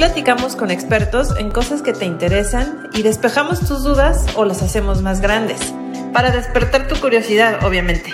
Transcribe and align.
platicamos 0.00 0.56
con 0.56 0.70
expertos 0.70 1.38
en 1.38 1.50
cosas 1.50 1.82
que 1.82 1.92
te 1.92 2.06
interesan 2.06 2.88
y 2.94 3.02
despejamos 3.02 3.60
tus 3.68 3.84
dudas 3.84 4.34
o 4.34 4.46
las 4.46 4.62
hacemos 4.62 5.02
más 5.02 5.20
grandes, 5.20 5.74
para 6.14 6.30
despertar 6.30 6.88
tu 6.88 6.98
curiosidad, 6.98 7.62
obviamente. 7.66 8.10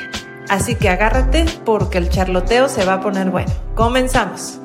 Así 0.49 0.75
que 0.75 0.88
agárrate 0.88 1.45
porque 1.64 1.99
el 1.99 2.09
charloteo 2.09 2.69
se 2.69 2.85
va 2.85 2.95
a 2.95 3.01
poner 3.01 3.30
bueno. 3.30 3.53
Comenzamos. 3.77 4.61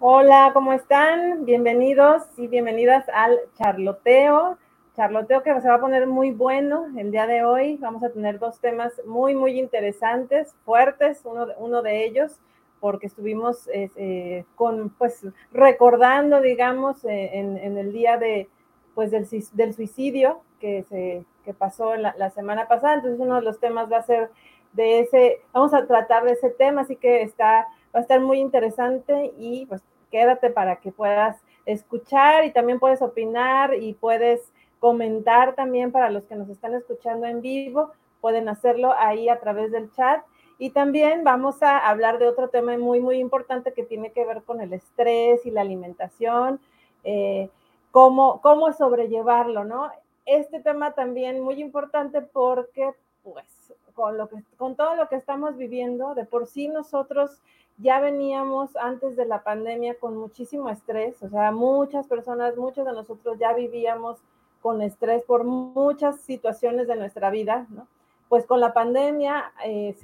Hola, 0.00 0.52
¿cómo 0.54 0.72
están? 0.72 1.44
Bienvenidos 1.44 2.22
y 2.38 2.46
bienvenidas 2.46 3.04
al 3.12 3.38
charloteo. 3.58 4.56
Charloteo 4.94 5.42
que 5.42 5.58
se 5.60 5.68
va 5.68 5.76
a 5.76 5.80
poner 5.80 6.06
muy 6.06 6.32
bueno 6.32 6.86
el 6.96 7.10
día 7.10 7.26
de 7.26 7.44
hoy. 7.44 7.78
Vamos 7.78 8.02
a 8.02 8.10
tener 8.10 8.38
dos 8.38 8.60
temas 8.60 8.92
muy, 9.06 9.34
muy 9.34 9.58
interesantes, 9.58 10.54
fuertes, 10.64 11.22
uno, 11.24 11.46
uno 11.56 11.80
de 11.80 12.04
ellos, 12.04 12.40
porque 12.78 13.06
estuvimos 13.06 13.68
eh, 13.72 14.44
con, 14.54 14.90
pues, 14.90 15.26
recordando, 15.52 16.40
digamos, 16.40 17.04
eh, 17.04 17.30
en, 17.38 17.56
en, 17.56 17.78
el 17.78 17.92
día 17.92 18.18
de, 18.18 18.48
pues, 18.94 19.10
del, 19.10 19.26
del 19.52 19.74
suicidio 19.74 20.42
que, 20.60 20.82
se, 20.82 21.24
que 21.44 21.54
pasó 21.54 21.96
la, 21.96 22.14
la 22.18 22.28
semana 22.30 22.68
pasada. 22.68 22.94
Entonces, 22.94 23.18
uno 23.18 23.36
de 23.36 23.42
los 23.42 23.60
temas 23.60 23.90
va 23.90 23.98
a 23.98 24.02
ser 24.02 24.30
de 24.72 25.00
ese, 25.00 25.40
vamos 25.52 25.72
a 25.72 25.86
tratar 25.86 26.24
de 26.24 26.32
ese 26.32 26.50
tema, 26.50 26.82
así 26.82 26.96
que 26.96 27.22
está, 27.22 27.66
va 27.94 28.00
a 28.00 28.02
estar 28.02 28.20
muy 28.20 28.38
interesante 28.38 29.32
y 29.38 29.66
pues 29.66 29.82
quédate 30.10 30.50
para 30.50 30.76
que 30.76 30.92
puedas 30.92 31.38
escuchar 31.64 32.44
y 32.44 32.52
también 32.52 32.78
puedes 32.78 33.00
opinar 33.02 33.74
y 33.74 33.94
puedes 33.94 34.52
comentar 34.82 35.54
también 35.54 35.92
para 35.92 36.10
los 36.10 36.24
que 36.24 36.34
nos 36.34 36.48
están 36.48 36.74
escuchando 36.74 37.24
en 37.26 37.40
vivo, 37.40 37.92
pueden 38.20 38.48
hacerlo 38.48 38.92
ahí 38.98 39.28
a 39.28 39.38
través 39.38 39.70
del 39.70 39.92
chat. 39.92 40.24
Y 40.58 40.70
también 40.70 41.22
vamos 41.22 41.62
a 41.62 41.78
hablar 41.88 42.18
de 42.18 42.26
otro 42.26 42.48
tema 42.48 42.76
muy, 42.76 42.98
muy 42.98 43.18
importante 43.18 43.74
que 43.74 43.84
tiene 43.84 44.10
que 44.10 44.24
ver 44.24 44.42
con 44.42 44.60
el 44.60 44.72
estrés 44.72 45.46
y 45.46 45.52
la 45.52 45.60
alimentación, 45.60 46.58
eh, 47.04 47.48
cómo, 47.92 48.40
cómo 48.40 48.72
sobrellevarlo, 48.72 49.62
¿no? 49.62 49.88
Este 50.26 50.58
tema 50.58 50.94
también 50.94 51.40
muy 51.40 51.60
importante 51.60 52.20
porque, 52.20 52.90
pues, 53.22 53.72
con, 53.94 54.18
lo 54.18 54.28
que, 54.28 54.42
con 54.56 54.74
todo 54.74 54.96
lo 54.96 55.08
que 55.08 55.14
estamos 55.14 55.56
viviendo, 55.56 56.16
de 56.16 56.24
por 56.24 56.48
sí 56.48 56.66
nosotros 56.66 57.40
ya 57.78 58.00
veníamos 58.00 58.74
antes 58.74 59.14
de 59.14 59.26
la 59.26 59.44
pandemia 59.44 59.94
con 59.94 60.16
muchísimo 60.16 60.68
estrés, 60.70 61.22
o 61.22 61.28
sea, 61.28 61.52
muchas 61.52 62.08
personas, 62.08 62.56
muchos 62.56 62.84
de 62.84 62.92
nosotros 62.92 63.38
ya 63.38 63.52
vivíamos 63.52 64.18
con 64.62 64.80
estrés 64.80 65.22
por 65.24 65.44
muchas 65.44 66.20
situaciones 66.20 66.86
de 66.86 66.96
nuestra 66.96 67.30
vida, 67.30 67.66
¿no? 67.70 67.88
Pues 68.28 68.46
con 68.46 68.60
la 68.60 68.72
pandemia 68.72 69.52
eh, 69.64 69.94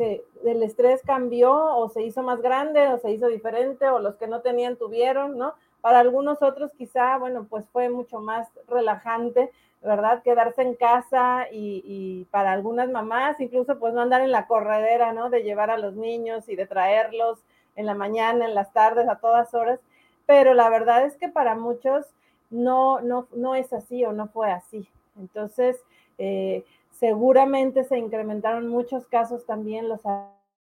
el 0.45 0.63
estrés 0.63 1.01
cambió 1.03 1.55
o 1.55 1.89
se 1.89 2.03
hizo 2.03 2.23
más 2.23 2.43
grande 2.43 2.89
o 2.89 2.99
se 2.99 3.11
hizo 3.11 3.29
diferente 3.29 3.89
o 3.89 4.01
los 4.01 4.17
que 4.17 4.27
no 4.27 4.41
tenían 4.43 4.77
tuvieron, 4.77 5.39
¿no? 5.39 5.55
Para 5.81 6.01
algunos 6.01 6.43
otros 6.43 6.73
quizá, 6.77 7.17
bueno, 7.17 7.47
pues 7.49 7.67
fue 7.71 7.89
mucho 7.89 8.21
más 8.21 8.49
relajante, 8.67 9.51
¿verdad? 9.81 10.23
Quedarse 10.23 10.61
en 10.61 10.75
casa 10.75 11.47
y, 11.51 11.83
y, 11.87 12.25
para 12.27 12.53
algunas 12.53 12.91
mamás 12.91 13.41
incluso 13.41 13.79
pues 13.79 13.95
no 13.95 14.03
andar 14.03 14.21
en 14.21 14.33
la 14.33 14.47
corredera, 14.47 15.13
¿no? 15.13 15.31
De 15.31 15.43
llevar 15.43 15.71
a 15.71 15.79
los 15.79 15.95
niños 15.95 16.49
y 16.49 16.57
de 16.57 16.67
traerlos 16.67 17.39
en 17.77 17.87
la 17.87 17.95
mañana, 17.95 18.45
en 18.45 18.55
las 18.55 18.73
tardes, 18.73 19.09
a 19.09 19.21
todas 19.21 19.55
horas, 19.55 19.79
pero 20.27 20.53
la 20.53 20.69
verdad 20.69 21.07
es 21.07 21.17
que 21.17 21.29
para 21.29 21.55
muchos 21.55 22.05
no, 22.51 23.01
no, 23.01 23.29
no 23.35 23.55
es 23.55 23.73
así 23.73 24.05
o 24.05 24.13
no 24.13 24.29
fue 24.29 24.51
así. 24.51 24.89
Entonces, 25.19 25.77
eh, 26.19 26.65
seguramente 26.91 27.85
se 27.85 27.99
incrementaron 27.99 28.69
muchos 28.69 29.07
casos 29.07 29.45
también, 29.47 29.89
los 29.89 30.01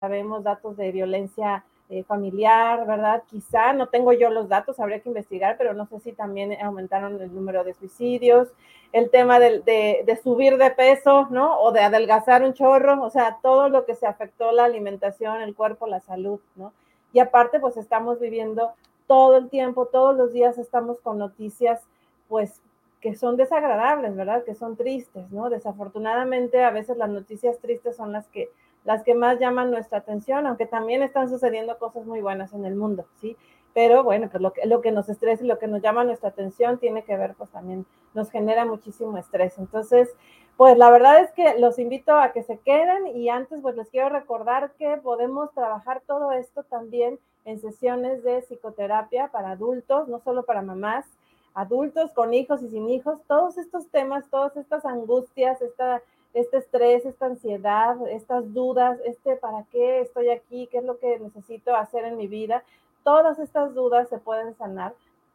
sabemos, 0.00 0.44
datos 0.44 0.76
de 0.76 0.92
violencia 0.92 1.64
eh, 1.90 2.04
familiar, 2.04 2.86
¿verdad? 2.86 3.22
Quizá, 3.30 3.72
no 3.72 3.88
tengo 3.88 4.12
yo 4.12 4.30
los 4.30 4.48
datos, 4.48 4.78
habría 4.78 5.00
que 5.00 5.08
investigar, 5.08 5.56
pero 5.56 5.72
no 5.72 5.86
sé 5.86 6.00
si 6.00 6.12
también 6.12 6.54
aumentaron 6.60 7.20
el 7.20 7.34
número 7.34 7.64
de 7.64 7.72
suicidios, 7.74 8.48
el 8.92 9.10
tema 9.10 9.38
de, 9.38 9.60
de, 9.60 10.02
de, 10.04 10.16
subir 10.16 10.58
de 10.58 10.70
peso, 10.70 11.28
¿no? 11.30 11.58
O 11.60 11.72
de 11.72 11.80
adelgazar 11.80 12.42
un 12.44 12.52
chorro, 12.52 13.02
o 13.02 13.10
sea, 13.10 13.38
todo 13.42 13.68
lo 13.70 13.86
que 13.86 13.94
se 13.94 14.06
afectó 14.06 14.52
la 14.52 14.64
alimentación, 14.64 15.40
el 15.40 15.54
cuerpo, 15.54 15.86
la 15.86 16.00
salud, 16.00 16.40
¿no? 16.56 16.72
Y 17.12 17.20
aparte, 17.20 17.58
pues 17.58 17.76
estamos 17.78 18.20
viviendo 18.20 18.74
todo 19.08 19.36
el 19.38 19.48
tiempo, 19.48 19.86
todos 19.86 20.16
los 20.16 20.32
días 20.32 20.58
estamos 20.58 21.00
con 21.00 21.18
noticias, 21.18 21.82
pues 22.28 22.60
que 23.00 23.16
son 23.16 23.36
desagradables, 23.36 24.14
¿verdad? 24.14 24.44
Que 24.44 24.54
son 24.54 24.76
tristes, 24.76 25.30
¿no? 25.30 25.50
Desafortunadamente, 25.50 26.62
a 26.62 26.70
veces 26.70 26.96
las 26.96 27.08
noticias 27.08 27.58
tristes 27.58 27.96
son 27.96 28.12
las 28.12 28.28
que, 28.28 28.50
las 28.84 29.02
que 29.02 29.14
más 29.14 29.38
llaman 29.38 29.70
nuestra 29.70 29.98
atención, 29.98 30.46
aunque 30.46 30.66
también 30.66 31.02
están 31.02 31.28
sucediendo 31.28 31.78
cosas 31.78 32.06
muy 32.06 32.20
buenas 32.20 32.52
en 32.52 32.64
el 32.64 32.74
mundo, 32.74 33.06
¿sí? 33.20 33.36
Pero 33.72 34.02
bueno, 34.02 34.28
pues 34.30 34.42
lo 34.42 34.52
que, 34.52 34.66
lo 34.66 34.80
que 34.80 34.90
nos 34.90 35.08
estresa 35.08 35.44
y 35.44 35.46
lo 35.46 35.58
que 35.58 35.68
nos 35.68 35.80
llama 35.80 36.04
nuestra 36.04 36.30
atención 36.30 36.78
tiene 36.78 37.04
que 37.04 37.16
ver, 37.16 37.34
pues 37.34 37.50
también 37.50 37.86
nos 38.14 38.30
genera 38.30 38.64
muchísimo 38.64 39.16
estrés. 39.16 39.56
Entonces, 39.58 40.14
pues 40.56 40.76
la 40.76 40.90
verdad 40.90 41.20
es 41.20 41.30
que 41.32 41.58
los 41.58 41.78
invito 41.78 42.16
a 42.16 42.32
que 42.32 42.42
se 42.42 42.58
queden 42.58 43.06
y 43.16 43.28
antes 43.28 43.60
pues 43.62 43.76
les 43.76 43.88
quiero 43.90 44.08
recordar 44.08 44.72
que 44.76 44.96
podemos 44.96 45.52
trabajar 45.54 46.02
todo 46.06 46.32
esto 46.32 46.64
también 46.64 47.20
en 47.44 47.60
sesiones 47.60 48.22
de 48.22 48.42
psicoterapia 48.42 49.28
para 49.28 49.52
adultos, 49.52 50.08
no 50.08 50.20
solo 50.20 50.44
para 50.44 50.62
mamás, 50.62 51.06
adultos 51.54 52.12
con 52.12 52.34
hijos 52.34 52.62
y 52.62 52.68
sin 52.68 52.88
hijos, 52.88 53.18
todos 53.26 53.58
estos 53.58 53.88
temas, 53.88 54.28
todas 54.30 54.56
estas 54.56 54.84
angustias, 54.84 55.60
esta, 55.62 56.02
este 56.34 56.58
estrés, 56.58 57.04
esta 57.04 57.26
ansiedad, 57.26 57.96
estas 58.08 58.52
dudas, 58.54 58.98
este 59.04 59.36
para 59.36 59.64
qué 59.72 60.00
estoy 60.00 60.30
aquí, 60.30 60.68
qué 60.70 60.78
es 60.78 60.84
lo 60.84 60.98
que 60.98 61.18
necesito 61.18 61.74
hacer 61.74 62.04
en 62.04 62.16
mi 62.16 62.26
vida, 62.26 62.62
todas 63.02 63.38
estas 63.38 63.74
dudas 63.74 64.08
se 64.08 64.18
pueden 64.18 64.54
sanar 64.56 64.94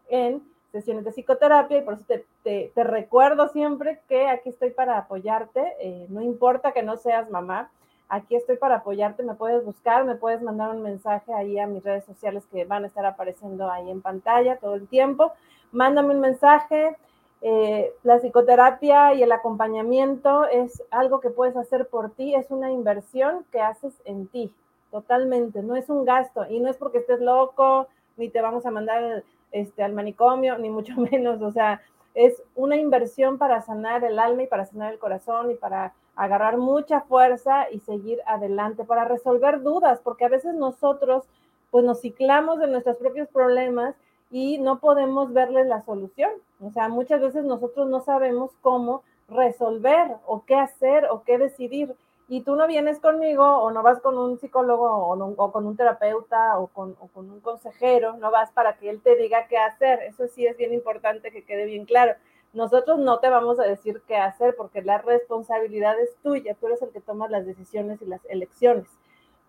en 0.09 0.43
sesiones 0.71 1.03
de 1.03 1.11
psicoterapia 1.11 1.77
y 1.77 1.81
por 1.81 1.95
eso 1.95 2.03
te, 2.07 2.25
te, 2.43 2.71
te 2.73 2.83
recuerdo 2.83 3.47
siempre 3.49 3.99
que 4.07 4.27
aquí 4.27 4.49
estoy 4.49 4.71
para 4.71 4.97
apoyarte, 4.97 5.75
eh, 5.79 6.07
no 6.09 6.21
importa 6.21 6.71
que 6.71 6.83
no 6.83 6.97
seas 6.97 7.29
mamá, 7.29 7.69
aquí 8.13 8.35
estoy 8.35 8.57
para 8.57 8.75
apoyarte, 8.75 9.23
me 9.23 9.33
puedes 9.33 9.65
buscar, 9.65 10.05
me 10.05 10.15
puedes 10.15 10.41
mandar 10.41 10.69
un 10.69 10.83
mensaje 10.83 11.33
ahí 11.33 11.57
a 11.57 11.65
mis 11.65 11.83
redes 11.83 12.05
sociales 12.05 12.45
que 12.51 12.63
van 12.63 12.83
a 12.83 12.87
estar 12.87 13.05
apareciendo 13.05 13.71
ahí 13.71 13.89
en 13.89 14.01
pantalla 14.01 14.57
todo 14.57 14.75
el 14.75 14.87
tiempo, 14.87 15.33
mándame 15.71 16.13
un 16.13 16.19
mensaje, 16.19 16.95
eh, 17.41 17.91
la 18.03 18.19
psicoterapia 18.19 19.15
y 19.15 19.23
el 19.23 19.31
acompañamiento 19.31 20.45
es 20.45 20.83
algo 20.91 21.19
que 21.21 21.31
puedes 21.31 21.57
hacer 21.57 21.87
por 21.87 22.11
ti, 22.11 22.35
es 22.35 22.51
una 22.51 22.71
inversión 22.71 23.45
que 23.51 23.59
haces 23.59 23.99
en 24.05 24.27
ti, 24.27 24.53
totalmente, 24.91 25.63
no 25.63 25.75
es 25.75 25.89
un 25.89 26.05
gasto 26.05 26.45
y 26.47 26.59
no 26.59 26.69
es 26.69 26.77
porque 26.77 26.99
estés 26.99 27.19
loco, 27.19 27.87
ni 28.15 28.29
te 28.29 28.41
vamos 28.41 28.63
a 28.67 28.71
mandar 28.71 29.23
este, 29.51 29.81
al 29.81 29.93
manicomio, 29.93 30.59
ni 30.59 30.69
mucho 30.69 30.93
menos, 31.11 31.41
o 31.41 31.51
sea, 31.51 31.81
es 32.13 32.43
una 32.53 32.75
inversión 32.75 33.39
para 33.39 33.63
sanar 33.63 34.03
el 34.03 34.19
alma 34.19 34.43
y 34.43 34.47
para 34.47 34.67
sanar 34.67 34.93
el 34.93 34.99
corazón 34.99 35.49
y 35.49 35.55
para 35.55 35.93
agarrar 36.15 36.57
mucha 36.57 37.01
fuerza 37.01 37.69
y 37.71 37.79
seguir 37.79 38.19
adelante, 38.25 38.83
para 38.83 39.05
resolver 39.05 39.61
dudas, 39.61 39.99
porque 40.03 40.25
a 40.25 40.29
veces 40.29 40.53
nosotros 40.53 41.23
pues 41.71 41.83
nos 41.83 42.01
ciclamos 42.01 42.59
de 42.59 42.67
nuestros 42.67 42.97
propios 42.97 43.27
problemas 43.29 43.95
y 44.29 44.59
no 44.59 44.79
podemos 44.79 45.33
verles 45.33 45.67
la 45.67 45.81
solución. 45.81 46.31
O 46.61 46.71
sea, 46.71 46.87
muchas 46.87 47.21
veces 47.21 47.43
nosotros 47.45 47.87
no 47.87 48.01
sabemos 48.01 48.51
cómo 48.61 49.03
resolver 49.27 50.17
o 50.25 50.43
qué 50.45 50.55
hacer 50.55 51.07
o 51.09 51.23
qué 51.23 51.37
decidir 51.37 51.95
y 52.27 52.41
tú 52.41 52.55
no 52.55 52.67
vienes 52.67 52.99
conmigo 52.99 53.43
o 53.43 53.71
no 53.71 53.83
vas 53.83 53.99
con 53.99 54.17
un 54.17 54.39
psicólogo 54.39 54.87
o, 54.87 55.15
no, 55.15 55.33
o 55.37 55.51
con 55.51 55.65
un 55.65 55.75
terapeuta 55.75 56.57
o 56.57 56.67
con, 56.67 56.95
o 56.99 57.07
con, 57.07 57.29
un 57.29 57.41
consejero, 57.41 58.13
no 58.13 58.31
vas 58.31 58.51
para 58.51 58.77
que 58.77 58.89
él 58.89 59.01
te 59.01 59.15
diga 59.15 59.47
qué 59.47 59.57
hacer. 59.57 60.01
Eso 60.03 60.27
sí 60.27 60.45
es 60.45 60.57
bien 60.57 60.73
importante 60.73 61.31
que 61.31 61.43
quede 61.43 61.65
bien 61.65 61.85
claro. 61.85 62.13
Nosotros 62.53 62.99
no 62.99 63.19
te 63.19 63.29
vamos 63.29 63.59
a 63.59 63.63
decir 63.63 64.01
qué 64.07 64.15
hacer 64.15 64.55
porque 64.55 64.83
la 64.83 64.99
responsabilidad 64.99 65.99
es 65.99 66.15
tuya, 66.21 66.55
tú 66.55 66.67
eres 66.67 66.81
el 66.83 66.91
que 66.91 67.01
tomas 67.01 67.31
las 67.31 67.45
decisiones 67.45 68.01
y 68.01 68.05
las 68.05 68.23
elecciones, 68.25 68.87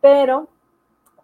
pero, 0.00 0.48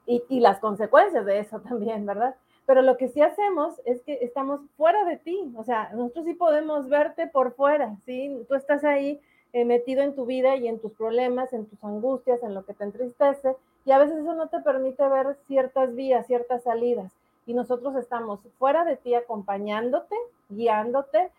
y, 0.06 0.40
las 0.40 0.58
consecuencias 0.58 1.24
de 1.24 1.38
eso 1.38 1.60
también, 1.68 2.04
¿verdad? 2.04 2.34
Pero 2.66 2.82
lo 2.82 2.96
que 2.96 3.08
sí 3.08 3.22
hacemos 3.22 3.80
es 3.84 4.02
que 4.02 4.18
estamos 4.22 4.60
fuera 4.76 5.04
de 5.04 5.16
ti, 5.16 5.52
o 5.56 5.64
sea, 5.64 5.90
nosotros 5.94 6.26
sí 6.26 6.34
podemos 6.34 6.88
verte 6.88 7.26
por 7.26 7.54
fuera, 7.54 7.96
¿sí? 8.04 8.44
Tú 8.48 8.54
estás 8.54 8.84
ahí 8.84 9.20
eh, 9.52 9.64
metido 9.64 10.02
en 10.02 10.14
tu 10.14 10.26
vida 10.26 10.56
y 10.56 10.68
en 10.68 10.78
tus 10.78 10.92
problemas, 10.92 11.52
en 11.52 11.66
tus 11.66 11.82
angustias, 11.82 12.42
en 12.42 12.54
lo 12.54 12.64
que 12.64 12.74
te 12.74 12.84
entristece, 12.84 13.56
y 13.84 13.92
a 13.92 13.98
veces 13.98 14.18
eso 14.18 14.34
no 14.34 14.48
te 14.48 14.60
permite 14.60 15.08
ver 15.08 15.36
ciertas 15.46 15.94
vías, 15.94 16.26
ciertas 16.26 16.62
salidas. 16.62 17.12
Y 17.46 17.54
nosotros 17.54 17.96
estamos 17.96 18.40
fuera 18.58 18.84
de 18.84 18.96
ti 18.96 19.14
acompañándote, 19.14 20.14
guiándote, 20.50 21.30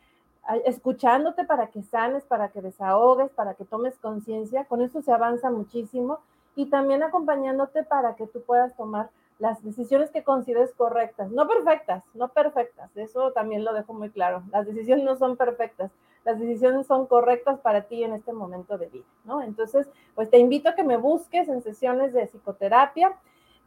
escuchándote 0.65 1.43
para 1.45 1.67
que 1.67 1.83
sanes, 1.83 2.23
para 2.23 2.49
que 2.49 2.61
desahogues, 2.61 3.31
para 3.31 3.53
que 3.53 3.65
tomes 3.65 3.97
conciencia. 3.99 4.65
Con 4.65 4.81
eso 4.81 5.01
se 5.01 5.11
avanza 5.11 5.49
muchísimo. 5.49 6.19
Y 6.55 6.65
también 6.65 7.03
acompañándote 7.03 7.83
para 7.83 8.15
que 8.15 8.27
tú 8.27 8.41
puedas 8.41 8.75
tomar 8.75 9.09
las 9.41 9.63
decisiones 9.63 10.11
que 10.11 10.23
consideres 10.23 10.71
correctas, 10.73 11.31
no 11.31 11.47
perfectas, 11.47 12.03
no 12.13 12.27
perfectas, 12.27 12.95
eso 12.95 13.31
también 13.31 13.65
lo 13.65 13.73
dejo 13.73 13.91
muy 13.91 14.11
claro, 14.11 14.43
las 14.51 14.67
decisiones 14.67 15.03
no 15.03 15.15
son 15.15 15.35
perfectas, 15.35 15.89
las 16.23 16.39
decisiones 16.39 16.85
son 16.85 17.07
correctas 17.07 17.59
para 17.59 17.81
ti 17.81 18.03
en 18.03 18.13
este 18.13 18.33
momento 18.33 18.77
de 18.77 18.85
vida, 18.85 19.05
¿no? 19.25 19.41
Entonces, 19.41 19.89
pues 20.13 20.29
te 20.29 20.37
invito 20.37 20.69
a 20.69 20.75
que 20.75 20.83
me 20.83 20.95
busques 20.97 21.49
en 21.49 21.63
sesiones 21.63 22.13
de 22.13 22.27
psicoterapia. 22.27 23.13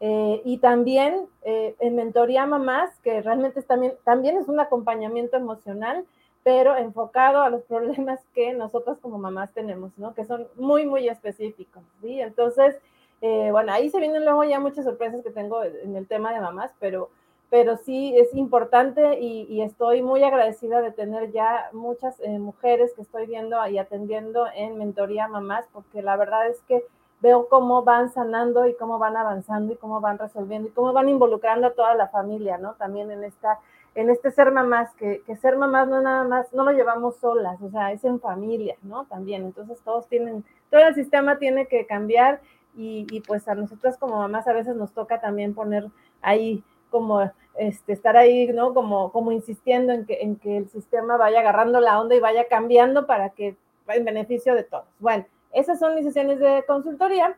Eh, 0.00 0.43
y 0.44 0.59
también 0.59 1.26
eh, 1.43 1.76
en 1.79 1.94
Mentoría 1.97 2.47
Mamás, 2.47 2.91
que 3.00 3.23
realmente 3.23 3.61
es 3.61 3.67
también, 3.67 3.94
también 4.05 4.37
es 4.37 4.49
un 4.49 4.61
acompañamiento 4.61 5.37
emocional, 5.37 6.05
pero 6.44 6.76
enfocado 6.76 7.43
a 7.43 7.50
los 7.50 7.62
problemas 7.62 8.20
que 8.35 8.52
nosotras 8.52 8.99
como 9.00 9.19
mamás 9.19 9.50
tenemos, 9.52 9.91
¿no? 9.96 10.14
Que 10.14 10.25
son 10.25 10.46
muy, 10.55 10.87
muy 10.87 11.08
específicos, 11.08 11.82
¿sí? 12.00 12.20
Entonces, 12.20 12.76
eh, 13.23 13.49
bueno, 13.50 13.73
ahí 13.73 13.88
se 13.88 13.99
vienen 13.99 14.25
luego 14.25 14.44
ya 14.44 14.61
muchas 14.61 14.85
sorpresas 14.85 15.25
que 15.25 15.31
tengo 15.31 15.64
en 15.64 15.96
el 15.96 16.06
tema 16.06 16.32
de 16.32 16.41
mamás, 16.41 16.70
pero, 16.79 17.08
pero 17.49 17.79
sí 17.79 18.14
es 18.19 18.35
importante 18.35 19.19
y, 19.19 19.62
estoy 19.62 20.02
muy 20.02 20.23
agradecida 20.23 20.82
de 20.82 20.93
tener 20.93 21.32
ya 21.32 21.70
muchas 21.73 22.20
mujeres 22.38 22.93
que 22.94 23.02
estoy 23.02 23.26
viendo 23.26 23.67
y 23.67 23.79
atendiendo 23.79 24.47
en 24.55 24.76
Mentoría 24.76 25.26
Mamás, 25.26 25.64
porque 25.73 26.02
la 26.02 26.17
verdad 26.17 26.49
es 26.49 26.61
que 26.69 26.85
veo 27.23 27.49
cómo 27.49 27.82
van 27.82 28.12
sanando 28.12 28.67
y 28.67 28.75
cómo 28.75 28.99
van 28.99 29.17
avanzando 29.17 29.73
y 29.73 29.76
cómo 29.76 30.02
van 30.02 30.19
resolviendo 30.19 30.69
y 30.69 30.73
cómo 30.73 30.93
van 30.93 31.08
involucrando 31.08 31.69
a 31.69 31.73
toda 31.73 31.94
la 31.94 32.08
familia, 32.08 32.58
¿no? 32.58 32.75
También 32.75 33.11
en 33.11 33.25
esta, 33.25 33.61
en 33.94 34.11
este 34.11 34.31
ser 34.31 34.50
mamás, 34.50 34.94
que, 34.94 35.23
que 35.26 35.37
ser 35.37 35.56
mamás 35.56 35.88
no 35.88 36.00
nada 36.00 36.25
más, 36.25 36.52
no 36.52 36.64
lo 36.64 36.73
llevamos 36.73 37.17
solas, 37.17 37.61
o 37.62 37.70
sea, 37.70 37.93
es 37.93 38.05
en 38.05 38.20
familia, 38.20 38.76
¿no? 38.82 39.05
También, 39.06 39.44
entonces 39.44 39.81
todos 39.85 40.08
tienen, 40.08 40.44
todo 40.70 40.81
el 40.81 40.94
sistema 40.94 41.38
tiene 41.38 41.67
que 41.67 41.87
cambiar 41.87 42.41
y, 42.76 43.06
y 43.11 43.20
pues 43.20 43.46
a 43.49 43.55
nosotros 43.55 43.96
como 43.99 44.19
mamás 44.19 44.49
a 44.49 44.52
veces 44.52 44.75
nos 44.76 44.93
toca 44.93 45.20
también 45.20 45.55
poner 45.55 45.88
ahí 46.23 46.64
como 46.91 47.31
este, 47.56 47.93
estar 47.93 48.17
ahí, 48.17 48.49
¿no? 48.49 48.75
Como, 48.75 49.12
como 49.12 49.32
insistiendo 49.32 49.93
en 49.93 50.06
que, 50.06 50.19
en 50.23 50.37
que 50.37 50.56
el 50.56 50.69
sistema 50.69 51.17
vaya 51.17 51.40
agarrando 51.40 51.81
la 51.81 52.00
onda 52.00 52.14
y 52.14 52.20
vaya 52.20 52.47
cambiando 52.49 53.06
para 53.06 53.31
que 53.31 53.56
en 53.88 54.05
beneficio 54.05 54.55
de 54.55 54.64
todos. 54.64 54.87
Bueno, 54.99 55.26
esas 55.52 55.79
son 55.79 55.94
mis 55.94 56.05
sesiones 56.05 56.40
de 56.40 56.64
consultoría, 56.67 57.37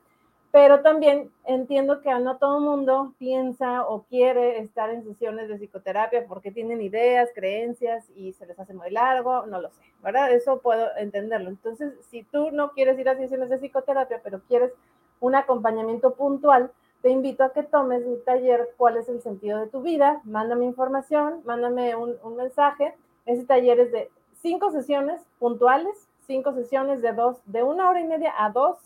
pero 0.57 0.81
también 0.81 1.31
entiendo 1.45 2.01
que 2.01 2.09
no 2.15 2.39
todo 2.39 2.57
el 2.57 2.65
mundo 2.65 3.13
piensa 3.19 3.87
o 3.87 4.05
quiere 4.05 4.61
estar 4.61 4.89
en 4.89 5.05
sesiones 5.05 5.51
de 5.51 5.59
psicoterapia 5.59 6.25
porque 6.27 6.51
tienen 6.51 6.81
ideas, 6.81 7.29
creencias 7.35 8.09
y 8.17 8.33
se 8.33 8.47
les 8.47 8.59
hace 8.59 8.73
muy 8.73 8.91
largo, 8.91 9.45
no 9.45 9.61
lo 9.61 9.69
sé, 9.69 9.83
¿verdad? 10.03 10.33
Eso 10.33 10.61
puedo 10.61 10.89
entenderlo. 10.97 11.51
Entonces, 11.51 11.93
si 12.09 12.23
tú 12.23 12.53
no 12.53 12.71
quieres 12.71 12.99
ir 12.99 13.07
a 13.07 13.19
sesiones 13.19 13.51
de 13.51 13.59
psicoterapia, 13.59 14.23
pero 14.25 14.41
quieres 14.49 14.73
un 15.21 15.35
acompañamiento 15.35 16.15
puntual, 16.15 16.73
te 17.03 17.11
invito 17.11 17.45
a 17.45 17.53
que 17.53 17.63
tomes 17.63 18.07
mi 18.07 18.17
taller 18.21 18.71
¿Cuál 18.79 18.97
es 18.97 19.11
el 19.11 19.21
sentido 19.21 19.61
de 19.61 19.67
tu 19.67 19.83
vida? 19.83 20.23
Mándame 20.25 20.65
información, 20.65 21.43
mándame 21.45 21.97
un, 21.97 22.17
un 22.23 22.35
mensaje. 22.35 22.95
Ese 23.27 23.45
taller 23.45 23.79
es 23.79 23.93
de 23.93 24.11
cinco 24.41 24.71
sesiones 24.71 25.21
puntuales 25.39 26.09
cinco 26.27 26.53
sesiones 26.55 27.03
de 27.03 27.13
dos, 27.13 27.37
de 27.45 27.63
una 27.63 27.89
hora 27.89 28.01
y 28.01 28.05
media 28.05 28.33
a 28.37 28.51
dos 28.51 28.79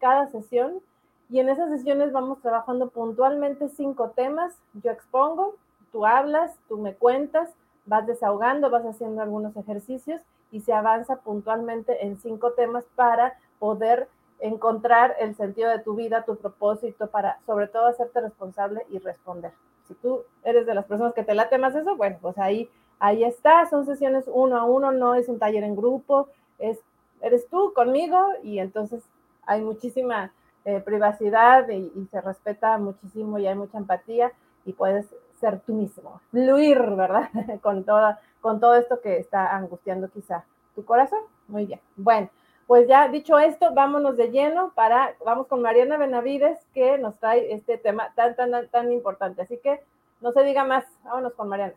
cada 0.00 0.26
sesión. 0.28 0.80
Y 1.30 1.40
en 1.40 1.48
esas 1.48 1.70
sesiones 1.70 2.12
vamos 2.12 2.40
trabajando 2.40 2.88
puntualmente 2.88 3.68
cinco 3.68 4.10
temas. 4.10 4.54
Yo 4.82 4.90
expongo, 4.90 5.56
tú 5.92 6.06
hablas, 6.06 6.58
tú 6.68 6.78
me 6.78 6.94
cuentas, 6.94 7.50
vas 7.84 8.06
desahogando, 8.06 8.70
vas 8.70 8.84
haciendo 8.84 9.22
algunos 9.22 9.56
ejercicios 9.56 10.22
y 10.50 10.60
se 10.60 10.72
avanza 10.72 11.16
puntualmente 11.16 12.06
en 12.06 12.18
cinco 12.18 12.52
temas 12.52 12.84
para 12.94 13.38
poder 13.58 14.08
encontrar 14.40 15.16
el 15.20 15.34
sentido 15.34 15.70
de 15.70 15.80
tu 15.80 15.94
vida, 15.94 16.24
tu 16.24 16.36
propósito, 16.36 17.08
para 17.08 17.40
sobre 17.44 17.66
todo 17.66 17.86
hacerte 17.86 18.20
responsable 18.20 18.86
y 18.90 18.98
responder. 18.98 19.52
Si 19.86 19.94
tú 19.94 20.22
eres 20.44 20.64
de 20.66 20.74
las 20.74 20.86
personas 20.86 21.12
que 21.14 21.24
te 21.24 21.34
late 21.34 21.58
más 21.58 21.74
eso, 21.74 21.96
bueno, 21.96 22.16
pues 22.20 22.38
ahí, 22.38 22.70
ahí 23.00 23.24
está, 23.24 23.66
son 23.66 23.84
sesiones 23.84 24.24
uno 24.28 24.56
a 24.56 24.64
uno, 24.64 24.92
no 24.92 25.14
es 25.14 25.28
un 25.28 25.38
taller 25.38 25.64
en 25.64 25.76
grupo, 25.76 26.28
es 26.58 26.78
eres 27.20 27.48
tú 27.48 27.72
conmigo 27.74 28.18
y 28.42 28.60
entonces 28.60 29.02
hay 29.44 29.60
muchísima 29.60 30.32
eh, 30.64 30.80
privacidad 30.80 31.68
y, 31.68 32.06
se 32.10 32.20
respeta 32.20 32.78
muchísimo 32.78 33.38
y 33.38 33.46
hay 33.46 33.54
mucha 33.54 33.78
empatía 33.78 34.32
y 34.64 34.72
puedes 34.72 35.06
ser 35.40 35.60
tú 35.60 35.72
mismo, 35.72 36.20
fluir, 36.30 36.78
¿verdad? 36.80 37.30
con, 37.62 37.84
toda, 37.84 38.20
con 38.40 38.60
todo 38.60 38.74
esto 38.74 39.00
que 39.00 39.18
está 39.18 39.56
angustiando 39.56 40.08
quizá 40.08 40.44
tu 40.74 40.84
corazón. 40.84 41.20
Muy 41.46 41.64
bien. 41.66 41.80
Bueno, 41.96 42.28
pues 42.66 42.86
ya 42.86 43.08
dicho 43.08 43.38
esto, 43.38 43.72
vámonos 43.72 44.16
de 44.16 44.30
lleno 44.30 44.72
para, 44.74 45.14
vamos 45.24 45.46
con 45.46 45.62
Mariana 45.62 45.96
Benavides 45.96 46.58
que 46.74 46.98
nos 46.98 47.18
trae 47.18 47.52
este 47.52 47.78
tema 47.78 48.12
tan, 48.14 48.36
tan, 48.36 48.68
tan 48.68 48.92
importante. 48.92 49.42
Así 49.42 49.58
que 49.58 49.80
no 50.20 50.32
se 50.32 50.42
diga 50.42 50.64
más, 50.64 50.84
vámonos 51.04 51.32
con 51.34 51.48
Mariana. 51.48 51.74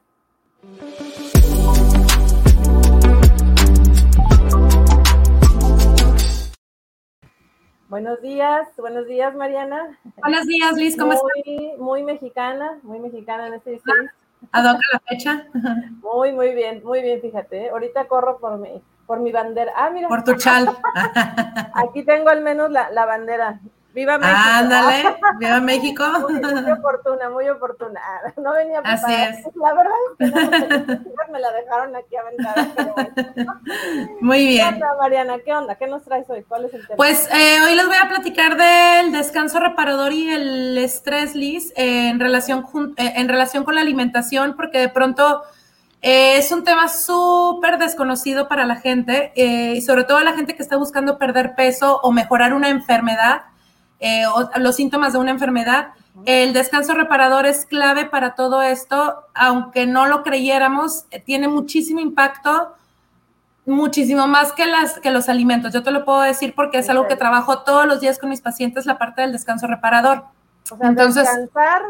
Buenos 7.91 8.21
días, 8.21 8.69
buenos 8.77 9.05
días, 9.05 9.35
Mariana. 9.35 9.99
Buenos 10.21 10.47
días, 10.47 10.77
Liz, 10.77 10.95
¿cómo 10.97 11.11
estás? 11.11 11.27
Muy, 11.45 11.73
muy 11.77 12.03
mexicana, 12.03 12.79
muy 12.83 13.01
mexicana 13.01 13.47
en 13.47 13.55
este 13.55 13.71
diseño. 13.71 14.09
¿Adopta 14.53 14.79
la 14.93 14.99
fecha? 15.09 15.45
Muy, 16.01 16.31
muy 16.31 16.55
bien, 16.55 16.81
muy 16.85 17.01
bien, 17.01 17.19
fíjate. 17.19 17.65
¿eh? 17.65 17.69
Ahorita 17.69 18.07
corro 18.07 18.39
por 18.39 18.57
mi, 18.59 18.81
por 19.05 19.19
mi 19.19 19.33
bandera. 19.33 19.73
Ah, 19.75 19.89
mira. 19.89 20.07
Por 20.07 20.23
tu 20.23 20.35
chal. 20.35 20.69
Aquí 21.73 22.03
tengo 22.03 22.29
al 22.29 22.39
menos 22.39 22.71
la, 22.71 22.89
la 22.91 23.05
bandera. 23.05 23.59
¡Viva 23.93 24.17
México! 24.17 24.39
Ándale, 24.39 25.03
¡viva 25.39 25.59
México! 25.59 26.03
Muy, 26.29 26.71
oportuna, 26.71 27.29
muy 27.29 27.49
oportuna. 27.49 27.99
No 28.38 28.53
venía 28.53 28.81
preparada. 28.81 29.29
Así 29.29 29.39
es. 29.45 29.55
La 29.55 29.73
verdad 29.73 29.93
es 30.19 30.31
que 30.31 30.95
no, 30.95 31.33
me 31.33 31.39
la 31.39 31.51
dejaron 31.51 31.95
aquí 31.95 32.15
aventada, 32.15 32.67
pero 32.75 32.93
bueno. 32.93 33.61
Muy 34.21 34.47
bien. 34.47 34.69
¿Qué 34.69 34.73
onda, 34.75 34.88
Mariana? 34.99 35.33
¿Qué 35.43 35.53
onda? 35.53 35.75
¿Qué 35.75 35.88
nos 35.88 36.03
traes 36.03 36.29
hoy? 36.29 36.43
¿Cuál 36.43 36.65
es 36.65 36.73
el 36.73 36.88
tema? 36.88 36.95
Pues 36.95 37.29
eh, 37.33 37.57
hoy 37.65 37.75
les 37.75 37.85
voy 37.85 37.97
a 38.01 38.07
platicar 38.07 38.55
del 38.55 39.11
descanso 39.11 39.59
reparador 39.59 40.13
y 40.13 40.29
el 40.29 40.77
estrés, 40.77 41.35
Liz, 41.35 41.73
en, 41.75 42.19
relación, 42.19 42.65
eh, 42.97 43.13
en 43.15 43.27
relación 43.27 43.65
con 43.65 43.75
la 43.75 43.81
alimentación, 43.81 44.55
porque 44.55 44.79
de 44.79 44.89
pronto... 44.89 45.44
Eh, 46.03 46.37
es 46.37 46.51
un 46.51 46.63
tema 46.63 46.87
súper 46.87 47.77
desconocido 47.77 48.47
para 48.47 48.65
la 48.65 48.77
gente 48.77 49.33
y 49.35 49.81
sobre 49.81 50.03
todo 50.03 50.19
la 50.21 50.33
gente 50.33 50.55
que 50.55 50.63
está 50.63 50.75
buscando 50.75 51.19
perder 51.19 51.53
peso 51.53 51.99
o 52.01 52.11
mejorar 52.11 52.55
una 52.55 52.69
enfermedad 52.69 53.44
eh, 54.01 54.24
los 54.57 54.75
síntomas 54.75 55.13
de 55.13 55.19
una 55.19 55.30
enfermedad. 55.30 55.94
El 56.25 56.53
descanso 56.53 56.95
reparador 56.95 57.45
es 57.45 57.68
clave 57.68 58.06
para 58.06 58.33
todo 58.33 58.63
esto, 58.63 59.27
aunque 59.36 59.86
no 59.86 60.07
lo 60.07 60.24
creyéramos, 60.24 61.06
eh, 61.12 61.19
tiene 61.19 61.48
muchísimo 61.48 62.00
impacto, 62.00 62.74
muchísimo 63.65 64.27
más 64.27 64.53
que, 64.53 64.65
las, 64.65 65.00
que 65.00 65.12
los 65.12 65.30
alimentos. 65.30 65.71
Yo 65.71 65.83
te 65.83 65.92
lo 65.92 66.03
puedo 66.03 66.21
decir 66.21 66.56
porque 66.56 66.80
es 66.80 66.89
algo 66.89 67.07
que 67.07 67.15
trabajo 67.15 67.59
todos 67.59 67.85
los 67.85 68.02
días 68.02 68.18
con 68.18 68.30
mis 68.30 68.42
pacientes, 68.42 68.87
la 68.87 68.97
parte 68.97 69.21
del 69.21 69.31
descanso 69.31 69.68
reparador. 69.68 70.25
O 70.71 70.78
sea, 70.78 70.87
Entonces, 70.87 71.23
descansar, 71.23 71.83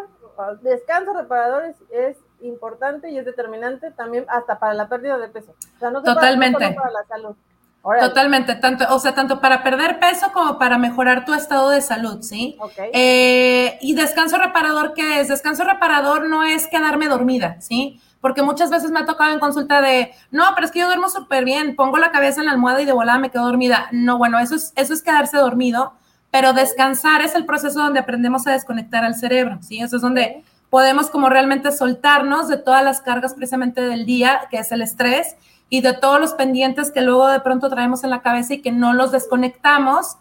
descanso 0.62 1.14
reparador 1.14 1.64
es, 1.92 2.18
importante 2.42 3.12
y 3.12 3.20
es 3.20 3.26
determinante 3.26 3.92
también 3.92 4.26
hasta 4.28 4.58
para 4.58 4.74
la 4.74 4.90
pérdida 4.90 5.18
de 5.20 5.28
peso. 5.28 5.54
O 5.76 5.80
sea, 5.80 5.92
no 5.92 6.02
totalmente. 6.02 6.74
para 6.74 6.92
la 6.92 7.06
salud. 7.08 7.36
Totalmente, 7.82 8.56
tanto, 8.56 8.86
o 8.94 9.00
sea, 9.00 9.16
tanto 9.16 9.42
para 9.42 9.64
perder 9.64 10.00
peso 10.00 10.32
como 10.32 10.60
para 10.60 10.78
mejorar 10.78 11.26
tu 11.26 11.34
estado 11.34 11.70
de 11.70 11.82
salud, 11.82 12.22
¿sí? 12.22 12.58
Eh, 12.94 13.80
y 13.82 13.96
descanso 13.96 14.38
reparador, 14.38 14.94
¿qué 14.94 15.20
es? 15.20 15.30
Descanso 15.30 15.64
reparador 15.64 16.30
no 16.30 16.44
es 16.44 16.68
quedarme 16.68 17.08
dormida, 17.08 17.58
¿sí? 17.60 18.00
Porque 18.20 18.44
muchas 18.44 18.70
veces 18.70 18.92
me 18.92 19.00
ha 19.00 19.06
tocado 19.08 19.34
en 19.34 19.40
consulta 19.40 19.82
de, 19.82 20.12
no, 20.30 20.44
pero 20.54 20.66
es 20.66 20.72
que 20.72 20.80
yo 20.80 20.86
duermo 20.86 21.10
súper 21.10 21.44
bien, 21.44 21.76
pongo 21.76 21.98
la 21.98 22.12
cabeza 22.12 22.42
en 22.42 22.46
la 22.46 22.52
almohada 22.52 22.84
y 22.84 22.86
de 22.86 22.92
volada 22.92 23.18
me 23.18 23.32
quedo 23.32 23.46
dormida. 23.46 23.88
No, 23.92 24.20
bueno, 24.20 24.38
eso 24.38 24.56
es, 24.56 24.74
eso 24.76 24.94
es 24.94 25.02
quedarse 25.02 25.38
dormido, 25.38 25.94
pero 26.30 26.54
descansar 26.54 27.22
es 27.22 27.34
el 27.34 27.48
proceso 27.48 27.82
donde 27.82 28.00
aprendemos 28.00 28.46
a 28.46 28.52
desconectar 28.52 29.04
al 29.04 29.16
cerebro, 29.16 29.58
¿sí? 29.64 29.80
Eso 29.80 29.96
es 29.96 30.04
donde 30.04 30.44
podemos 30.70 31.10
como 31.10 31.30
realmente 31.30 31.72
soltarnos 31.72 32.48
de 32.48 32.58
todas 32.58 32.84
las 32.84 33.02
cargas 33.02 33.34
precisamente 33.34 33.82
del 33.82 34.06
día, 34.06 34.42
que 34.52 34.60
es 34.60 34.72
el 34.72 34.84
estrés, 34.84 35.36
y 35.72 35.80
de 35.80 35.94
todos 35.94 36.20
los 36.20 36.34
pendientes 36.34 36.92
que 36.92 37.00
luego 37.02 37.30
de 37.30 37.40
pronto 37.40 37.70
traemos 37.70 38.04
en 38.04 38.10
la 38.10 38.22
cabeza 38.22 38.56
y 38.56 38.62
que 38.62 38.74
no 38.74 38.92
los 38.92 39.14
desconectamos. 39.14 40.18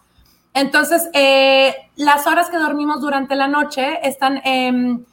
Entonces, 0.53 1.09
eh, 1.11 1.75
las 1.97 2.25
horas 2.25 2.49
que 2.49 2.57
dormimos 2.57 3.01
durante 3.01 3.35
la 3.35 3.49
noche 3.49 3.99
están, 4.07 4.41
em, 4.45 5.03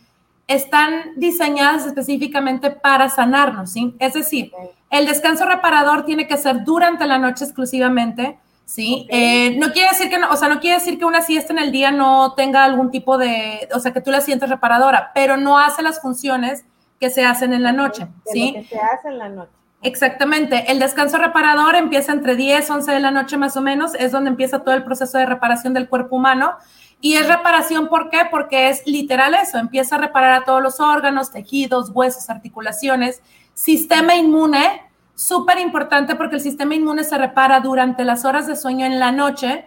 están 0.47 0.93
diseñadas 1.17 1.87
específicamente 1.87 2.71
para 2.71 3.09
sanarnos, 3.09 3.73
¿sí? 3.73 3.97
Es 3.99 4.15
decir, 4.15 4.53
el 4.91 5.07
descanso 5.07 5.45
reparador 5.45 6.05
tiene 6.05 6.29
que 6.29 6.37
ser 6.37 6.63
durante 6.63 7.05
la 7.07 7.19
noche 7.19 7.45
exclusivamente, 7.45 8.39
¿sí? 8.65 9.09
Eh, 9.11 9.57
no 9.59 9.73
quiere 9.73 9.89
decir 9.89 10.09
que, 10.09 10.19
no, 10.19 10.31
o 10.31 10.37
sea, 10.37 10.49
no 10.49 10.61
quiere 10.61 10.79
decir 10.79 11.01
que 11.01 11.05
una 11.05 11.21
siesta 11.21 11.53
en 11.53 11.59
el 11.59 11.73
día 11.73 11.91
no 11.91 12.35
tenga 12.35 12.63
algún 12.63 12.93
tipo 12.93 13.19
de, 13.19 13.69
o 13.75 13.81
sea, 13.81 13.93
que 13.93 14.01
tú 14.01 14.13
la 14.13 14.21
sientes 14.21 14.49
reparadora, 14.49 15.11
pero 15.15 15.37
no 15.37 15.59
hace 15.59 15.83
las 15.83 16.01
funciones 16.01 16.65
que 17.01 17.11
se 17.11 17.27
hacen 17.27 17.53
en 17.53 17.65
la 17.65 17.73
noche, 17.73 18.07
¿sí? 18.33 18.53
que 18.53 18.63
se 18.63 18.79
hace 18.79 19.09
en 19.09 19.19
la 19.19 19.29
noche. 19.29 19.58
Exactamente. 19.83 20.71
El 20.71 20.81
descanso 20.81 21.19
reparador 21.19 21.77
empieza 21.77 22.13
entre 22.13 22.35
10, 22.35 22.69
11 22.69 22.93
de 22.93 23.01
la 23.01 23.11
noche 23.11 23.37
más 23.37 23.57
o 23.57 23.61
menos, 23.61 23.95
es 23.95 24.11
donde 24.11 24.31
empieza 24.31 24.61
todo 24.61 24.75
el 24.75 24.85
proceso 24.85 25.19
de 25.19 25.27
reparación 25.27 25.73
del 25.73 25.89
cuerpo 25.89 26.17
humano. 26.17 26.55
Y 27.01 27.15
es 27.15 27.29
reparación, 27.29 27.89
¿por 27.89 28.11
qué? 28.11 28.23
Porque 28.29 28.71
es 28.71 28.85
literal 28.85 29.35
eso, 29.35 29.59
empieza 29.59 29.95
a 29.95 29.99
reparar 29.99 30.33
a 30.33 30.45
todos 30.45 30.61
los 30.61 30.81
órganos, 30.81 31.31
tejidos, 31.31 31.91
huesos, 31.95 32.29
articulaciones, 32.29 33.23
sistema 33.55 34.17
inmune, 34.17 34.83
súper 35.15 35.59
importante 35.61 36.17
porque 36.17 36.37
el 36.37 36.41
sistema 36.41 36.75
inmune 36.75 37.05
se 37.05 37.17
repara 37.17 37.61
durante 37.61 38.05
las 38.05 38.25
horas 38.25 38.49
de 38.49 38.57
sueño 38.57 38.85
en 38.85 38.99
la 38.99 39.13
noche. 39.13 39.65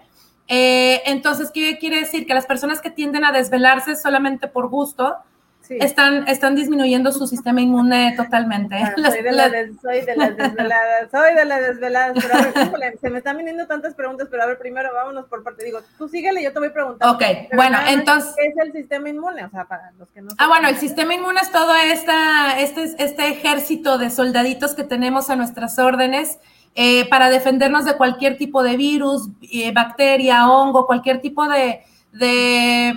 Eh, 0.50 1.02
entonces, 1.06 1.52
¿qué 1.52 1.78
quiere 1.78 2.02
decir? 2.02 2.28
Que 2.28 2.34
las 2.34 2.46
personas 2.46 2.82
que 2.82 2.90
tienden 2.90 3.24
a 3.24 3.32
desvelarse 3.32 3.96
solamente 3.96 4.48
por 4.48 4.68
gusto, 4.68 5.16
están, 5.80 6.28
están 6.28 6.56
disminuyendo 6.56 7.12
su 7.12 7.28
sistema 7.28 7.62
inmune 7.62 8.14
totalmente. 8.18 8.76
Ah, 8.76 8.94
soy, 8.96 9.22
de 9.22 9.32
las 9.32 9.52
desveladas, 9.52 9.72
soy 11.12 11.36
de 11.36 11.46
las 11.46 11.62
desveladas, 11.62 12.14
pero 12.22 12.36
a 12.36 12.80
ver, 12.80 12.98
se 13.00 13.10
me 13.10 13.20
están 13.20 13.38
viniendo 13.38 13.68
tantas 13.68 13.94
preguntas, 13.94 14.28
pero 14.30 14.44
a 14.44 14.46
ver, 14.48 14.58
primero 14.58 14.94
vámonos 14.94 15.26
por 15.26 15.44
parte. 15.44 15.64
Digo, 15.64 15.80
tú 15.98 16.08
síguele, 16.08 16.44
yo 16.44 16.52
te 16.52 16.60
voy 16.60 16.70
a 16.70 16.74
preguntar. 16.74 17.10
Ok, 17.10 17.24
bueno, 17.56 17.78
entonces. 17.88 18.34
¿Qué 18.38 18.48
es 18.48 18.56
el 18.66 18.72
sistema 18.74 19.10
inmune? 19.10 19.46
O 19.46 19.50
sea, 19.50 19.66
para 19.66 19.92
los 19.98 20.10
que 20.10 20.22
no 20.22 20.30
Ah, 20.38 20.48
bueno, 20.48 20.68
el 20.68 20.78
sistema 20.78 21.14
inmune 21.14 21.40
es 21.42 21.52
todo 21.52 21.76
esta, 21.76 22.60
este, 22.60 22.84
este 22.98 23.28
ejército 23.30 23.98
de 23.98 24.10
soldaditos 24.10 24.74
que 24.74 24.84
tenemos 24.84 25.30
a 25.30 25.36
nuestras 25.36 25.80
órdenes. 25.80 26.40
Eh, 26.74 27.06
para 27.10 27.30
defendernos 27.30 27.84
de 27.84 27.98
cualquier 27.98 28.38
tipo 28.38 28.64
de 28.64 28.78
virus, 28.78 29.28
eh, 29.52 29.74
bacteria, 29.74 30.50
hongo, 30.50 30.88
cualquier 30.88 31.20
tipo 31.20 31.46
de, 31.50 31.84
de 32.14 32.94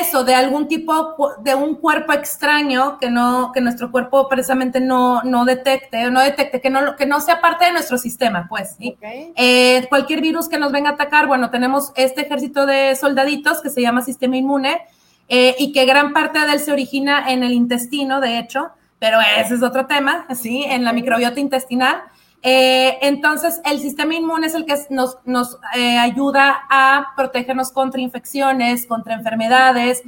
eso, 0.00 0.24
de 0.24 0.34
algún 0.34 0.68
tipo, 0.68 1.14
de 1.42 1.54
un 1.54 1.76
cuerpo 1.76 2.12
extraño 2.12 2.98
que 2.98 3.10
no, 3.10 3.52
que 3.52 3.60
nuestro 3.60 3.90
cuerpo 3.90 4.28
precisamente 4.28 4.80
no, 4.80 5.22
no 5.22 5.44
detecte, 5.44 6.10
no 6.10 6.20
detecte, 6.20 6.60
que 6.60 6.70
no, 6.70 6.96
que 6.96 7.06
no 7.06 7.20
sea 7.20 7.40
parte 7.40 7.66
de 7.66 7.72
nuestro 7.72 7.98
sistema, 7.98 8.46
pues, 8.48 8.76
¿sí? 8.78 8.96
Eh, 9.02 9.86
cualquier 9.88 10.20
virus 10.20 10.48
que 10.48 10.58
nos 10.58 10.72
venga 10.72 10.90
a 10.90 10.92
atacar, 10.94 11.26
bueno, 11.26 11.50
tenemos 11.50 11.92
este 11.96 12.22
ejército 12.22 12.66
de 12.66 12.96
soldaditos 12.96 13.60
que 13.60 13.70
se 13.70 13.82
llama 13.82 14.02
sistema 14.02 14.36
inmune 14.36 14.82
eh, 15.28 15.54
y 15.58 15.72
que 15.72 15.84
gran 15.84 16.12
parte 16.12 16.38
de 16.38 16.52
él 16.52 16.60
se 16.60 16.72
origina 16.72 17.30
en 17.30 17.42
el 17.42 17.52
intestino, 17.52 18.20
de 18.20 18.38
hecho, 18.38 18.70
pero 18.98 19.18
ese 19.38 19.54
es 19.54 19.62
otro 19.62 19.86
tema, 19.86 20.26
¿sí? 20.34 20.64
En 20.64 20.84
la 20.84 20.92
microbiota 20.92 21.40
intestinal. 21.40 22.02
Eh, 22.42 22.98
entonces, 23.02 23.60
el 23.64 23.78
sistema 23.78 24.14
inmune 24.14 24.48
es 24.48 24.54
el 24.54 24.66
que 24.66 24.74
nos, 24.90 25.18
nos 25.24 25.58
eh, 25.76 25.96
ayuda 25.98 26.62
a 26.68 27.12
protegernos 27.16 27.70
contra 27.70 28.00
infecciones, 28.00 28.86
contra 28.86 29.14
enfermedades. 29.14 30.02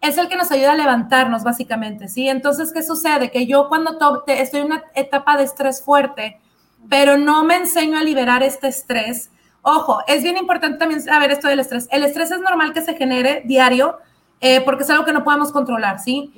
Es 0.00 0.16
el 0.16 0.28
que 0.28 0.36
nos 0.36 0.50
ayuda 0.52 0.72
a 0.72 0.76
levantarnos, 0.76 1.42
básicamente, 1.42 2.08
¿sí? 2.08 2.28
Entonces, 2.28 2.72
¿qué 2.72 2.82
sucede? 2.82 3.30
Que 3.30 3.46
yo 3.46 3.68
cuando 3.68 3.98
estoy 4.26 4.60
en 4.60 4.66
una 4.66 4.84
etapa 4.94 5.36
de 5.36 5.44
estrés 5.44 5.82
fuerte, 5.82 6.40
pero 6.88 7.16
no 7.16 7.44
me 7.44 7.56
enseño 7.56 7.98
a 7.98 8.02
liberar 8.02 8.42
este 8.42 8.68
estrés. 8.68 9.30
Ojo, 9.62 10.00
es 10.06 10.22
bien 10.22 10.36
importante 10.36 10.78
también 10.78 11.02
saber 11.02 11.30
esto 11.30 11.48
del 11.48 11.60
estrés. 11.60 11.88
El 11.90 12.04
estrés 12.04 12.30
es 12.30 12.40
normal 12.40 12.72
que 12.72 12.82
se 12.82 12.94
genere 12.94 13.42
diario 13.44 13.98
eh, 14.40 14.60
porque 14.62 14.82
es 14.82 14.90
algo 14.90 15.04
que 15.04 15.12
no 15.12 15.22
podemos 15.22 15.52
controlar, 15.52 16.00
¿sí? 16.00 16.32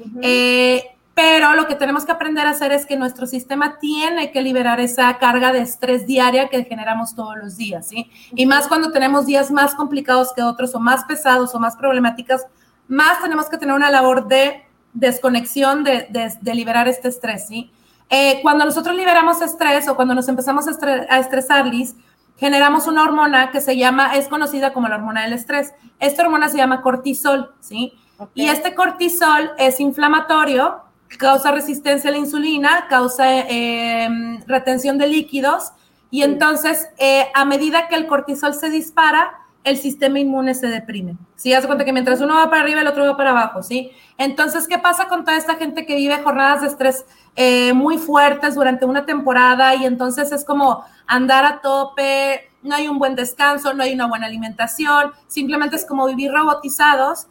Pero 1.14 1.54
lo 1.54 1.68
que 1.68 1.76
tenemos 1.76 2.04
que 2.04 2.10
aprender 2.10 2.46
a 2.46 2.50
hacer 2.50 2.72
es 2.72 2.86
que 2.86 2.96
nuestro 2.96 3.26
sistema 3.26 3.78
tiene 3.78 4.32
que 4.32 4.42
liberar 4.42 4.80
esa 4.80 5.16
carga 5.18 5.52
de 5.52 5.60
estrés 5.60 6.06
diaria 6.06 6.48
que 6.48 6.64
generamos 6.64 7.14
todos 7.14 7.36
los 7.36 7.56
días, 7.56 7.86
¿sí? 7.88 8.10
Y 8.34 8.46
más 8.46 8.66
cuando 8.66 8.90
tenemos 8.90 9.24
días 9.24 9.52
más 9.52 9.76
complicados 9.76 10.32
que 10.34 10.42
otros 10.42 10.74
o 10.74 10.80
más 10.80 11.04
pesados 11.04 11.54
o 11.54 11.60
más 11.60 11.76
problemáticas, 11.76 12.46
más 12.88 13.22
tenemos 13.22 13.48
que 13.48 13.58
tener 13.58 13.76
una 13.76 13.90
labor 13.90 14.26
de 14.26 14.64
desconexión, 14.92 15.84
de, 15.84 16.08
de, 16.40 16.54
liberar 16.54 16.88
este 16.88 17.08
estrés, 17.08 17.46
¿sí? 17.46 17.70
Eh, 18.10 18.40
cuando 18.42 18.64
nosotros 18.64 18.96
liberamos 18.96 19.40
estrés 19.40 19.86
o 19.88 19.94
cuando 19.94 20.14
nos 20.14 20.28
empezamos 20.28 20.66
a, 20.66 20.72
a 21.10 21.18
estresar, 21.20 21.66
Liz, 21.66 21.94
generamos 22.36 22.88
una 22.88 23.04
hormona 23.04 23.52
que 23.52 23.60
se 23.60 23.76
llama, 23.76 24.16
es 24.16 24.26
conocida 24.26 24.72
como 24.72 24.88
la 24.88 24.96
hormona 24.96 25.22
del 25.22 25.32
estrés. 25.32 25.72
Esta 26.00 26.22
hormona 26.22 26.48
se 26.48 26.56
llama 26.56 26.82
cortisol, 26.82 27.54
¿sí? 27.60 27.92
Y 28.34 28.46
este 28.46 28.74
cortisol 28.74 29.52
es 29.58 29.80
inflamatorio 29.80 30.83
causa 31.18 31.52
resistencia 31.52 32.10
a 32.10 32.12
la 32.12 32.18
insulina, 32.18 32.86
causa 32.88 33.24
eh, 33.28 34.08
retención 34.46 34.98
de 34.98 35.08
líquidos 35.08 35.72
y 36.10 36.22
entonces 36.22 36.88
eh, 36.98 37.26
a 37.34 37.44
medida 37.44 37.88
que 37.88 37.96
el 37.96 38.06
cortisol 38.06 38.54
se 38.54 38.70
dispara, 38.70 39.40
el 39.64 39.78
sistema 39.78 40.20
inmune 40.20 40.54
se 40.54 40.68
deprime. 40.68 41.16
¿Sí? 41.36 41.52
Haz 41.52 41.66
cuenta 41.66 41.84
que 41.84 41.92
mientras 41.92 42.20
uno 42.20 42.34
va 42.34 42.50
para 42.50 42.62
arriba, 42.62 42.82
el 42.82 42.86
otro 42.86 43.04
va 43.04 43.16
para 43.16 43.30
abajo, 43.30 43.62
¿sí? 43.62 43.90
Entonces, 44.18 44.68
¿qué 44.68 44.78
pasa 44.78 45.08
con 45.08 45.24
toda 45.24 45.36
esta 45.36 45.56
gente 45.56 45.86
que 45.86 45.96
vive 45.96 46.22
jornadas 46.22 46.60
de 46.60 46.68
estrés 46.68 47.04
eh, 47.34 47.72
muy 47.72 47.98
fuertes 47.98 48.54
durante 48.54 48.84
una 48.84 49.06
temporada 49.06 49.74
y 49.74 49.86
entonces 49.86 50.30
es 50.32 50.44
como 50.44 50.84
andar 51.06 51.44
a 51.44 51.60
tope, 51.60 52.50
no 52.62 52.74
hay 52.74 52.88
un 52.88 52.98
buen 52.98 53.14
descanso, 53.14 53.74
no 53.74 53.82
hay 53.82 53.94
una 53.94 54.06
buena 54.06 54.26
alimentación, 54.26 55.12
simplemente 55.26 55.76
es 55.76 55.84
como 55.84 56.06
vivir 56.06 56.30
robotizados 56.30 57.26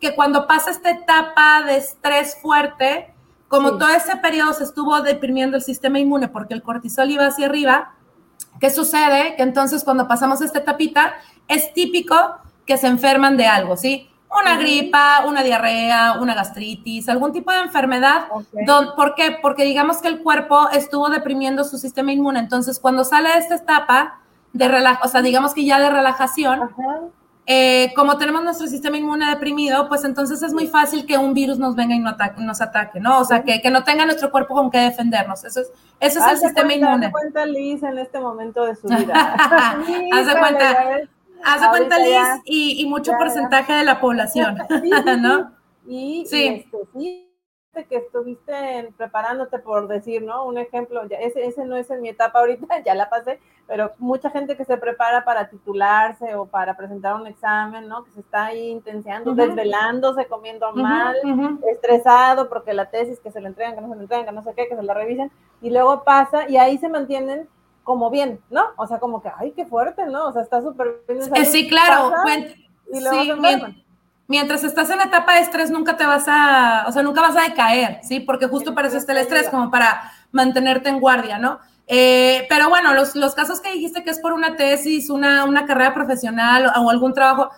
que 0.00 0.14
cuando 0.14 0.46
pasa 0.46 0.70
esta 0.70 0.90
etapa 0.90 1.62
de 1.62 1.76
estrés 1.76 2.36
fuerte, 2.40 3.12
como 3.48 3.78
todo 3.78 3.88
ese 3.88 4.16
periodo 4.16 4.52
se 4.52 4.64
estuvo 4.64 5.00
deprimiendo 5.02 5.56
el 5.56 5.62
sistema 5.62 5.98
inmune 5.98 6.28
porque 6.28 6.54
el 6.54 6.62
cortisol 6.62 7.10
iba 7.10 7.26
hacia 7.26 7.46
arriba, 7.46 7.94
¿qué 8.60 8.70
sucede? 8.70 9.34
Que 9.36 9.42
entonces 9.42 9.84
cuando 9.84 10.06
pasamos 10.08 10.40
esta 10.40 10.60
etapita, 10.60 11.14
es 11.48 11.74
típico 11.74 12.14
que 12.64 12.76
se 12.76 12.86
enferman 12.86 13.36
de 13.36 13.46
algo, 13.46 13.76
¿sí? 13.76 14.08
Una 14.40 14.56
gripa, 14.56 15.24
una 15.26 15.42
diarrea, 15.42 16.12
una 16.20 16.34
gastritis, 16.34 17.08
algún 17.08 17.32
tipo 17.32 17.50
de 17.50 17.58
enfermedad. 17.58 18.28
¿Por 18.94 19.16
qué? 19.16 19.36
Porque 19.42 19.64
digamos 19.64 20.00
que 20.00 20.06
el 20.06 20.22
cuerpo 20.22 20.68
estuvo 20.70 21.08
deprimiendo 21.08 21.64
su 21.64 21.78
sistema 21.78 22.12
inmune. 22.12 22.38
Entonces, 22.38 22.78
cuando 22.78 23.04
sale 23.04 23.30
de 23.30 23.38
esta 23.38 23.56
etapa 23.56 24.20
de 24.52 24.68
relajación, 24.68 25.08
o 25.08 25.10
sea, 25.10 25.22
digamos 25.22 25.52
que 25.52 25.64
ya 25.64 25.80
de 25.80 25.90
relajación, 25.90 26.70
eh, 27.52 27.92
como 27.96 28.16
tenemos 28.16 28.44
nuestro 28.44 28.68
sistema 28.68 28.96
inmune 28.96 29.28
deprimido, 29.28 29.88
pues 29.88 30.04
entonces 30.04 30.40
es 30.40 30.54
muy 30.54 30.68
fácil 30.68 31.04
que 31.04 31.18
un 31.18 31.34
virus 31.34 31.58
nos 31.58 31.74
venga 31.74 31.96
y 31.96 31.98
nos 31.98 32.60
ataque, 32.60 33.00
¿no? 33.00 33.18
O 33.18 33.24
sea, 33.24 33.42
que, 33.42 33.60
que, 33.60 33.70
no 33.70 33.82
tenga 33.82 34.06
nuestro 34.06 34.30
cuerpo 34.30 34.54
con 34.54 34.70
qué 34.70 34.78
defendernos. 34.78 35.42
Eso 35.42 35.62
es, 35.62 35.72
eso 35.98 36.20
es 36.20 36.26
el 36.30 36.38
sistema 36.38 36.72
inmune. 36.74 37.06
Haz 37.06 37.12
cuenta 37.12 37.44
Liz 37.46 37.82
en 37.82 37.98
este 37.98 38.20
momento 38.20 38.64
de 38.66 38.76
su 38.76 38.86
vida. 38.96 39.34
haz 40.12 40.26
de 40.28 40.38
cuenta, 40.38 41.00
haz 41.42 41.60
de 41.60 41.68
cuenta 41.70 41.98
Liz 41.98 42.42
y, 42.44 42.82
y 42.82 42.86
mucho 42.86 43.14
porcentaje 43.18 43.72
de 43.72 43.82
la 43.82 44.00
población, 44.00 44.56
¿no? 45.20 45.50
Y, 45.88 46.26
sí. 46.26 46.46
Este, 46.46 46.78
sí 46.96 47.29
que 47.84 47.96
estuviste 47.96 48.92
preparándote 48.96 49.58
por 49.58 49.88
decir, 49.88 50.22
¿no? 50.22 50.44
Un 50.44 50.58
ejemplo, 50.58 51.06
ya, 51.08 51.18
ese, 51.18 51.46
ese 51.46 51.64
no 51.64 51.76
es 51.76 51.90
en 51.90 52.00
mi 52.00 52.08
etapa 52.08 52.40
ahorita, 52.40 52.66
ya 52.84 52.94
la 52.94 53.08
pasé, 53.08 53.40
pero 53.66 53.92
mucha 53.98 54.30
gente 54.30 54.56
que 54.56 54.64
se 54.64 54.76
prepara 54.76 55.24
para 55.24 55.48
titularse 55.48 56.34
o 56.34 56.46
para 56.46 56.76
presentar 56.76 57.14
un 57.14 57.26
examen, 57.26 57.88
¿no? 57.88 58.04
Que 58.04 58.10
se 58.12 58.20
está 58.20 58.46
ahí 58.46 58.68
intensiando, 58.68 59.34
desvelándose, 59.34 60.26
comiendo 60.26 60.72
mal, 60.72 61.16
estresado 61.70 62.48
porque 62.48 62.74
la 62.74 62.90
tesis 62.90 63.20
que 63.20 63.30
se 63.30 63.40
le 63.40 63.48
entregan, 63.48 63.74
que 63.74 63.80
no 63.80 63.88
se 63.88 63.96
le 63.96 64.02
entregan, 64.02 64.26
que 64.26 64.32
no 64.32 64.42
sé 64.42 64.54
qué, 64.54 64.68
que 64.68 64.76
se 64.76 64.82
la 64.82 64.94
revisen, 64.94 65.30
y 65.62 65.70
luego 65.70 66.04
pasa 66.04 66.48
y 66.48 66.56
ahí 66.56 66.78
se 66.78 66.88
mantienen 66.88 67.48
como 67.84 68.10
bien, 68.10 68.40
¿no? 68.50 68.66
O 68.76 68.86
sea, 68.86 68.98
como 68.98 69.22
que, 69.22 69.30
ay, 69.36 69.52
qué 69.52 69.66
fuerte, 69.66 70.06
¿no? 70.06 70.28
O 70.28 70.32
sea, 70.32 70.42
está 70.42 70.62
súper 70.62 71.02
bien. 71.08 71.22
sí, 71.44 71.68
claro. 71.68 72.12
y 72.92 73.00
luego 73.00 73.22
sí, 73.22 73.84
mientras 74.30 74.62
estás 74.62 74.88
en 74.90 75.00
etapa 75.00 75.34
de 75.34 75.40
estrés, 75.40 75.72
nunca 75.72 75.96
te 75.96 76.06
vas 76.06 76.26
a, 76.28 76.84
o 76.86 76.92
sea, 76.92 77.02
nunca 77.02 77.20
vas 77.20 77.36
a 77.36 77.42
decaer, 77.42 77.98
¿sí? 78.04 78.20
Porque 78.20 78.46
justo 78.46 78.76
para 78.76 78.86
eso 78.86 78.96
está 78.96 79.10
el 79.10 79.18
estrés, 79.18 79.48
como 79.48 79.72
para 79.72 80.12
mantenerte 80.30 80.88
en 80.88 81.00
guardia, 81.00 81.38
¿no? 81.38 81.58
Eh, 81.88 82.46
pero 82.48 82.68
bueno, 82.68 82.94
los, 82.94 83.16
los, 83.16 83.34
casos 83.34 83.60
que 83.60 83.72
dijiste 83.72 84.04
que 84.04 84.10
es 84.10 84.20
por 84.20 84.32
una 84.32 84.54
tesis, 84.54 85.10
una, 85.10 85.44
una 85.44 85.66
carrera 85.66 85.92
profesional 85.92 86.70
o, 86.76 86.90
algún 86.90 87.12
trabajo, 87.12 87.50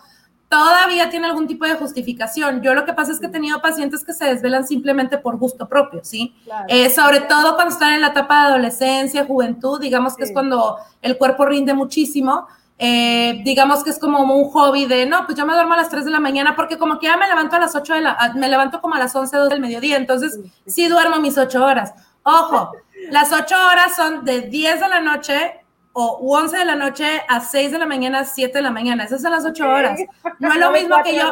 todavía 0.49 1.11
tiene 1.11 1.27
algún 1.27 1.45
tipo 1.45 1.63
de 1.65 1.75
justificación. 1.75 2.63
Yo 2.63 2.73
lo 2.73 2.85
que 2.85 2.93
pasa 2.93 3.11
es 3.11 3.19
que 3.19 3.27
he 3.27 3.29
tenido 3.29 3.61
pacientes 3.61 4.03
que 4.03 4.13
se 4.13 4.25
desvelan 4.25 4.65
simplemente 4.65 5.19
por 5.19 5.37
gusto 5.37 5.69
propio, 5.69 6.03
¿sí? 6.03 6.35
Eh, 6.69 6.89
sobre 6.89 7.19
todo 7.19 7.53
cuando 7.53 7.71
están 7.71 7.93
en 7.93 8.01
la 8.01 8.07
etapa 8.07 8.41
de 8.41 8.47
adolescencia, 8.47 9.25
juventud, 9.25 9.79
digamos 9.79 10.15
que 10.15 10.23
es 10.23 10.33
cuando 10.33 10.77
el 11.03 11.19
cuerpo 11.19 11.45
rinde 11.45 11.75
muchísimo. 11.75 12.47
Eh, 12.85 13.39
digamos 13.45 13.81
que 13.81 13.91
es 13.91 13.97
como 13.97 14.19
un 14.19 14.49
hobby 14.49 14.85
de, 14.85 15.05
no, 15.05 15.25
pues 15.25 15.37
yo 15.37 15.45
me 15.45 15.53
duermo 15.53 15.73
a 15.73 15.77
las 15.77 15.87
3 15.87 16.03
de 16.03 16.11
la 16.11 16.19
mañana 16.19 16.53
porque 16.53 16.77
como 16.77 16.99
que 16.99 17.07
ya 17.07 17.15
me 17.15 17.29
levanto 17.29 17.55
a 17.55 17.59
las 17.59 17.73
8 17.75 17.93
de 17.93 18.01
la, 18.01 18.33
me 18.35 18.49
levanto 18.49 18.81
como 18.81 18.95
a 18.95 18.99
las 18.99 19.15
11, 19.15 19.37
2 19.37 19.49
del 19.49 19.61
mediodía, 19.61 19.95
entonces 19.95 20.37
sí 20.67 20.89
duermo 20.89 21.15
mis 21.21 21.37
8 21.37 21.63
horas. 21.63 21.93
Ojo, 22.23 22.73
las 23.09 23.31
8 23.31 23.55
horas 23.71 23.95
son 23.95 24.25
de 24.25 24.41
10 24.41 24.81
de 24.81 24.87
la 24.89 24.99
noche 24.99 25.61
o 25.93 26.17
11 26.37 26.57
de 26.57 26.65
la 26.65 26.75
noche 26.75 27.21
a 27.29 27.39
6 27.39 27.71
de 27.71 27.79
la 27.79 27.85
mañana, 27.85 28.25
7 28.25 28.51
de 28.51 28.61
la 28.61 28.71
mañana. 28.71 29.05
Esas 29.05 29.21
son 29.21 29.31
las 29.31 29.45
8 29.45 29.65
horas. 29.65 30.01
No 30.39 30.51
es 30.51 30.59
lo 30.59 30.71
mismo 30.73 31.01
que 31.05 31.15
yo. 31.15 31.31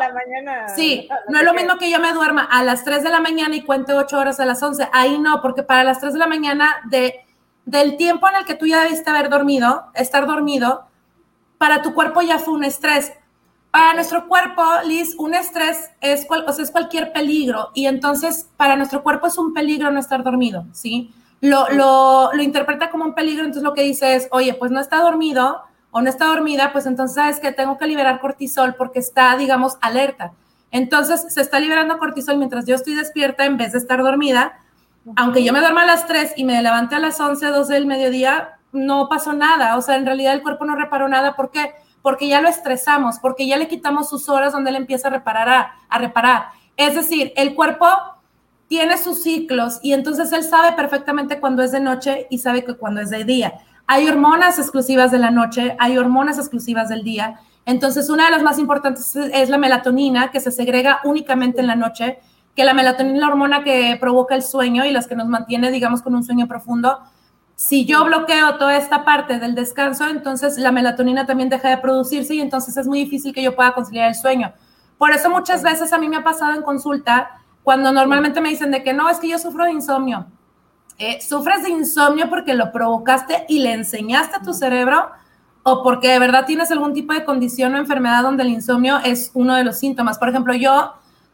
Sí, 0.73 1.09
no 1.27 1.39
es 1.39 1.43
lo 1.43 1.53
mismo 1.53 1.77
que 1.77 1.91
yo 1.91 1.99
me 1.99 2.13
duerma 2.13 2.47
a 2.49 2.63
las 2.63 2.85
3 2.85 3.03
de 3.03 3.09
la 3.09 3.19
mañana 3.19 3.57
y 3.57 3.63
cuente 3.63 3.93
8 3.93 4.17
horas 4.17 4.39
a 4.39 4.45
las 4.45 4.63
11. 4.63 4.87
Ahí 4.93 5.19
no, 5.19 5.41
porque 5.41 5.63
para 5.63 5.83
las 5.83 5.99
3 5.99 6.13
de 6.13 6.19
la 6.19 6.27
mañana 6.27 6.77
de, 6.85 7.25
del 7.65 7.97
tiempo 7.97 8.29
en 8.29 8.37
el 8.37 8.45
que 8.45 8.55
tú 8.55 8.67
ya 8.67 8.83
debiste 8.83 9.09
haber 9.09 9.29
dormido, 9.29 9.91
estar 9.95 10.25
dormido, 10.25 10.85
para 11.61 11.83
tu 11.83 11.93
cuerpo 11.93 12.23
ya 12.23 12.39
fue 12.39 12.55
un 12.55 12.63
estrés. 12.63 13.13
Para 13.69 13.93
nuestro 13.93 14.27
cuerpo, 14.27 14.63
Liz, 14.83 15.13
un 15.19 15.35
estrés 15.35 15.91
es, 16.01 16.25
o 16.27 16.51
sea, 16.51 16.65
es 16.65 16.71
cualquier 16.71 17.13
peligro 17.13 17.69
y 17.75 17.85
entonces 17.85 18.49
para 18.57 18.75
nuestro 18.75 19.03
cuerpo 19.03 19.27
es 19.27 19.37
un 19.37 19.53
peligro 19.53 19.91
no 19.91 19.99
estar 19.99 20.23
dormido, 20.23 20.65
¿sí? 20.73 21.13
Lo, 21.39 21.69
lo, 21.69 22.31
lo 22.33 22.41
interpreta 22.41 22.89
como 22.89 23.05
un 23.05 23.13
peligro, 23.13 23.43
entonces 23.43 23.61
lo 23.61 23.75
que 23.75 23.83
dice 23.83 24.15
es, 24.15 24.27
oye, 24.31 24.55
pues 24.55 24.71
no 24.71 24.79
está 24.79 25.01
dormido 25.01 25.61
o 25.91 26.01
no 26.01 26.09
está 26.09 26.25
dormida, 26.25 26.73
pues 26.73 26.87
entonces 26.87 27.13
sabes 27.13 27.39
que 27.39 27.51
tengo 27.51 27.77
que 27.77 27.85
liberar 27.85 28.19
cortisol 28.21 28.73
porque 28.73 28.97
está, 28.97 29.37
digamos, 29.37 29.77
alerta. 29.81 30.33
Entonces 30.71 31.31
se 31.31 31.41
está 31.41 31.59
liberando 31.59 31.99
cortisol 31.99 32.37
mientras 32.37 32.65
yo 32.65 32.73
estoy 32.73 32.95
despierta 32.95 33.45
en 33.45 33.57
vez 33.57 33.73
de 33.73 33.77
estar 33.77 34.01
dormida 34.01 34.57
aunque 35.15 35.43
yo 35.43 35.51
me 35.53 35.59
duerma 35.59 35.83
a 35.83 35.85
las 35.85 36.07
3 36.07 36.33
y 36.37 36.43
me 36.43 36.61
levante 36.61 36.95
a 36.95 36.99
las 36.99 37.19
11, 37.19 37.47
12 37.47 37.73
del 37.73 37.85
mediodía, 37.85 38.59
no 38.71 39.07
pasó 39.09 39.33
nada. 39.33 39.77
O 39.77 39.81
sea, 39.81 39.95
en 39.95 40.05
realidad 40.05 40.33
el 40.33 40.41
cuerpo 40.41 40.65
no 40.65 40.75
reparó 40.75 41.07
nada. 41.07 41.35
¿Por 41.35 41.51
qué? 41.51 41.73
Porque 42.01 42.27
ya 42.27 42.41
lo 42.41 42.49
estresamos, 42.49 43.19
porque 43.19 43.47
ya 43.47 43.57
le 43.57 43.67
quitamos 43.67 44.09
sus 44.09 44.29
horas 44.29 44.53
donde 44.53 44.71
él 44.71 44.75
empieza 44.75 45.07
a 45.07 45.11
reparar, 45.11 45.71
a, 45.89 45.97
reparar. 45.97 46.45
Es 46.77 46.95
decir, 46.95 47.33
el 47.35 47.53
cuerpo 47.53 47.85
tiene 48.67 48.97
sus 48.97 49.21
ciclos 49.21 49.79
y 49.83 49.93
entonces 49.93 50.31
él 50.31 50.43
sabe 50.43 50.71
perfectamente 50.73 51.39
cuando 51.39 51.61
es 51.61 51.71
de 51.71 51.81
noche 51.81 52.27
y 52.29 52.37
sabe 52.37 52.63
que 52.63 52.75
cuando 52.75 53.01
es 53.01 53.09
de 53.09 53.23
día. 53.23 53.53
Hay 53.85 54.07
hormonas 54.07 54.57
exclusivas 54.57 55.11
de 55.11 55.19
la 55.19 55.31
noche, 55.31 55.75
hay 55.77 55.97
hormonas 55.97 56.37
exclusivas 56.37 56.87
del 56.87 57.03
día. 57.03 57.39
Entonces, 57.65 58.09
una 58.09 58.25
de 58.25 58.31
las 58.31 58.41
más 58.41 58.57
importantes 58.57 59.15
es 59.15 59.49
la 59.49 59.57
melatonina, 59.57 60.31
que 60.31 60.39
se 60.39 60.51
segrega 60.51 61.01
únicamente 61.03 61.59
en 61.59 61.67
la 61.67 61.75
noche, 61.75 62.19
que 62.55 62.63
la 62.63 62.73
melatonina 62.73 63.15
es 63.15 63.21
la 63.21 63.27
hormona 63.27 63.63
que 63.63 63.97
provoca 63.99 64.35
el 64.35 64.43
sueño 64.43 64.85
y 64.85 64.91
las 64.91 65.07
que 65.07 65.15
nos 65.15 65.27
mantiene, 65.27 65.71
digamos, 65.71 66.01
con 66.01 66.15
un 66.15 66.23
sueño 66.23 66.47
profundo. 66.47 66.99
Si 67.63 67.85
yo 67.85 68.03
bloqueo 68.03 68.57
toda 68.57 68.75
esta 68.75 69.05
parte 69.05 69.37
del 69.37 69.53
descanso, 69.53 70.07
entonces 70.07 70.57
la 70.57 70.71
melatonina 70.71 71.27
también 71.27 71.47
deja 71.47 71.69
de 71.69 71.77
producirse 71.77 72.33
y 72.33 72.41
entonces 72.41 72.75
es 72.75 72.87
muy 72.87 73.03
difícil 73.03 73.35
que 73.35 73.43
yo 73.43 73.55
pueda 73.55 73.75
conciliar 73.75 74.09
el 74.09 74.15
sueño. 74.15 74.51
Por 74.97 75.11
eso 75.11 75.29
muchas 75.29 75.61
veces 75.61 75.93
a 75.93 75.99
mí 75.99 76.09
me 76.09 76.17
ha 76.17 76.23
pasado 76.23 76.55
en 76.55 76.63
consulta, 76.63 77.39
cuando 77.61 77.91
normalmente 77.91 78.41
me 78.41 78.49
dicen 78.49 78.71
de 78.71 78.81
que 78.81 78.93
no, 78.93 79.07
es 79.11 79.19
que 79.19 79.29
yo 79.29 79.37
sufro 79.37 79.65
de 79.65 79.73
insomnio. 79.73 80.25
Eh, 80.97 81.21
¿Sufres 81.21 81.61
de 81.61 81.69
insomnio 81.69 82.31
porque 82.31 82.55
lo 82.55 82.71
provocaste 82.71 83.45
y 83.47 83.59
le 83.59 83.73
enseñaste 83.73 84.37
a 84.37 84.41
tu 84.41 84.55
cerebro 84.55 85.11
o 85.61 85.83
porque 85.83 86.07
de 86.07 86.17
verdad 86.17 86.47
tienes 86.47 86.71
algún 86.71 86.95
tipo 86.95 87.13
de 87.13 87.23
condición 87.25 87.75
o 87.75 87.77
enfermedad 87.77 88.23
donde 88.23 88.41
el 88.41 88.49
insomnio 88.49 88.97
es 89.05 89.29
uno 89.35 89.53
de 89.53 89.63
los 89.65 89.77
síntomas? 89.77 90.17
Por 90.17 90.29
ejemplo, 90.29 90.55
yo 90.55 90.93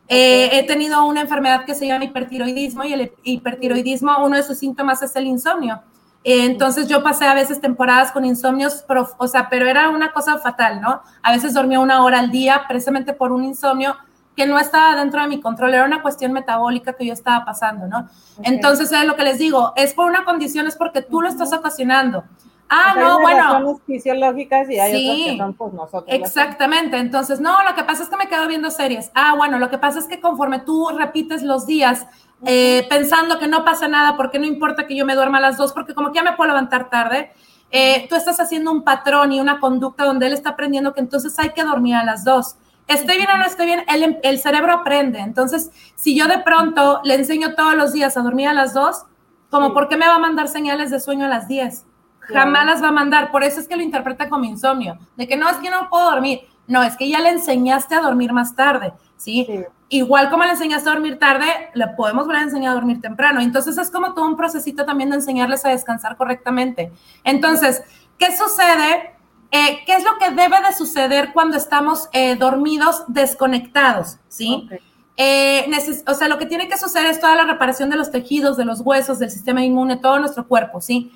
eh, 0.09 0.49
he 0.51 0.63
tenido 0.63 1.05
una 1.05 1.21
enfermedad 1.21 1.63
que 1.63 1.73
se 1.73 1.87
llama 1.87 2.03
hipertiroidismo 2.03 2.83
y 2.83 2.91
el 2.91 3.13
hipertiroidismo, 3.23 4.17
uno 4.25 4.35
de 4.35 4.43
sus 4.43 4.57
síntomas 4.57 5.01
es 5.01 5.15
el 5.15 5.25
insomnio. 5.25 5.81
Entonces 6.29 6.89
yo 6.89 7.03
pasé 7.03 7.25
a 7.25 7.33
veces 7.33 7.61
temporadas 7.61 8.11
con 8.11 8.25
insomnios, 8.25 8.83
o 9.17 9.27
sea, 9.29 9.47
pero 9.47 9.65
era 9.65 9.87
una 9.87 10.11
cosa 10.11 10.37
fatal, 10.39 10.81
¿no? 10.81 11.01
A 11.23 11.31
veces 11.31 11.53
dormía 11.53 11.79
una 11.79 12.03
hora 12.03 12.19
al 12.19 12.31
día 12.31 12.65
precisamente 12.67 13.13
por 13.13 13.31
un 13.31 13.45
insomnio 13.45 13.95
que 14.35 14.45
no 14.45 14.59
estaba 14.59 14.97
dentro 14.97 15.21
de 15.21 15.29
mi 15.29 15.39
control, 15.39 15.73
era 15.73 15.85
una 15.85 16.01
cuestión 16.01 16.33
metabólica 16.33 16.91
que 16.93 17.05
yo 17.05 17.13
estaba 17.13 17.45
pasando, 17.45 17.87
¿no? 17.87 18.09
Entonces, 18.43 18.91
es 18.91 19.05
lo 19.05 19.15
que 19.15 19.23
les 19.23 19.39
digo, 19.39 19.71
es 19.77 19.93
por 19.93 20.09
una 20.09 20.25
condición, 20.25 20.67
es 20.67 20.75
porque 20.75 21.01
tú 21.01 21.21
lo 21.21 21.29
estás 21.29 21.53
ocasionando. 21.53 22.25
Ah, 22.69 22.93
no, 22.99 23.21
bueno. 23.21 23.79
fisiológicas 23.87 24.69
y 24.69 24.79
hay 24.79 24.91
sí, 24.91 25.09
otras 25.09 25.31
que 25.31 25.37
son 25.37 25.53
pues 25.53 25.73
nosotros. 25.73 26.03
Exactamente. 26.07 26.97
Entonces, 26.97 27.39
no, 27.39 27.63
lo 27.63 27.73
que 27.73 27.85
pasa 27.85 28.03
es 28.03 28.09
que 28.09 28.17
me 28.17 28.27
quedo 28.27 28.45
viendo 28.49 28.69
series. 28.69 29.11
Ah, 29.15 29.33
bueno, 29.37 29.59
lo 29.59 29.69
que 29.69 29.77
pasa 29.77 29.99
es 29.99 30.07
que 30.07 30.19
conforme 30.19 30.59
tú 30.59 30.89
repites 30.89 31.41
los 31.41 31.65
días 31.65 32.05
eh, 32.45 32.85
pensando 32.89 33.39
que 33.39 33.47
no 33.47 33.65
pasa 33.65 33.87
nada, 33.87 34.15
porque 34.15 34.39
no 34.39 34.45
importa 34.45 34.85
que 34.85 34.95
yo 34.95 35.05
me 35.05 35.15
duerma 35.15 35.39
a 35.39 35.41
las 35.41 35.57
dos, 35.57 35.73
porque 35.73 35.93
como 35.93 36.11
que 36.11 36.17
ya 36.17 36.23
me 36.23 36.33
puedo 36.33 36.49
levantar 36.49 36.89
tarde, 36.89 37.31
eh, 37.71 38.07
tú 38.09 38.15
estás 38.15 38.39
haciendo 38.39 38.71
un 38.71 38.83
patrón 38.83 39.31
y 39.31 39.39
una 39.39 39.59
conducta 39.59 40.05
donde 40.05 40.27
él 40.27 40.33
está 40.33 40.51
aprendiendo 40.51 40.93
que 40.93 41.01
entonces 41.01 41.37
hay 41.39 41.49
que 41.51 41.63
dormir 41.63 41.95
a 41.95 42.03
las 42.03 42.23
dos. 42.23 42.55
Estoy 42.87 43.17
bien 43.17 43.29
o 43.29 43.37
no 43.37 43.45
estoy 43.45 43.65
bien, 43.65 43.83
el, 43.89 44.19
el 44.23 44.39
cerebro 44.39 44.71
aprende. 44.71 45.19
Entonces, 45.19 45.71
si 45.95 46.17
yo 46.17 46.27
de 46.27 46.39
pronto 46.39 47.01
le 47.03 47.15
enseño 47.15 47.55
todos 47.55 47.75
los 47.75 47.91
días 47.91 48.15
a 48.15 48.21
dormir 48.21 48.47
a 48.47 48.53
las 48.53 48.73
dos, 48.73 49.03
como, 49.49 49.73
¿por 49.73 49.87
qué 49.87 49.97
me 49.97 50.07
va 50.07 50.15
a 50.15 50.19
mandar 50.19 50.47
señales 50.47 50.91
de 50.91 50.99
sueño 50.99 51.25
a 51.25 51.29
las 51.29 51.47
10? 51.47 51.85
Jamás 52.19 52.65
las 52.65 52.83
va 52.83 52.89
a 52.89 52.91
mandar. 52.91 53.31
Por 53.31 53.43
eso 53.43 53.59
es 53.59 53.67
que 53.67 53.77
lo 53.77 53.81
interpreta 53.81 54.29
como 54.29 54.43
insomnio. 54.43 54.97
De 55.15 55.27
que 55.27 55.37
no, 55.37 55.49
es 55.49 55.57
que 55.57 55.69
no 55.69 55.89
puedo 55.89 56.11
dormir. 56.11 56.41
No, 56.67 56.83
es 56.83 56.97
que 56.97 57.07
ya 57.09 57.19
le 57.21 57.29
enseñaste 57.29 57.95
a 57.95 58.01
dormir 58.01 58.33
más 58.33 58.55
tarde. 58.55 58.93
¿sí? 59.15 59.47
Igual 59.89 60.29
como 60.29 60.43
le 60.43 60.51
enseñaste 60.51 60.89
a 60.89 60.93
dormir 60.93 61.17
tarde, 61.17 61.45
le 61.73 61.87
podemos 61.87 62.25
volver 62.25 62.41
a 62.41 62.43
enseñar 62.43 62.71
a 62.71 62.75
dormir 62.75 62.99
temprano. 62.99 63.39
Entonces 63.39 63.77
es 63.77 63.89
como 63.89 64.13
todo 64.13 64.25
un 64.25 64.35
procesito 64.35 64.85
también 64.85 65.09
de 65.09 65.17
enseñarles 65.17 65.63
a 65.63 65.69
descansar 65.69 66.17
correctamente. 66.17 66.91
Entonces, 67.23 67.81
¿qué 68.17 68.35
sucede? 68.35 69.13
Eh, 69.51 69.79
¿Qué 69.85 69.95
es 69.95 70.03
lo 70.03 70.17
que 70.19 70.31
debe 70.31 70.57
de 70.61 70.73
suceder 70.73 71.31
cuando 71.31 71.55
estamos 71.55 72.09
eh, 72.11 72.35
dormidos 72.35 73.05
desconectados? 73.07 74.17
¿Sí? 74.27 74.67
Eh, 75.15 75.71
o 76.05 76.13
sea, 76.13 76.27
lo 76.27 76.37
que 76.37 76.45
tiene 76.45 76.67
que 76.67 76.77
suceder 76.77 77.07
es 77.07 77.21
toda 77.21 77.35
la 77.35 77.45
reparación 77.45 77.89
de 77.89 77.95
los 77.95 78.11
tejidos, 78.11 78.57
de 78.57 78.65
los 78.65 78.81
huesos, 78.81 79.19
del 79.19 79.31
sistema 79.31 79.63
inmune, 79.63 79.97
todo 79.97 80.19
nuestro 80.19 80.47
cuerpo, 80.47 80.81
¿sí? 80.81 81.11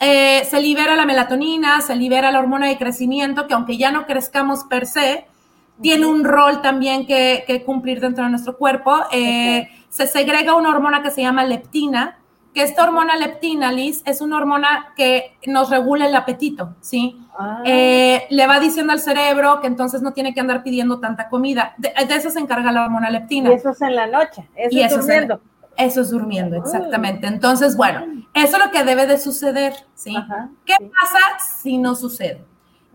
se 0.00 0.60
libera 0.60 0.96
la 0.96 1.06
melatonina, 1.06 1.80
se 1.80 1.94
libera 1.94 2.32
la 2.32 2.40
hormona 2.40 2.66
de 2.66 2.76
crecimiento, 2.76 3.46
que 3.46 3.54
aunque 3.54 3.76
ya 3.76 3.92
no 3.92 4.04
crezcamos 4.06 4.64
per 4.64 4.86
se, 4.86 5.28
tiene 5.80 6.06
un 6.06 6.24
rol 6.24 6.62
también 6.62 7.06
que, 7.06 7.62
cumplir 7.64 8.00
dentro 8.00 8.24
de 8.24 8.30
nuestro 8.30 8.56
cuerpo. 8.56 8.96
Eh, 9.12 9.68
se 9.88 10.06
segrega 10.06 10.54
una 10.54 10.70
hormona 10.70 11.02
que 11.02 11.10
se 11.10 11.22
llama 11.22 11.44
leptina, 11.44 12.18
que 12.54 12.62
esta 12.62 12.84
hormona 12.84 13.16
leptina, 13.16 13.72
Liz, 13.72 14.02
es 14.04 14.20
una 14.20 14.36
hormona 14.36 14.92
que 14.96 15.38
nos 15.46 15.70
regula 15.70 16.06
el 16.06 16.14
apetito, 16.14 16.74
¿sí? 16.80 17.18
Ah. 17.38 17.62
Eh, 17.64 18.26
le 18.28 18.46
va 18.46 18.60
diciendo 18.60 18.92
al 18.92 19.00
cerebro 19.00 19.60
que 19.60 19.66
entonces 19.66 20.02
no 20.02 20.12
tiene 20.12 20.34
que 20.34 20.40
andar 20.40 20.62
pidiendo 20.62 21.00
tanta 21.00 21.28
comida. 21.28 21.74
De, 21.78 21.92
eso 22.10 22.30
se 22.30 22.40
encarga 22.40 22.70
la 22.70 22.84
hormona 22.84 23.10
leptina. 23.10 23.50
Y 23.50 23.54
eso 23.54 23.70
es 23.70 23.80
en 23.80 23.96
la 23.96 24.06
noche, 24.06 24.48
eso 24.54 24.86
es 24.86 24.92
durmiendo. 24.92 25.40
eso 25.78 26.00
es 26.02 26.10
durmiendo, 26.10 26.56
exactamente. 26.56 27.26
Entonces, 27.26 27.76
bueno, 27.76 28.04
eso 28.34 28.56
es 28.58 28.64
lo 28.64 28.70
que 28.70 28.84
debe 28.84 29.06
de 29.06 29.18
suceder, 29.18 29.72
¿sí? 29.94 30.14
¿Qué 30.66 30.74
pasa 30.78 31.18
si 31.62 31.78
no 31.78 31.94
sucede? 31.94 32.44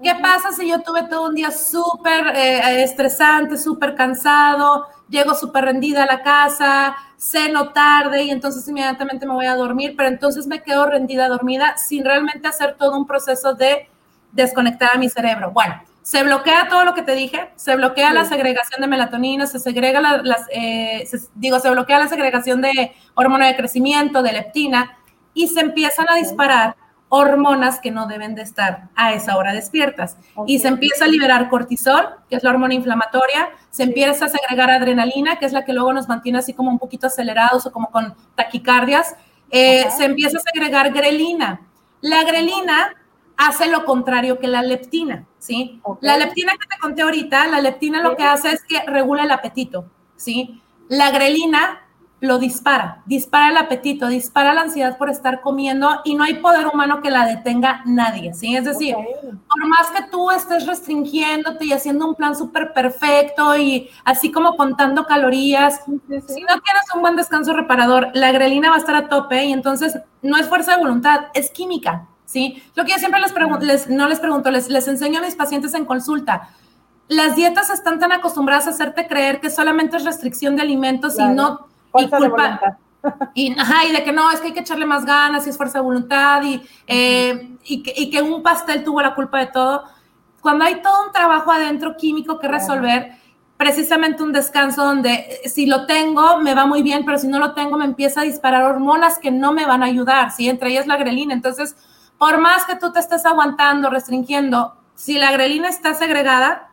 ¿Qué 0.01 0.13
pasa 0.21 0.51
si 0.51 0.69
yo 0.69 0.81
tuve 0.81 1.03
todo 1.09 1.29
un 1.29 1.35
día 1.35 1.49
súper 1.49 2.27
eh, 2.35 2.83
estresante, 2.83 3.57
súper 3.57 3.95
cansado, 3.95 4.85
llego 5.09 5.33
súper 5.33 5.65
rendida 5.65 6.03
a 6.03 6.05
la 6.05 6.21
casa, 6.21 6.95
ceno 7.17 7.69
tarde 7.69 8.23
y 8.23 8.29
entonces 8.29 8.67
inmediatamente 8.67 9.25
me 9.25 9.33
voy 9.33 9.47
a 9.47 9.55
dormir, 9.55 9.95
pero 9.97 10.09
entonces 10.09 10.45
me 10.45 10.61
quedo 10.61 10.85
rendida, 10.85 11.27
dormida, 11.27 11.77
sin 11.77 12.05
realmente 12.05 12.47
hacer 12.47 12.75
todo 12.77 12.95
un 12.95 13.07
proceso 13.07 13.55
de 13.55 13.89
desconectar 14.31 14.91
a 14.93 14.99
mi 14.99 15.09
cerebro? 15.09 15.49
Bueno, 15.51 15.81
se 16.03 16.23
bloquea 16.23 16.69
todo 16.69 16.85
lo 16.85 16.93
que 16.93 17.01
te 17.01 17.15
dije, 17.15 17.49
se 17.55 17.75
bloquea 17.75 18.13
la 18.13 18.23
segregación 18.23 18.79
de 18.79 18.87
melatonina, 18.87 19.47
se 19.47 19.59
segrega 19.59 19.99
las, 19.99 20.45
eh, 20.51 21.05
digo, 21.33 21.59
se 21.59 21.69
bloquea 21.71 21.97
la 21.97 22.07
segregación 22.07 22.61
de 22.61 22.93
hormona 23.15 23.47
de 23.47 23.57
crecimiento, 23.57 24.21
de 24.21 24.31
leptina, 24.31 24.95
y 25.33 25.47
se 25.47 25.59
empiezan 25.59 26.07
a 26.09 26.15
disparar 26.15 26.76
hormonas 27.09 27.79
que 27.79 27.91
no 27.91 28.07
deben 28.07 28.35
de 28.35 28.41
estar 28.41 28.89
a 28.95 29.13
esa 29.13 29.37
hora 29.37 29.53
despiertas. 29.53 30.17
Y 30.45 30.59
se 30.59 30.67
empieza 30.67 31.05
a 31.05 31.07
liberar 31.07 31.49
cortisol, 31.49 32.05
que 32.29 32.35
es 32.35 32.43
la 32.43 32.49
hormona 32.49 32.73
inflamatoria, 32.73 33.49
se 33.69 33.83
empieza 33.83 34.25
a 34.25 34.29
segregar 34.29 34.69
adrenalina, 34.69 35.39
que 35.39 35.45
es 35.45 35.53
la 35.53 35.63
que 35.63 35.73
luego 35.73 35.93
nos 35.93 36.07
mantiene 36.07 36.39
así 36.39 36.53
como 36.53 36.69
un 36.69 36.79
poquito 36.79 37.07
acelerados 37.07 37.65
o 37.65 37.71
como 37.71 37.91
con 37.91 38.13
taquicardias. 38.35 39.15
Eh, 39.49 39.85
se 39.95 40.05
empieza 40.05 40.37
a 40.37 40.41
segregar 40.41 40.91
grelina. 40.91 41.61
La 42.01 42.23
grelina 42.23 42.93
hace 43.37 43.67
lo 43.69 43.85
contrario 43.85 44.39
que 44.39 44.47
la 44.47 44.61
leptina, 44.61 45.25
¿sí? 45.37 45.79
La 46.01 46.17
leptina 46.17 46.53
que 46.53 46.67
te 46.67 46.79
conté 46.79 47.03
ahorita, 47.03 47.47
la 47.47 47.61
leptina 47.61 48.01
lo 48.01 48.17
que 48.17 48.23
hace 48.23 48.51
es 48.51 48.63
que 48.63 48.81
regula 48.81 49.23
el 49.23 49.31
apetito, 49.31 49.85
¿sí? 50.15 50.61
La 50.89 51.11
grelina 51.11 51.86
lo 52.19 52.39
dispara, 52.39 53.03
dispara 53.05 53.49
el 53.49 53.57
apetito, 53.57 54.07
dispara 54.07 54.53
la 54.53 54.61
ansiedad 54.61 54.97
por 54.97 55.09
estar 55.09 55.41
comiendo 55.41 56.01
y 56.03 56.15
no 56.15 56.23
hay 56.23 56.35
poder 56.35 56.65
humano 56.65 56.99
que 56.99 57.11
la 57.11 57.25
detenga 57.25 57.83
nadie, 57.85 58.33
¿sí? 58.33 58.55
Es 58.55 58.65
decir, 58.65 58.95
por 58.95 59.67
más 59.67 59.91
que 59.91 60.03
tú 60.09 60.31
estés 60.31 60.65
restringiéndote 60.65 61.65
y 61.65 61.73
haciendo 61.73 62.07
un 62.07 62.15
plan 62.15 62.35
súper 62.35 62.73
perfecto 62.73 63.55
y 63.55 63.91
así 64.03 64.31
como 64.31 64.55
contando 64.55 65.05
calorías, 65.05 65.81
si 65.85 66.41
no 66.41 66.59
tienes 66.59 66.83
un 66.95 67.01
buen 67.01 67.15
descanso 67.15 67.53
reparador, 67.53 68.09
la 68.13 68.31
grelina 68.31 68.71
va 68.71 68.77
a 68.77 68.79
estar 68.79 68.95
a 68.95 69.09
tope 69.09 69.45
y 69.45 69.53
entonces 69.53 69.99
no 70.23 70.37
es 70.37 70.47
fuerza 70.47 70.75
de 70.75 70.81
voluntad, 70.81 71.25
es 71.35 71.51
química, 71.51 72.07
¿sí? 72.25 72.63
Lo 72.73 72.83
que 72.83 72.93
yo 72.93 72.97
siempre 72.97 73.21
les 73.21 73.31
pregunto, 73.31 73.63
no 73.89 74.07
les 74.07 74.19
pregunto, 74.19 74.49
les, 74.49 74.69
les 74.69 74.87
enseño 74.87 75.19
a 75.19 75.21
mis 75.21 75.35
pacientes 75.35 75.75
en 75.75 75.85
consulta, 75.85 76.49
las 77.09 77.35
dietas 77.35 77.69
están 77.69 77.99
tan 77.99 78.11
acostumbradas 78.11 78.67
a 78.67 78.71
hacerte 78.71 79.07
creer 79.07 79.39
que 79.39 79.51
solamente 79.51 79.97
es 79.97 80.03
restricción 80.03 80.55
de 80.55 80.63
alimentos 80.63 81.17
y 81.19 81.23
no 81.23 81.67
y 81.99 82.09
culpa. 82.09 82.79
Y, 83.33 83.53
de 83.53 84.03
que 84.03 84.11
no, 84.11 84.31
es 84.31 84.39
que 84.39 84.47
hay 84.47 84.53
que 84.53 84.61
echarle 84.61 84.85
más 84.85 85.05
ganas 85.05 85.45
y 85.45 85.49
es 85.49 85.57
fuerza 85.57 85.79
de 85.79 85.83
voluntad 85.83 86.41
y, 86.43 86.61
eh, 86.87 87.57
y, 87.63 88.09
que, 88.09 88.21
un 88.21 88.43
pastel 88.43 88.83
tuvo 88.83 89.01
la 89.01 89.15
culpa 89.15 89.39
de 89.39 89.47
todo. 89.47 89.83
Cuando 90.41 90.65
hay 90.65 90.81
todo 90.81 91.05
un 91.05 91.11
trabajo 91.11 91.51
adentro 91.51 91.95
químico 91.97 92.39
que 92.39 92.47
resolver, 92.47 93.11
precisamente 93.55 94.23
un 94.23 94.31
descanso 94.31 94.83
donde 94.83 95.13
eh, 95.13 95.49
si 95.49 95.65
lo 95.65 95.85
tengo 95.85 96.39
me 96.39 96.53
va 96.53 96.65
muy 96.65 96.83
bien, 96.83 97.05
pero 97.05 97.17
si 97.17 97.27
no 97.27 97.39
lo 97.39 97.53
tengo 97.53 97.77
me 97.77 97.85
empieza 97.85 98.21
a 98.21 98.23
disparar 98.23 98.63
hormonas 98.63 99.19
que 99.19 99.31
no 99.31 99.51
me 99.51 99.65
van 99.65 99.83
a 99.83 99.87
ayudar, 99.87 100.31
¿sí? 100.31 100.47
Entre 100.49 100.69
ellas 100.69 100.87
la 100.87 100.97
grelina. 100.97 101.33
Entonces, 101.33 101.75
por 102.17 102.39
más 102.39 102.65
que 102.65 102.75
tú 102.75 102.91
te 102.91 102.99
estés 102.99 103.25
aguantando, 103.25 103.89
restringiendo, 103.89 104.75
si 104.95 105.17
la 105.17 105.31
grelina 105.31 105.69
está 105.69 105.93
segregada, 105.93 106.69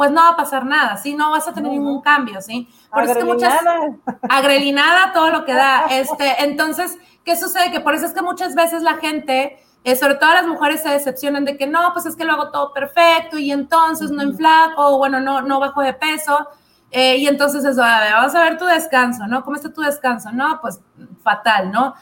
pues 0.00 0.12
no 0.12 0.22
va 0.22 0.30
a 0.30 0.36
pasar 0.36 0.64
nada, 0.64 0.96
¿sí? 0.96 1.14
No 1.14 1.30
vas 1.30 1.46
a 1.46 1.52
tener 1.52 1.70
ningún 1.70 2.00
cambio, 2.00 2.40
¿sí? 2.40 2.66
Porque 2.90 3.12
es 3.12 3.18
que 3.18 3.24
muchas 3.24 3.60
agrelinada 4.30 5.12
todo 5.12 5.28
lo 5.28 5.44
que 5.44 5.52
da. 5.52 5.84
Este, 5.90 6.42
entonces, 6.42 6.96
¿qué 7.22 7.36
sucede? 7.36 7.70
Que 7.70 7.80
por 7.80 7.94
eso 7.94 8.06
es 8.06 8.14
que 8.14 8.22
muchas 8.22 8.54
veces 8.54 8.80
la 8.80 8.94
gente, 8.94 9.58
eh, 9.84 9.96
sobre 9.96 10.14
todo 10.14 10.32
las 10.32 10.46
mujeres, 10.46 10.82
se 10.82 10.88
decepcionan 10.88 11.44
de 11.44 11.58
que 11.58 11.66
no, 11.66 11.92
pues 11.92 12.06
es 12.06 12.16
que 12.16 12.24
lo 12.24 12.32
hago 12.32 12.50
todo 12.50 12.72
perfecto 12.72 13.36
y 13.36 13.52
entonces 13.52 14.10
no 14.10 14.22
enflaco, 14.22 14.94
o 14.94 14.96
bueno, 14.96 15.20
no, 15.20 15.42
no 15.42 15.60
bajo 15.60 15.82
de 15.82 15.92
peso. 15.92 16.48
Eh, 16.90 17.18
y 17.18 17.26
entonces 17.26 17.62
eso, 17.62 17.84
a 17.84 18.00
ver, 18.00 18.14
vamos 18.14 18.34
a 18.34 18.42
ver 18.42 18.56
tu 18.56 18.64
descanso, 18.64 19.26
¿no? 19.26 19.44
¿Cómo 19.44 19.56
está 19.56 19.70
tu 19.70 19.82
descanso? 19.82 20.32
No, 20.32 20.62
pues 20.62 20.80
fatal, 21.22 21.70
¿no? 21.70 21.94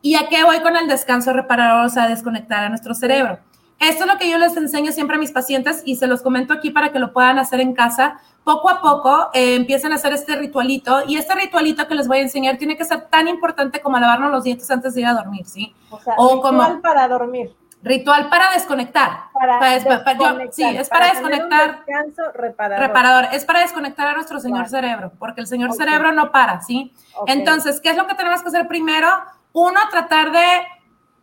¿Y 0.00 0.14
a 0.14 0.26
qué 0.30 0.42
voy 0.42 0.60
con 0.60 0.74
el 0.74 0.88
descanso 0.88 1.34
reparador, 1.34 1.84
o 1.84 1.90
sea, 1.90 2.08
desconectar 2.08 2.64
a 2.64 2.70
nuestro 2.70 2.94
cerebro? 2.94 3.40
Esto 3.82 4.04
es 4.04 4.12
lo 4.12 4.16
que 4.16 4.30
yo 4.30 4.38
les 4.38 4.56
enseño 4.56 4.92
siempre 4.92 5.16
a 5.16 5.18
mis 5.18 5.32
pacientes 5.32 5.82
y 5.84 5.96
se 5.96 6.06
los 6.06 6.22
comento 6.22 6.52
aquí 6.52 6.70
para 6.70 6.92
que 6.92 7.00
lo 7.00 7.12
puedan 7.12 7.40
hacer 7.40 7.60
en 7.60 7.74
casa. 7.74 8.20
Poco 8.44 8.70
a 8.70 8.80
poco 8.80 9.30
eh, 9.34 9.56
empiezan 9.56 9.90
a 9.90 9.96
hacer 9.96 10.12
este 10.12 10.36
ritualito 10.36 11.02
y 11.08 11.16
este 11.16 11.34
ritualito 11.34 11.88
que 11.88 11.96
les 11.96 12.06
voy 12.06 12.18
a 12.18 12.20
enseñar 12.22 12.58
tiene 12.58 12.76
que 12.76 12.84
ser 12.84 13.08
tan 13.08 13.26
importante 13.26 13.80
como 13.80 13.98
lavarnos 13.98 14.30
los 14.30 14.44
dientes 14.44 14.70
antes 14.70 14.94
de 14.94 15.00
ir 15.00 15.06
a 15.08 15.14
dormir, 15.14 15.46
¿sí? 15.46 15.74
O 15.90 15.98
sea, 15.98 16.14
ritual 16.14 16.80
para 16.80 17.08
dormir. 17.08 17.56
Ritual 17.82 18.28
para 18.28 18.52
desconectar. 18.52 19.10
Para, 19.32 19.74
desconectar, 19.74 20.48
sí, 20.52 20.62
es 20.62 20.88
para, 20.88 21.06
desconectar. 21.06 21.84
descanso 21.84 22.22
reparador. 22.32 22.86
reparador. 22.86 23.24
Es 23.32 23.44
para 23.44 23.60
desconectar 23.62 24.06
a 24.06 24.14
nuestro 24.14 24.38
señor 24.38 24.68
cerebro, 24.68 25.10
porque 25.18 25.40
el 25.40 25.48
señor 25.48 25.72
cerebro 25.72 26.12
no 26.12 26.30
para, 26.30 26.60
¿sí? 26.60 26.94
Entonces, 27.26 27.80
¿qué 27.80 27.90
es 27.90 27.96
lo 27.96 28.06
que 28.06 28.14
tenemos 28.14 28.42
que 28.42 28.48
hacer 28.48 28.68
primero? 28.68 29.08
Uno, 29.52 29.80
tratar 29.90 30.30
de 30.30 30.62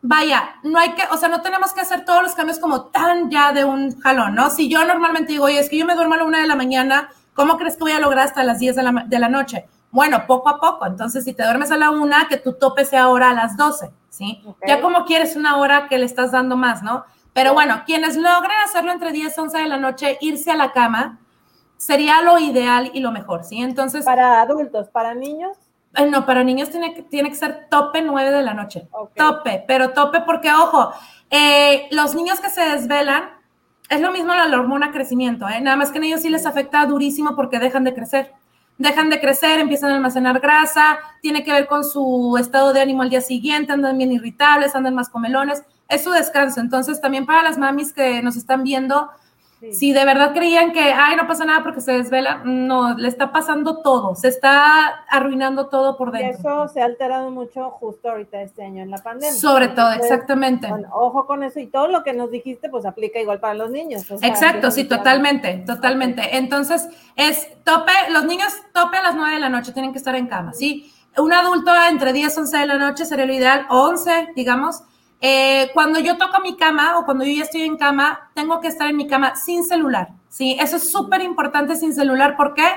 vaya, 0.01 0.55
no 0.63 0.79
hay 0.79 0.93
que, 0.93 1.03
o 1.11 1.17
sea, 1.17 1.29
no 1.29 1.41
tenemos 1.41 1.73
que 1.73 1.81
hacer 1.81 2.05
todos 2.05 2.23
los 2.23 2.33
cambios 2.33 2.59
como 2.59 2.85
tan 2.85 3.29
ya 3.29 3.51
de 3.51 3.65
un 3.65 3.99
jalón, 3.99 4.35
¿no? 4.35 4.49
Si 4.49 4.69
yo 4.69 4.85
normalmente 4.85 5.33
digo, 5.33 5.45
oye, 5.45 5.59
es 5.59 5.69
que 5.69 5.77
yo 5.77 5.85
me 5.85 5.95
duermo 5.95 6.13
a 6.15 6.17
la 6.17 6.23
una 6.23 6.41
de 6.41 6.47
la 6.47 6.55
mañana, 6.55 7.09
¿cómo 7.33 7.57
crees 7.57 7.75
que 7.75 7.83
voy 7.83 7.91
a 7.91 7.99
lograr 7.99 8.27
hasta 8.27 8.43
las 8.43 8.59
10 8.59 8.75
de 8.75 8.83
la, 8.83 9.03
de 9.07 9.19
la 9.19 9.29
noche? 9.29 9.65
Bueno, 9.91 10.25
poco 10.27 10.49
a 10.49 10.59
poco. 10.59 10.85
Entonces, 10.85 11.23
si 11.23 11.33
te 11.33 11.43
duermes 11.43 11.71
a 11.71 11.77
la 11.77 11.89
una, 11.89 12.27
que 12.27 12.37
tu 12.37 12.53
tope 12.53 12.85
sea 12.85 13.03
ahora 13.03 13.31
a 13.31 13.33
las 13.33 13.57
12, 13.57 13.89
¿sí? 14.09 14.43
Ya 14.67 14.81
como 14.81 15.05
quieres 15.05 15.35
una 15.35 15.57
hora 15.57 15.87
que 15.87 15.97
le 15.97 16.05
estás 16.05 16.31
dando 16.31 16.55
más, 16.55 16.83
¿no? 16.83 17.05
Pero 17.33 17.53
bueno, 17.53 17.83
quienes 17.85 18.15
logren 18.15 18.57
hacerlo 18.63 18.91
entre 18.91 19.11
10 19.11 19.35
y 19.35 19.39
11 19.39 19.57
de 19.57 19.67
la 19.67 19.77
noche, 19.77 20.17
irse 20.21 20.51
a 20.51 20.55
la 20.55 20.71
cama, 20.73 21.19
sería 21.77 22.21
lo 22.21 22.37
ideal 22.37 22.91
y 22.93 22.99
lo 22.99 23.11
mejor, 23.11 23.43
¿sí? 23.43 23.61
Entonces... 23.61 24.05
Para 24.05 24.41
adultos, 24.41 24.89
para 24.89 25.15
niños. 25.15 25.57
No, 26.11 26.25
para 26.25 26.43
niños 26.43 26.69
tiene 26.69 26.93
que, 26.93 27.01
tiene 27.01 27.29
que 27.29 27.35
ser 27.35 27.67
tope 27.69 28.01
9 28.01 28.31
de 28.31 28.43
la 28.43 28.53
noche. 28.53 28.87
Tope, 29.15 29.63
pero 29.67 29.89
tope 29.91 30.21
porque, 30.21 30.51
ojo, 30.51 30.91
eh, 31.31 31.87
los 31.91 32.15
niños 32.15 32.39
que 32.39 32.49
se 32.49 32.61
desvelan, 32.61 33.23
es 33.89 34.01
lo 34.01 34.11
mismo 34.11 34.33
la 34.33 34.45
hormona 34.45 34.91
crecimiento, 34.91 35.49
¿eh? 35.49 35.61
nada 35.61 35.75
más 35.75 35.91
que 35.91 35.97
en 35.97 36.05
ellos 36.05 36.21
sí 36.21 36.29
les 36.29 36.45
afecta 36.45 36.85
durísimo 36.85 37.35
porque 37.35 37.57
dejan 37.59 37.83
de 37.83 37.93
crecer. 37.93 38.33
Dejan 38.77 39.09
de 39.09 39.19
crecer, 39.19 39.59
empiezan 39.59 39.91
a 39.91 39.95
almacenar 39.95 40.39
grasa, 40.39 40.99
tiene 41.21 41.43
que 41.43 41.51
ver 41.51 41.67
con 41.67 41.83
su 41.83 42.37
estado 42.39 42.71
de 42.71 42.79
ánimo 42.79 43.01
al 43.01 43.09
día 43.09 43.19
siguiente, 43.19 43.73
andan 43.73 43.97
bien 43.97 44.11
irritables, 44.13 44.73
andan 44.73 44.95
más 44.95 45.09
comelones, 45.09 45.63
es 45.89 46.03
su 46.03 46.11
descanso. 46.11 46.61
Entonces, 46.61 47.01
también 47.01 47.25
para 47.25 47.43
las 47.43 47.57
mamis 47.57 47.91
que 47.91 48.21
nos 48.21 48.37
están 48.37 48.63
viendo, 48.63 49.09
si 49.73 49.91
de 49.91 50.05
verdad 50.05 50.33
creían 50.33 50.71
que, 50.71 50.93
ay, 50.93 51.17
no 51.17 51.27
pasa 51.27 51.43
nada 51.43 51.63
porque 51.63 51.81
se 51.81 51.91
desvela, 51.91 52.41
no, 52.45 52.97
le 52.97 53.09
está 53.09 53.31
pasando 53.31 53.81
todo, 53.81 54.15
se 54.15 54.29
está 54.29 55.03
arruinando 55.09 55.67
todo 55.67 55.97
por 55.97 56.11
dentro. 56.11 56.29
Y 56.29 56.39
eso 56.39 56.67
se 56.69 56.81
ha 56.81 56.85
alterado 56.85 57.29
mucho 57.29 57.71
justo 57.71 58.09
ahorita 58.09 58.41
este 58.41 58.63
año 58.63 58.83
en 58.83 58.89
la 58.89 58.99
pandemia. 58.99 59.33
Sobre 59.33 59.67
todo, 59.69 59.91
exactamente. 59.91 60.69
ojo 60.93 61.25
con 61.25 61.43
eso 61.43 61.59
y 61.59 61.67
todo 61.67 61.87
lo 61.87 62.03
que 62.03 62.13
nos 62.13 62.31
dijiste, 62.31 62.69
pues 62.69 62.85
aplica 62.85 63.19
igual 63.19 63.39
para 63.39 63.53
los 63.53 63.69
niños. 63.69 64.05
Exacto, 64.21 64.71
sí, 64.71 64.85
totalmente, 64.85 65.63
totalmente. 65.65 66.37
Entonces, 66.37 66.87
es 67.17 67.49
tope, 67.65 67.91
los 68.11 68.25
niños 68.25 68.53
tope 68.73 68.97
a 68.97 69.01
las 69.01 69.15
9 69.15 69.33
de 69.33 69.39
la 69.41 69.49
noche, 69.49 69.73
tienen 69.73 69.91
que 69.91 69.97
estar 69.97 70.15
en 70.15 70.27
cama, 70.27 70.53
¿sí? 70.53 70.93
Un 71.17 71.33
adulto 71.33 71.71
entre 71.89 72.13
10 72.13 72.33
y 72.33 72.39
11 72.39 72.57
de 72.59 72.65
la 72.65 72.77
noche 72.77 73.03
sería 73.03 73.25
lo 73.25 73.33
ideal, 73.33 73.65
11, 73.69 74.29
digamos, 74.35 74.83
eh, 75.21 75.69
cuando 75.73 75.99
yo 75.99 76.17
toco 76.17 76.39
mi 76.41 76.55
cama 76.55 76.97
o 76.97 77.05
cuando 77.05 77.25
yo 77.25 77.31
ya 77.31 77.43
estoy 77.43 77.63
en 77.63 77.77
cama, 77.77 78.31
tengo 78.33 78.61
que 78.61 78.69
estar 78.69 78.89
en 78.89 78.95
mi 78.95 79.07
cama 79.07 79.35
sin 79.35 79.63
celular, 79.65 80.09
¿sí? 80.29 80.55
Eso 80.59 80.77
es 80.77 80.91
súper 80.91 81.21
importante 81.21 81.75
sin 81.75 81.93
celular. 81.93 82.37
¿Por 82.37 82.53
qué? 82.53 82.67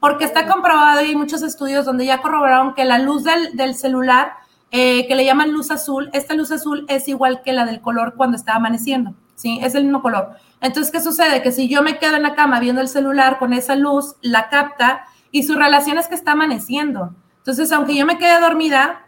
Porque 0.00 0.24
está 0.24 0.46
comprobado 0.46 1.02
y 1.02 1.10
hay 1.10 1.16
muchos 1.16 1.42
estudios 1.42 1.84
donde 1.84 2.04
ya 2.06 2.20
corroboraron 2.20 2.74
que 2.74 2.84
la 2.84 2.98
luz 2.98 3.22
del, 3.22 3.74
celular, 3.74 4.32
eh, 4.72 5.06
que 5.06 5.14
le 5.14 5.24
llaman 5.24 5.52
luz 5.52 5.70
azul, 5.70 6.10
esta 6.12 6.34
luz 6.34 6.50
azul 6.50 6.84
es 6.88 7.06
igual 7.06 7.42
que 7.42 7.52
la 7.52 7.64
del 7.64 7.80
color 7.80 8.14
cuando 8.16 8.36
está 8.36 8.56
amaneciendo, 8.56 9.14
¿sí? 9.36 9.60
Es 9.62 9.76
el 9.76 9.84
mismo 9.84 10.02
color. 10.02 10.30
Entonces, 10.60 10.90
¿qué 10.90 11.00
sucede? 11.00 11.42
Que 11.42 11.52
si 11.52 11.68
yo 11.68 11.82
me 11.82 11.98
quedo 11.98 12.16
en 12.16 12.22
la 12.22 12.34
cama 12.34 12.58
viendo 12.58 12.80
el 12.80 12.88
celular 12.88 13.38
con 13.38 13.52
esa 13.52 13.76
luz, 13.76 14.16
la 14.20 14.48
capta 14.48 15.04
y 15.30 15.44
su 15.44 15.54
relación 15.54 15.96
es 15.98 16.08
que 16.08 16.16
está 16.16 16.32
amaneciendo. 16.32 17.14
Entonces, 17.38 17.70
aunque 17.70 17.94
yo 17.94 18.04
me 18.04 18.18
quede 18.18 18.40
dormida, 18.40 19.03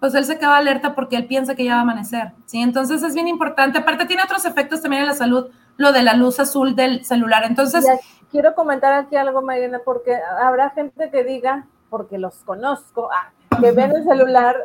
pues 0.00 0.14
él 0.14 0.24
se 0.24 0.38
queda 0.38 0.56
alerta 0.56 0.94
porque 0.94 1.16
él 1.16 1.26
piensa 1.26 1.54
que 1.54 1.64
ya 1.64 1.74
va 1.74 1.78
a 1.80 1.82
amanecer, 1.82 2.32
¿sí? 2.46 2.60
Entonces 2.60 3.02
es 3.02 3.14
bien 3.14 3.28
importante. 3.28 3.78
Aparte 3.78 4.06
tiene 4.06 4.22
otros 4.22 4.44
efectos 4.46 4.80
también 4.80 5.02
en 5.02 5.08
la 5.08 5.14
salud, 5.14 5.48
lo 5.76 5.92
de 5.92 6.02
la 6.02 6.14
luz 6.14 6.40
azul 6.40 6.74
del 6.74 7.04
celular. 7.04 7.44
Entonces... 7.44 7.86
quiero 8.30 8.54
comentar 8.54 8.94
aquí 8.94 9.16
algo, 9.16 9.42
Mariana, 9.42 9.80
porque 9.84 10.16
habrá 10.40 10.70
gente 10.70 11.10
que 11.10 11.22
diga, 11.22 11.66
porque 11.90 12.16
los 12.16 12.36
conozco, 12.44 13.10
ah, 13.12 13.30
que 13.58 13.72
ven 13.72 13.90
el 13.90 14.04
celular 14.04 14.56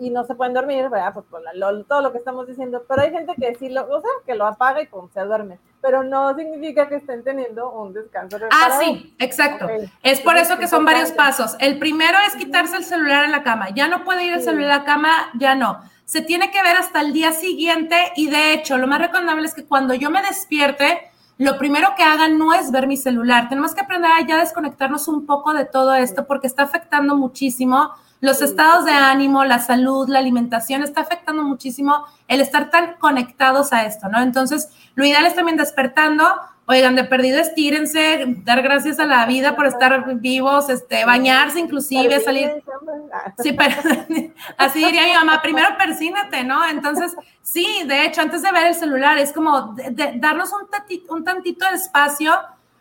y 0.00 0.10
no 0.10 0.24
se 0.24 0.34
pueden 0.34 0.54
dormir, 0.54 0.88
¿verdad? 0.88 1.12
Pues 1.14 1.26
por 1.26 1.42
todo 1.86 2.02
lo 2.02 2.12
que 2.12 2.18
estamos 2.18 2.46
diciendo, 2.46 2.84
pero 2.88 3.02
hay 3.02 3.10
gente 3.10 3.34
que 3.38 3.54
sí 3.54 3.68
lo, 3.68 3.82
o 3.88 4.00
sea, 4.00 4.10
que 4.26 4.34
lo 4.34 4.46
apaga 4.46 4.82
y 4.82 4.86
pum, 4.86 5.08
se 5.12 5.20
duerme, 5.20 5.58
pero 5.80 6.02
no 6.02 6.34
significa 6.36 6.88
que 6.88 6.96
estén 6.96 7.22
teniendo 7.22 7.70
un 7.70 7.92
descanso. 7.92 8.38
Ah, 8.50 8.78
sí, 8.80 9.14
exacto. 9.18 9.68
Es 10.02 10.20
por 10.20 10.36
eso 10.36 10.58
que 10.58 10.68
son 10.68 10.84
varios 10.84 11.12
pasos. 11.12 11.56
El 11.60 11.78
primero 11.78 12.18
es 12.26 12.34
quitarse 12.36 12.76
el 12.76 12.84
celular 12.84 13.24
en 13.24 13.32
la 13.32 13.42
cama. 13.42 13.70
Ya 13.70 13.88
no 13.88 14.04
puede 14.04 14.24
ir 14.24 14.34
el 14.34 14.42
celular 14.42 14.70
a 14.70 14.78
la 14.78 14.84
cama, 14.84 15.10
ya 15.38 15.54
no. 15.54 15.80
Se 16.04 16.20
tiene 16.20 16.50
que 16.50 16.62
ver 16.62 16.76
hasta 16.76 17.00
el 17.00 17.12
día 17.12 17.32
siguiente 17.32 17.96
y 18.16 18.28
de 18.28 18.52
hecho, 18.52 18.76
lo 18.78 18.86
más 18.86 19.00
recomendable 19.00 19.46
es 19.46 19.54
que 19.54 19.64
cuando 19.64 19.94
yo 19.94 20.10
me 20.10 20.22
despierte, 20.22 21.10
lo 21.38 21.58
primero 21.58 21.94
que 21.96 22.02
hagan 22.02 22.38
no 22.38 22.52
es 22.52 22.70
ver 22.70 22.86
mi 22.86 22.96
celular. 22.96 23.48
Tenemos 23.48 23.74
que 23.74 23.80
aprender 23.80 24.10
a 24.10 24.26
ya 24.26 24.36
desconectarnos 24.36 25.08
un 25.08 25.24
poco 25.24 25.52
de 25.52 25.64
todo 25.64 25.94
esto 25.94 26.26
porque 26.26 26.46
está 26.46 26.62
afectando 26.62 27.16
muchísimo 27.16 27.90
los 28.24 28.40
estados 28.40 28.86
de 28.86 28.92
ánimo, 28.92 29.44
la 29.44 29.58
salud, 29.58 30.08
la 30.08 30.18
alimentación, 30.18 30.82
está 30.82 31.02
afectando 31.02 31.42
muchísimo 31.42 32.06
el 32.26 32.40
estar 32.40 32.70
tan 32.70 32.94
conectados 32.94 33.74
a 33.74 33.84
esto, 33.84 34.08
¿no? 34.08 34.22
Entonces, 34.22 34.70
lo 34.94 35.04
ideal 35.04 35.26
es 35.26 35.34
también 35.34 35.58
despertando, 35.58 36.24
oigan, 36.64 36.96
de 36.96 37.04
perdido 37.04 37.38
estírense, 37.38 38.24
dar 38.44 38.62
gracias 38.62 38.98
a 38.98 39.04
la 39.04 39.26
vida 39.26 39.56
por 39.56 39.66
estar 39.66 40.14
vivos, 40.20 40.70
este, 40.70 41.04
bañarse 41.04 41.60
inclusive, 41.60 42.18
salir. 42.20 42.64
Sí, 43.40 43.52
pero 43.52 43.74
así 44.56 44.82
diría 44.82 45.04
mi 45.04 45.12
mamá, 45.12 45.42
primero 45.42 45.76
persínate, 45.76 46.44
¿no? 46.44 46.66
Entonces, 46.66 47.14
sí, 47.42 47.82
de 47.86 48.06
hecho, 48.06 48.22
antes 48.22 48.40
de 48.40 48.50
ver 48.52 48.68
el 48.68 48.74
celular, 48.74 49.18
es 49.18 49.34
como 49.34 49.76
darnos 50.14 50.50
un 50.54 50.70
tantito, 50.70 51.12
un 51.12 51.24
tantito 51.24 51.68
de 51.68 51.76
espacio, 51.76 52.32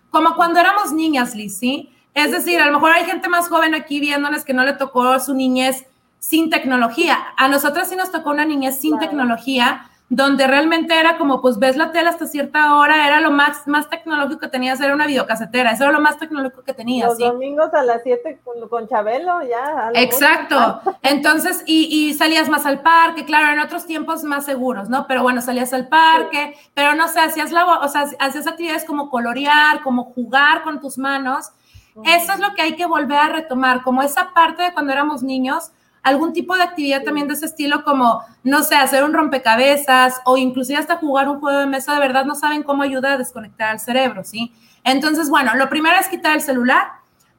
como 0.10 0.38
cuando 0.38 0.62
éramos 0.62 0.94
niñas, 0.94 1.36
Liz, 1.36 1.58
¿sí? 1.58 1.90
Es 2.14 2.32
decir, 2.32 2.62
a 2.62 2.68
lo 2.68 2.74
mejor 2.74 2.92
hay 2.92 3.06
gente 3.06 3.28
más 3.28 3.50
joven 3.50 3.76
aquí 3.76 4.00
viéndoles 4.00 4.44
que 4.46 4.54
no 4.54 4.64
le 4.64 4.74
tocó 4.74 5.20
su 5.20 5.34
niñez 5.34 5.86
sin 6.20 6.50
tecnología. 6.50 7.18
A 7.38 7.48
nosotras 7.48 7.90
sí 7.90 7.96
nos 7.96 8.12
tocó 8.12 8.30
una 8.30 8.46
niñez 8.46 8.80
sin 8.80 8.98
tecnología, 9.00 9.90
donde 10.10 10.46
realmente 10.46 10.98
era 10.98 11.18
como, 11.18 11.42
pues 11.42 11.58
ves 11.58 11.76
la 11.76 11.92
tele 11.92 12.08
hasta 12.08 12.28
cierta 12.28 12.76
hora, 12.76 13.08
era 13.08 13.20
lo 13.20 13.32
más, 13.32 13.68
más 13.68 13.90
tecnológico 13.90 14.40
que 14.42 14.48
tenías, 14.48 14.80
era 14.80 14.94
una 14.94 15.08
videocasetera, 15.08 15.72
eso 15.72 15.84
era 15.84 15.92
lo 15.92 16.00
más 16.00 16.20
tecnológico 16.20 16.62
que 16.62 16.74
tenías. 16.74 17.10
Los 17.10 17.18
domingos 17.18 17.74
a 17.74 17.84
las 17.84 18.04
7 18.04 18.40
con, 18.70 18.88
Chabelo, 18.88 19.42
ya. 19.42 19.90
Exacto. 19.96 20.82
Entonces, 21.02 21.64
y, 21.66 22.14
salías 22.14 22.48
más 22.48 22.66
al 22.66 22.82
parque, 22.82 23.26
claro, 23.26 23.52
en 23.54 23.60
otros 23.60 23.86
tiempos 23.86 24.24
más 24.24 24.46
seguros, 24.46 24.88
¿no? 24.88 25.08
Pero 25.08 25.24
bueno, 25.24 25.42
salías 25.42 25.74
al 25.74 25.88
parque, 25.88 26.56
pero 26.76 26.94
no 26.94 27.08
sé, 27.08 27.20
hacías, 27.20 27.52
la, 27.52 27.66
o 27.80 27.88
sea, 27.88 28.06
hacías 28.20 28.46
actividades 28.46 28.86
como 28.86 29.10
colorear, 29.10 29.82
como 29.82 30.06
jugar 30.06 30.64
con 30.64 30.80
tus 30.80 30.98
manos 30.98 31.52
eso 32.04 32.34
es 32.34 32.40
lo 32.40 32.54
que 32.56 32.62
hay 32.62 32.76
que 32.76 32.86
volver 32.86 33.18
a 33.18 33.30
retomar, 33.30 33.84
como 33.84 34.02
esa 34.02 34.34
parte 34.34 34.64
de 34.64 34.74
cuando 34.74 34.92
éramos 34.92 35.24
niños, 35.24 35.72
algún 36.02 36.34
tipo 36.34 36.56
de 36.56 36.64
actividad 36.64 37.04
también 37.04 37.28
de 37.28 37.34
ese 37.34 37.46
estilo, 37.46 37.84
como, 37.84 38.24
no 38.44 38.64
sé, 38.64 38.76
hacer 38.76 39.04
un 39.04 39.14
rompecabezas 39.14 40.22
o 40.26 40.38
inclusive 40.38 40.78
hasta 40.78 40.98
jugar 40.98 41.30
un 41.30 41.40
juego 41.40 41.60
de 41.60 41.66
mesa, 41.66 41.94
de 41.94 42.00
verdad 42.00 42.26
no 42.26 42.36
saben 42.36 42.64
cómo 42.64 42.84
ayuda 42.84 43.14
a 43.14 43.18
desconectar 43.18 43.70
al 43.70 43.80
cerebro, 43.80 44.24
¿sí? 44.24 44.54
Entonces, 44.84 45.30
bueno, 45.30 45.56
lo 45.56 45.70
primero 45.70 45.96
es 45.98 46.10
quitar 46.10 46.36
el 46.36 46.42
celular. 46.42 46.88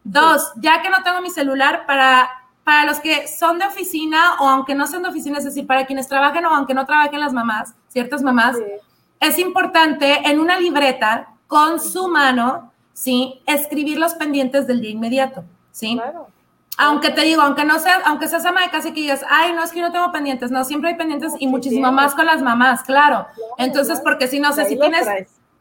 Dos, 0.03 0.53
ya 0.57 0.83
que 0.83 0.91
no 0.91 1.03
tengo 1.03 1.21
mi 1.21 1.31
celular, 1.31 1.85
para, 1.87 2.31
para 2.63 2.87
los 2.87 3.01
que 3.01 3.29
son 3.29 3.59
de 3.59 3.67
oficina 3.67 4.37
o 4.41 4.49
aunque 4.49 4.75
no 4.75 4.87
sean 4.87 5.03
de 5.03 5.11
oficina, 5.11 5.39
es 5.39 5.45
decir, 5.45 5.67
para 5.67 5.85
quienes 5.85 6.09
trabajen 6.09 6.45
o 6.47 6.51
aunque 6.51 6.75
no 6.75 6.87
trabajen 6.87 7.21
las 7.21 7.33
mamás, 7.33 7.75
ciertas 7.89 8.23
mamás, 8.23 8.57
es 9.21 9.39
importante 9.39 10.29
en 10.29 10.41
una 10.41 10.59
libreta 10.59 11.29
con 11.47 11.81
su 11.81 12.09
mano 12.09 12.73
¿sí? 12.95 13.43
Escribir 13.47 13.99
los 13.99 14.15
pendientes 14.15 14.67
del 14.67 14.81
día 14.81 14.91
inmediato, 14.91 15.45
¿sí? 15.73 15.97
Claro. 15.97 16.29
Aunque 16.77 17.11
te 17.11 17.21
digo, 17.21 17.43
aunque 17.43 17.65
no 17.65 17.79
sea, 17.79 18.01
aunque 18.05 18.27
seas 18.27 18.45
ama 18.47 18.63
de 18.63 18.71
casa 18.71 18.89
y 18.89 18.93
que 18.93 19.03
digas, 19.03 19.25
ay, 19.29 19.53
no, 19.53 19.63
es 19.63 19.71
que 19.71 19.79
yo 19.79 19.87
no 19.87 19.93
tengo 19.93 20.11
pendientes, 20.11 20.51
no, 20.51 20.65
siempre 20.65 20.91
hay 20.91 20.97
pendientes 20.97 21.35
y 21.39 21.47
muchísimo 21.47 21.93
más 21.93 22.15
con 22.15 22.27
las 22.27 22.43
mamás, 22.43 22.83
claro. 22.83 23.27
Entonces, 23.59 24.01
porque 24.01 24.27
si 24.27 24.41
no 24.41 24.53
sé, 24.53 24.65
si 24.65 24.77
tienes, 24.77 25.07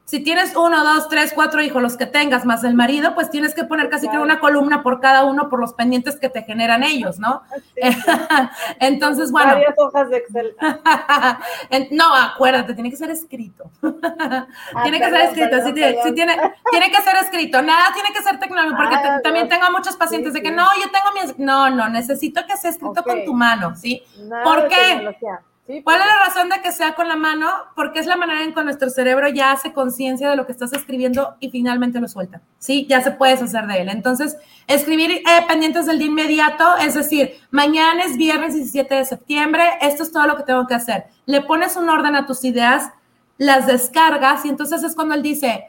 si 0.05 0.21
tienes 0.21 0.55
uno, 0.55 0.83
dos, 0.83 1.07
tres, 1.07 1.31
cuatro 1.33 1.61
hijos, 1.61 1.81
los 1.81 1.95
que 1.95 2.05
tengas, 2.05 2.45
más 2.45 2.63
el 2.65 2.73
marido, 2.73 3.15
pues 3.15 3.29
tienes 3.29 3.55
que 3.55 3.63
poner 3.63 3.89
casi 3.89 4.09
que 4.09 4.17
una 4.17 4.39
columna 4.39 4.83
por 4.83 4.99
cada 4.99 5.23
uno 5.23 5.49
por 5.49 5.59
los 5.59 5.73
pendientes 5.73 6.17
que 6.17 6.27
te 6.27 6.43
generan 6.43 6.83
ellos, 6.83 7.19
¿no? 7.19 7.41
Entonces, 8.79 9.31
bueno. 9.31 9.53
Varias 9.53 9.75
hojas 9.77 10.09
de 10.09 10.17
Excel. 10.17 10.55
no, 11.91 12.15
acuérdate, 12.15 12.73
tiene 12.73 12.89
que 12.89 12.97
ser 12.97 13.11
escrito. 13.11 13.71
Ah, 13.81 14.47
tiene 14.83 14.99
que 14.99 15.09
ser 15.09 15.21
escrito, 15.21 15.55
sí, 15.65 15.73
tiene, 15.73 16.37
tiene, 16.69 16.91
que 16.91 17.01
ser 17.01 17.15
escrito. 17.21 17.61
Nada 17.61 17.93
tiene 17.93 18.09
que 18.13 18.21
ser 18.21 18.39
tecnológico, 18.39 18.77
porque 18.77 18.95
ah, 18.95 19.21
también 19.23 19.47
tengo 19.47 19.71
muchos 19.71 19.95
pacientes 19.95 20.33
de 20.33 20.41
que 20.41 20.51
no, 20.51 20.67
yo 20.81 20.91
tengo 20.91 21.37
mi. 21.37 21.43
No, 21.45 21.69
no, 21.69 21.87
necesito 21.87 22.45
que 22.45 22.57
sea 22.57 22.71
escrito 22.71 23.03
con 23.03 23.23
tu 23.23 23.33
mano, 23.33 23.73
¿sí? 23.75 24.03
¿Por 24.43 24.67
qué? 24.67 25.15
¿Cuál 25.65 26.01
es 26.01 26.05
la 26.05 26.25
razón 26.25 26.49
de 26.49 26.61
que 26.61 26.73
sea 26.73 26.93
con 26.93 27.07
la 27.07 27.15
mano? 27.15 27.49
Porque 27.73 27.99
es 27.99 28.05
la 28.05 28.17
manera 28.17 28.43
en 28.43 28.53
que 28.53 28.63
nuestro 28.65 28.89
cerebro 28.89 29.29
ya 29.29 29.53
hace 29.53 29.71
conciencia 29.71 30.29
de 30.29 30.35
lo 30.35 30.45
que 30.45 30.51
estás 30.51 30.73
escribiendo 30.73 31.37
y 31.39 31.51
finalmente 31.51 32.01
lo 32.01 32.09
suelta. 32.09 32.41
Sí, 32.59 32.85
ya 32.89 33.01
se 33.01 33.11
puede 33.11 33.33
hacer 33.33 33.65
de 33.67 33.81
él. 33.81 33.87
Entonces, 33.87 34.35
escribir 34.67 35.11
eh, 35.11 35.23
pendientes 35.47 35.85
del 35.85 35.99
día 35.99 36.07
inmediato, 36.07 36.75
es 36.77 36.95
decir, 36.95 37.35
mañana 37.49 38.03
es 38.03 38.17
viernes 38.17 38.55
17 38.55 38.93
de 38.93 39.05
septiembre, 39.05 39.63
esto 39.79 40.03
es 40.03 40.11
todo 40.11 40.27
lo 40.27 40.35
que 40.35 40.43
tengo 40.43 40.67
que 40.67 40.73
hacer. 40.73 41.05
Le 41.25 41.39
pones 41.39 41.77
un 41.77 41.89
orden 41.89 42.17
a 42.17 42.25
tus 42.25 42.43
ideas, 42.43 42.91
las 43.37 43.65
descargas 43.65 44.43
y 44.43 44.49
entonces 44.49 44.83
es 44.83 44.93
cuando 44.95 45.15
él 45.15 45.23
dice, 45.23 45.63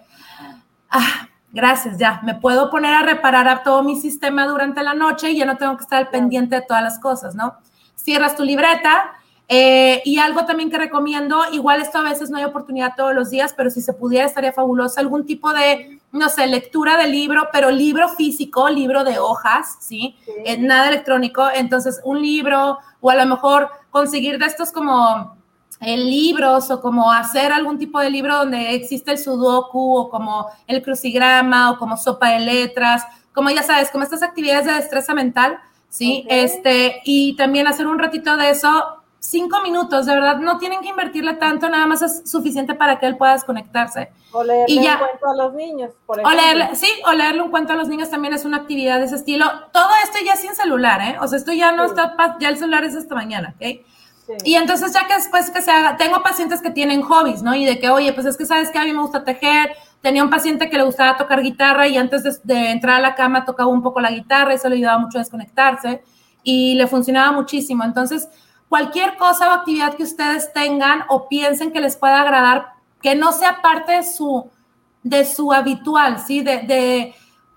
ah, 0.90 1.28
gracias, 1.52 1.98
ya, 1.98 2.20
me 2.24 2.34
puedo 2.34 2.68
poner 2.68 2.94
a 2.94 3.02
reparar 3.02 3.46
a 3.46 3.62
todo 3.62 3.84
mi 3.84 4.00
sistema 4.00 4.44
durante 4.48 4.82
la 4.82 4.94
noche 4.94 5.30
y 5.30 5.38
ya 5.38 5.46
no 5.46 5.56
tengo 5.56 5.76
que 5.76 5.84
estar 5.84 5.98
al 6.00 6.08
pendiente 6.10 6.56
de 6.56 6.62
todas 6.62 6.82
las 6.82 6.98
cosas, 6.98 7.36
¿no? 7.36 7.54
Cierras 7.94 8.34
tu 8.34 8.42
libreta 8.42 9.12
eh, 9.46 10.00
y 10.06 10.18
algo 10.18 10.46
también 10.46 10.70
que 10.70 10.78
recomiendo, 10.78 11.42
igual 11.52 11.82
esto 11.82 11.98
a 11.98 12.02
veces 12.02 12.30
no 12.30 12.38
hay 12.38 12.44
oportunidad 12.44 12.94
todos 12.96 13.14
los 13.14 13.30
días, 13.30 13.52
pero 13.54 13.68
si 13.68 13.82
se 13.82 13.92
pudiera 13.92 14.26
estaría 14.26 14.52
fabuloso, 14.52 14.98
algún 15.00 15.26
tipo 15.26 15.52
de, 15.52 16.00
no 16.12 16.30
sé, 16.30 16.46
lectura 16.46 16.96
de 16.96 17.08
libro, 17.08 17.48
pero 17.52 17.70
libro 17.70 18.08
físico, 18.08 18.70
libro 18.70 19.04
de 19.04 19.18
hojas, 19.18 19.76
¿sí? 19.80 20.16
Eh, 20.44 20.56
nada 20.56 20.88
electrónico, 20.88 21.46
entonces 21.54 22.00
un 22.04 22.22
libro 22.22 22.78
o 23.00 23.10
a 23.10 23.14
lo 23.16 23.26
mejor 23.26 23.68
conseguir 23.90 24.38
de 24.38 24.46
estos 24.46 24.72
como 24.72 25.36
eh, 25.80 25.98
libros 25.98 26.70
o 26.70 26.80
como 26.80 27.12
hacer 27.12 27.52
algún 27.52 27.78
tipo 27.78 28.00
de 28.00 28.08
libro 28.08 28.36
donde 28.36 28.74
existe 28.74 29.10
el 29.10 29.18
sudoku 29.18 29.98
o 29.98 30.08
como 30.08 30.46
el 30.66 30.82
crucigrama 30.82 31.72
o 31.72 31.78
como 31.78 31.98
sopa 31.98 32.30
de 32.30 32.40
letras, 32.40 33.04
como 33.34 33.50
ya 33.50 33.62
sabes, 33.62 33.90
como 33.90 34.04
estas 34.04 34.22
actividades 34.22 34.64
de 34.64 34.72
destreza 34.72 35.12
mental, 35.12 35.58
¿sí? 35.90 36.24
Este, 36.30 37.02
y 37.04 37.36
también 37.36 37.66
hacer 37.66 37.86
un 37.86 37.98
ratito 37.98 38.38
de 38.38 38.48
eso 38.48 39.03
cinco 39.24 39.62
minutos, 39.62 40.06
de 40.06 40.14
verdad, 40.14 40.36
no 40.36 40.58
tienen 40.58 40.80
que 40.80 40.88
invertirle 40.88 41.34
tanto, 41.34 41.68
nada 41.68 41.86
más 41.86 42.02
es 42.02 42.30
suficiente 42.30 42.74
para 42.74 42.98
que 42.98 43.06
él 43.06 43.16
pueda 43.16 43.32
desconectarse. 43.32 44.10
O 44.32 44.42
leerle 44.42 44.78
un 44.78 44.98
cuento 44.98 45.28
a 45.28 45.34
los 45.34 45.54
niños, 45.54 45.90
por 46.06 46.20
ejemplo. 46.20 46.38
O 46.38 46.42
leerle, 46.42 46.76
sí, 46.76 46.88
o 47.06 47.12
leerle 47.12 47.42
un 47.42 47.50
cuento 47.50 47.72
a 47.72 47.76
los 47.76 47.88
niños 47.88 48.10
también 48.10 48.34
es 48.34 48.44
una 48.44 48.58
actividad 48.58 48.98
de 48.98 49.06
ese 49.06 49.16
estilo. 49.16 49.46
Todo 49.72 49.90
esto 50.02 50.18
ya 50.24 50.36
sin 50.36 50.54
celular, 50.54 51.00
¿eh? 51.00 51.16
O 51.20 51.28
sea, 51.28 51.38
esto 51.38 51.52
ya 51.52 51.72
no 51.72 51.84
está, 51.84 52.16
ya 52.40 52.48
el 52.48 52.58
celular 52.58 52.84
es 52.84 52.94
esta 52.94 53.14
mañana, 53.14 53.54
¿ok? 53.56 53.80
Y 54.44 54.54
entonces 54.54 54.92
ya 54.92 55.06
que 55.06 55.14
después 55.14 55.50
que 55.50 55.60
se 55.60 55.70
haga, 55.70 55.96
tengo 55.96 56.22
pacientes 56.22 56.62
que 56.62 56.70
tienen 56.70 57.02
hobbies, 57.02 57.42
¿no? 57.42 57.54
Y 57.54 57.64
de 57.64 57.78
que, 57.78 57.90
oye, 57.90 58.12
pues 58.14 58.26
es 58.26 58.36
que 58.36 58.46
sabes 58.46 58.70
que 58.70 58.78
a 58.78 58.84
mí 58.84 58.92
me 58.92 59.02
gusta 59.02 59.22
tejer, 59.22 59.72
tenía 60.00 60.24
un 60.24 60.30
paciente 60.30 60.70
que 60.70 60.78
le 60.78 60.84
gustaba 60.84 61.16
tocar 61.16 61.42
guitarra 61.42 61.88
y 61.88 61.98
antes 61.98 62.22
de, 62.22 62.32
de 62.42 62.70
entrar 62.70 62.96
a 62.96 63.00
la 63.00 63.14
cama 63.14 63.44
tocaba 63.44 63.68
un 63.68 63.82
poco 63.82 64.00
la 64.00 64.10
guitarra, 64.10 64.54
eso 64.54 64.68
le 64.68 64.76
ayudaba 64.76 64.98
mucho 64.98 65.18
a 65.18 65.20
desconectarse 65.20 66.02
y 66.42 66.74
le 66.74 66.86
funcionaba 66.86 67.32
muchísimo. 67.32 67.84
Entonces, 67.84 68.28
cualquier 68.68 69.16
cosa 69.16 69.48
o 69.48 69.52
actividad 69.52 69.94
que 69.94 70.02
ustedes 70.02 70.52
tengan 70.52 71.04
o 71.08 71.28
piensen 71.28 71.72
que 71.72 71.80
les 71.80 71.96
pueda 71.96 72.20
agradar, 72.20 72.74
que 73.00 73.14
no 73.14 73.32
sea 73.32 73.60
parte 73.62 73.92
de 73.92 74.02
su, 74.02 74.50
de 75.02 75.24
su 75.24 75.52
habitual, 75.52 76.18
¿sí? 76.18 76.40
De, 76.40 77.14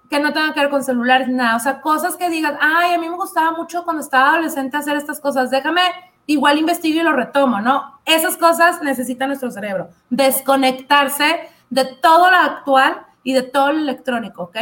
que 0.09 0.19
no 0.19 0.31
tenga 0.31 0.53
que 0.53 0.61
ver 0.61 0.69
con 0.69 0.83
celulares, 0.83 1.27
nada. 1.27 1.55
O 1.57 1.59
sea, 1.59 1.81
cosas 1.81 2.15
que 2.15 2.29
digan, 2.29 2.57
ay, 2.61 2.93
a 2.93 2.97
mí 2.97 3.09
me 3.09 3.15
gustaba 3.15 3.51
mucho 3.51 3.83
cuando 3.83 4.01
estaba 4.01 4.29
adolescente 4.29 4.77
hacer 4.77 4.95
estas 4.95 5.19
cosas, 5.19 5.49
déjame, 5.49 5.81
igual 6.27 6.57
investigo 6.57 6.99
y 6.99 7.03
lo 7.03 7.13
retomo, 7.13 7.59
¿no? 7.59 7.99
Esas 8.05 8.37
cosas 8.37 8.81
necesita 8.81 9.27
nuestro 9.27 9.51
cerebro, 9.51 9.89
desconectarse 10.09 11.49
de 11.69 11.85
todo 12.01 12.29
lo 12.29 12.37
actual 12.37 13.05
y 13.23 13.33
de 13.33 13.43
todo 13.43 13.73
lo 13.73 13.79
electrónico, 13.79 14.43
¿ok? 14.43 14.57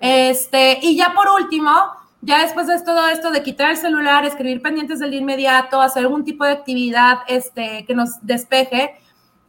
Este, 0.00 0.78
y 0.82 0.96
ya 0.96 1.14
por 1.14 1.28
último, 1.28 1.70
ya 2.22 2.40
después 2.42 2.68
de 2.68 2.80
todo 2.82 3.08
esto 3.08 3.32
de 3.32 3.42
quitar 3.42 3.70
el 3.70 3.76
celular, 3.76 4.24
escribir 4.24 4.62
pendientes 4.62 5.00
del 5.00 5.12
inmediato, 5.12 5.80
hacer 5.80 6.04
algún 6.04 6.24
tipo 6.24 6.44
de 6.44 6.52
actividad 6.52 7.18
este, 7.26 7.84
que 7.84 7.94
nos 7.94 8.24
despeje, 8.24 8.94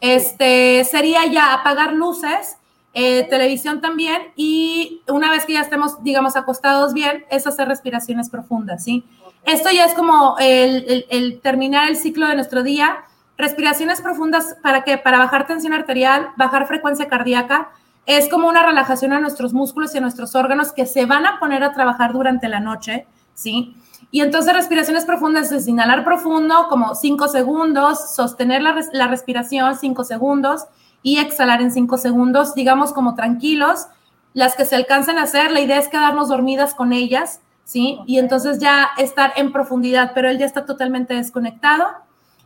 este, 0.01 0.83
sería 0.83 1.25
ya 1.27 1.53
apagar 1.53 1.93
luces, 1.93 2.57
eh, 2.95 3.27
televisión 3.29 3.79
también, 3.79 4.21
y 4.35 5.01
una 5.07 5.29
vez 5.29 5.45
que 5.45 5.53
ya 5.53 5.61
estemos, 5.61 6.03
digamos, 6.03 6.35
acostados 6.35 6.93
bien, 6.93 7.25
es 7.29 7.45
hacer 7.45 7.67
respiraciones 7.67 8.29
profundas, 8.29 8.83
¿sí? 8.83 9.05
Esto 9.45 9.69
ya 9.71 9.85
es 9.85 9.93
como 9.93 10.35
el, 10.39 11.05
el, 11.09 11.41
terminar 11.41 11.89
el 11.89 11.97
ciclo 11.97 12.27
de 12.27 12.35
nuestro 12.35 12.63
día. 12.63 13.03
Respiraciones 13.37 13.99
profundas, 14.01 14.55
¿para 14.61 14.83
qué? 14.83 14.97
Para 14.97 15.17
bajar 15.17 15.47
tensión 15.47 15.73
arterial, 15.73 16.29
bajar 16.37 16.67
frecuencia 16.67 17.07
cardíaca, 17.07 17.71
es 18.05 18.27
como 18.29 18.47
una 18.47 18.65
relajación 18.65 19.13
a 19.13 19.19
nuestros 19.19 19.53
músculos 19.53 19.93
y 19.93 19.97
a 19.97 20.01
nuestros 20.01 20.35
órganos 20.35 20.73
que 20.73 20.85
se 20.85 21.05
van 21.05 21.25
a 21.25 21.39
poner 21.39 21.63
a 21.63 21.71
trabajar 21.71 22.13
durante 22.13 22.49
la 22.49 22.59
noche, 22.59 23.07
¿sí? 23.33 23.75
Y 24.11 24.21
entonces 24.21 24.53
respiraciones 24.53 25.05
profundas 25.05 25.51
es 25.51 25.67
inhalar 25.67 26.03
profundo 26.03 26.67
como 26.69 26.95
5 26.95 27.27
segundos, 27.29 28.13
sostener 28.13 28.61
la, 28.61 28.75
la 28.91 29.07
respiración 29.07 29.75
5 29.75 30.03
segundos 30.03 30.65
y 31.01 31.17
exhalar 31.17 31.61
en 31.61 31.71
5 31.71 31.97
segundos, 31.97 32.53
digamos 32.53 32.93
como 32.93 33.15
tranquilos. 33.15 33.87
Las 34.33 34.55
que 34.55 34.65
se 34.65 34.75
alcancen 34.75 35.17
a 35.17 35.23
hacer, 35.23 35.51
la 35.51 35.61
idea 35.61 35.79
es 35.79 35.87
quedarnos 35.87 36.29
dormidas 36.29 36.75
con 36.75 36.91
ellas, 36.93 37.39
¿sí? 37.63 37.99
Y 38.05 38.19
entonces 38.19 38.59
ya 38.59 38.89
estar 38.97 39.33
en 39.35 39.51
profundidad, 39.51 40.11
pero 40.13 40.29
él 40.29 40.37
ya 40.37 40.45
está 40.45 40.65
totalmente 40.65 41.13
desconectado, 41.13 41.87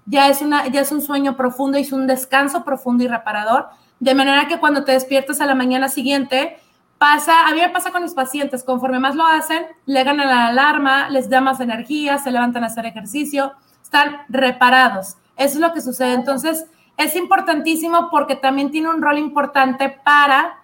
ya 0.06 0.30
es, 0.30 0.41
una, 0.41 0.67
ya 0.67 0.82
es 0.82 0.91
un 0.91 1.02
sueño 1.02 1.36
profundo 1.36 1.78
y 1.78 1.82
es 1.82 1.91
un 1.91 2.08
descanso 2.08 2.63
profundo 2.63 3.04
y 3.04 3.08
reparador 3.08 3.67
de 4.00 4.14
manera 4.14 4.48
que 4.48 4.60
cuando 4.60 4.84
te 4.84 4.92
despiertas 4.92 5.42
a 5.42 5.46
la 5.46 5.56
mañana 5.56 5.90
siguiente, 5.90 6.58
pasa, 6.98 7.48
a 7.48 7.54
mí 7.54 7.62
me 7.62 7.70
pasa 7.70 7.92
con 7.92 8.04
mis 8.04 8.14
pacientes, 8.14 8.64
conforme 8.64 9.00
más 9.00 9.16
lo 9.16 9.26
hacen, 9.26 9.66
le 9.86 10.04
ganan 10.04 10.28
la 10.28 10.48
alarma, 10.48 11.10
les 11.10 11.30
da 11.30 11.42
más 11.42 11.60
energía, 11.60 12.18
se 12.18 12.32
levantan 12.32 12.64
a 12.64 12.68
hacer 12.68 12.86
ejercicio, 12.86 13.54
están 13.82 14.18
reparados. 14.30 15.18
Eso 15.36 15.56
es 15.56 15.60
lo 15.60 15.74
que 15.74 15.82
sucede. 15.82 16.14
Entonces, 16.14 16.68
es 16.98 17.16
importantísimo 17.16 18.10
porque 18.10 18.36
también 18.36 18.72
tiene 18.72 18.90
un 18.90 19.02
rol 19.02 19.18
importante 19.18 20.00
para 20.04 20.60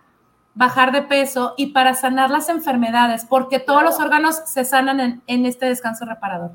bajar 0.56 0.92
de 0.92 1.02
peso 1.02 1.54
y 1.58 1.68
para 1.68 1.94
sanar 1.94 2.30
las 2.30 2.50
enfermedades, 2.50 3.26
porque 3.26 3.60
todos 3.60 3.84
los 3.84 4.00
órganos 4.00 4.36
se 4.46 4.66
sanan 4.66 5.22
en, 5.26 5.46
este 5.46 5.66
descanso 5.66 6.06
reparador. 6.06 6.52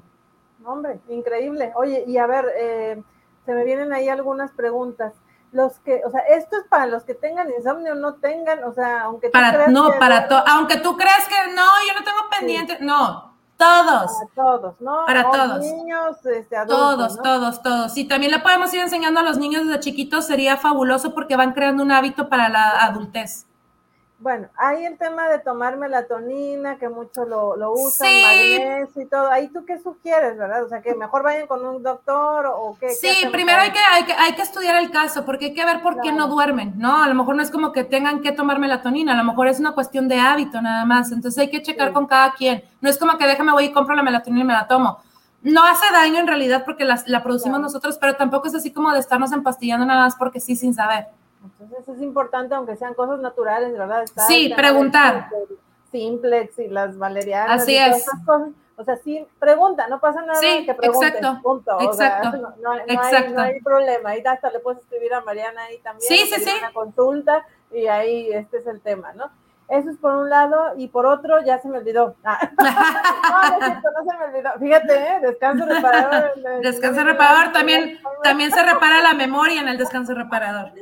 Hombre, 0.64 1.00
increíble. 1.08 1.72
Oye, 1.76 2.04
y 2.06 2.18
a 2.18 2.26
ver, 2.26 2.44
eh, 2.56 3.02
se 3.46 3.54
me 3.54 3.64
vienen 3.64 3.92
ahí 3.92 4.08
algunas 4.08 4.52
preguntas 4.52 5.14
los 5.52 5.78
que, 5.80 6.02
o 6.04 6.10
sea, 6.10 6.20
esto 6.20 6.56
es 6.56 6.64
para 6.68 6.86
los 6.86 7.04
que 7.04 7.14
tengan 7.14 7.50
insomnio, 7.50 7.94
no 7.94 8.14
tengan, 8.14 8.64
o 8.64 8.72
sea, 8.72 9.02
aunque 9.02 9.28
tú 9.28 9.32
para, 9.32 9.68
no, 9.68 9.98
para 9.98 10.28
todo, 10.28 10.42
aunque 10.46 10.76
tú 10.78 10.96
creas 10.96 11.26
que 11.26 11.54
no, 11.54 11.64
yo 11.86 11.98
no 11.98 12.04
tengo 12.04 12.18
pendiente, 12.30 12.78
no, 12.80 13.34
todos. 13.58 14.12
Para 14.12 14.34
todos, 14.34 14.80
¿no? 14.80 15.04
Para 15.04 15.30
todos. 15.30 15.60
Niños, 15.60 16.24
este, 16.26 16.56
adultos, 16.56 16.78
Todos, 16.78 17.22
todos, 17.22 17.62
todos. 17.62 17.96
Y 17.96 18.06
también 18.06 18.30
le 18.30 18.38
podemos 18.38 18.72
ir 18.72 18.80
enseñando 18.80 19.18
a 19.20 19.24
los 19.24 19.36
niños 19.36 19.66
desde 19.66 19.80
chiquitos, 19.80 20.26
sería 20.26 20.56
fabuloso 20.56 21.12
porque 21.12 21.34
van 21.34 21.52
creando 21.52 21.82
un 21.82 21.90
hábito 21.90 22.28
para 22.28 22.48
la 22.48 22.84
adultez. 22.84 23.47
Bueno, 24.20 24.48
hay 24.56 24.84
el 24.84 24.98
tema 24.98 25.28
de 25.28 25.38
tomar 25.38 25.76
melatonina, 25.76 26.76
que 26.76 26.88
muchos 26.88 27.28
lo, 27.28 27.56
lo 27.56 27.72
usan, 27.72 28.08
magnesio 28.20 29.02
y 29.02 29.06
todo. 29.06 29.30
Ahí 29.30 29.46
tú 29.46 29.64
qué 29.64 29.78
sugieres, 29.78 30.36
¿verdad? 30.36 30.64
O 30.64 30.68
sea, 30.68 30.82
que 30.82 30.92
mejor 30.96 31.22
vayan 31.22 31.46
con 31.46 31.64
un 31.64 31.84
doctor 31.84 32.46
o 32.46 32.76
qué. 32.80 32.90
Sí, 32.90 33.28
primero 33.30 33.60
hay 33.60 33.70
que, 33.70 33.78
hay, 33.78 34.04
que, 34.04 34.12
hay 34.12 34.32
que 34.34 34.42
estudiar 34.42 34.74
el 34.82 34.90
caso, 34.90 35.24
porque 35.24 35.46
hay 35.46 35.54
que 35.54 35.64
ver 35.64 35.82
por 35.82 36.00
qué 36.00 36.10
no 36.10 36.26
duermen, 36.26 36.74
¿no? 36.78 37.00
A 37.00 37.06
lo 37.06 37.14
mejor 37.14 37.36
no 37.36 37.44
es 37.44 37.50
como 37.52 37.70
que 37.70 37.84
tengan 37.84 38.20
que 38.20 38.32
tomar 38.32 38.58
melatonina, 38.58 39.12
a 39.12 39.16
lo 39.16 39.22
mejor 39.22 39.46
es 39.46 39.60
una 39.60 39.70
cuestión 39.70 40.08
de 40.08 40.18
hábito 40.18 40.60
nada 40.60 40.84
más. 40.84 41.12
Entonces 41.12 41.38
hay 41.38 41.50
que 41.50 41.62
checar 41.62 41.92
con 41.92 42.08
cada 42.08 42.32
quien. 42.32 42.64
No 42.80 42.90
es 42.90 42.98
como 42.98 43.18
que 43.18 43.26
déjame 43.26 43.52
voy 43.52 43.66
y 43.66 43.72
compro 43.72 43.94
la 43.94 44.02
melatonina 44.02 44.42
y 44.42 44.46
me 44.48 44.52
la 44.52 44.66
tomo. 44.66 44.98
No 45.42 45.64
hace 45.64 45.92
daño 45.92 46.18
en 46.18 46.26
realidad 46.26 46.64
porque 46.64 46.84
la, 46.84 47.00
la 47.06 47.22
producimos 47.22 47.60
nosotros, 47.60 47.96
pero 48.00 48.16
tampoco 48.16 48.48
es 48.48 48.54
así 48.56 48.72
como 48.72 48.90
de 48.90 48.98
estarnos 48.98 49.30
empastillando 49.30 49.86
nada 49.86 50.06
más 50.06 50.16
porque 50.16 50.40
sí, 50.40 50.56
sin 50.56 50.74
saber. 50.74 51.06
Entonces 51.42 51.88
es 51.88 52.02
importante, 52.02 52.54
aunque 52.54 52.76
sean 52.76 52.94
cosas 52.94 53.20
naturales, 53.20 53.72
¿verdad? 53.72 54.04
sí, 54.26 54.52
preguntar. 54.56 55.30
Simplex 55.90 56.58
y 56.58 56.68
las 56.68 56.98
valerianas. 56.98 57.62
Así 57.62 57.76
es. 57.76 58.06
O 58.76 58.84
sea, 58.84 58.96
sí, 58.96 59.26
pregunta, 59.40 59.88
no 59.88 59.98
pasa 59.98 60.22
nada 60.22 60.38
sí, 60.38 60.64
que 60.64 60.72
pregunten, 60.72 61.08
exacto, 61.08 61.42
punto. 61.42 61.80
exacto, 61.80 62.36
no, 62.36 62.54
no, 62.62 62.70
Hay, 62.70 63.32
no, 63.32 63.42
Hay, 63.42 63.60
problema, 63.60 64.10
ahí 64.10 64.22
hasta 64.24 64.50
le 64.50 64.60
puedes 64.60 64.80
escribir 64.80 65.12
a 65.14 65.20
Mariana 65.22 65.64
ahí 65.64 65.78
también. 65.78 66.08
Sí, 66.08 66.32
sí, 66.32 66.40
sí. 66.40 66.50
Una 66.60 66.72
consulta 66.72 67.44
y 67.72 67.88
ahí 67.88 68.30
este 68.30 68.58
es 68.58 68.68
el 68.68 68.80
tema, 68.80 69.12
¿no? 69.14 69.32
Eso 69.68 69.90
es 69.90 69.98
por 69.98 70.14
un 70.14 70.30
lado, 70.30 70.74
y 70.76 70.88
por 70.88 71.04
otro, 71.06 71.44
ya 71.44 71.58
se 71.60 71.68
me 71.68 71.78
olvidó. 71.78 72.14
Ah. 72.24 73.58
no, 73.60 73.68
no, 73.68 73.68
no 73.68 74.10
se 74.10 74.18
me 74.18 74.24
olvidó. 74.24 74.50
Fíjate, 74.58 74.94
¿eh? 74.94 75.20
descanso 75.22 75.66
reparador. 75.66 76.32
Descanso 76.62 77.04
reparador, 77.04 77.52
también, 77.52 77.98
también 78.22 78.50
se 78.50 78.62
repara 78.62 79.02
la 79.02 79.14
memoria 79.14 79.60
en 79.60 79.68
el 79.68 79.76
descanso 79.76 80.14
reparador. 80.14 80.72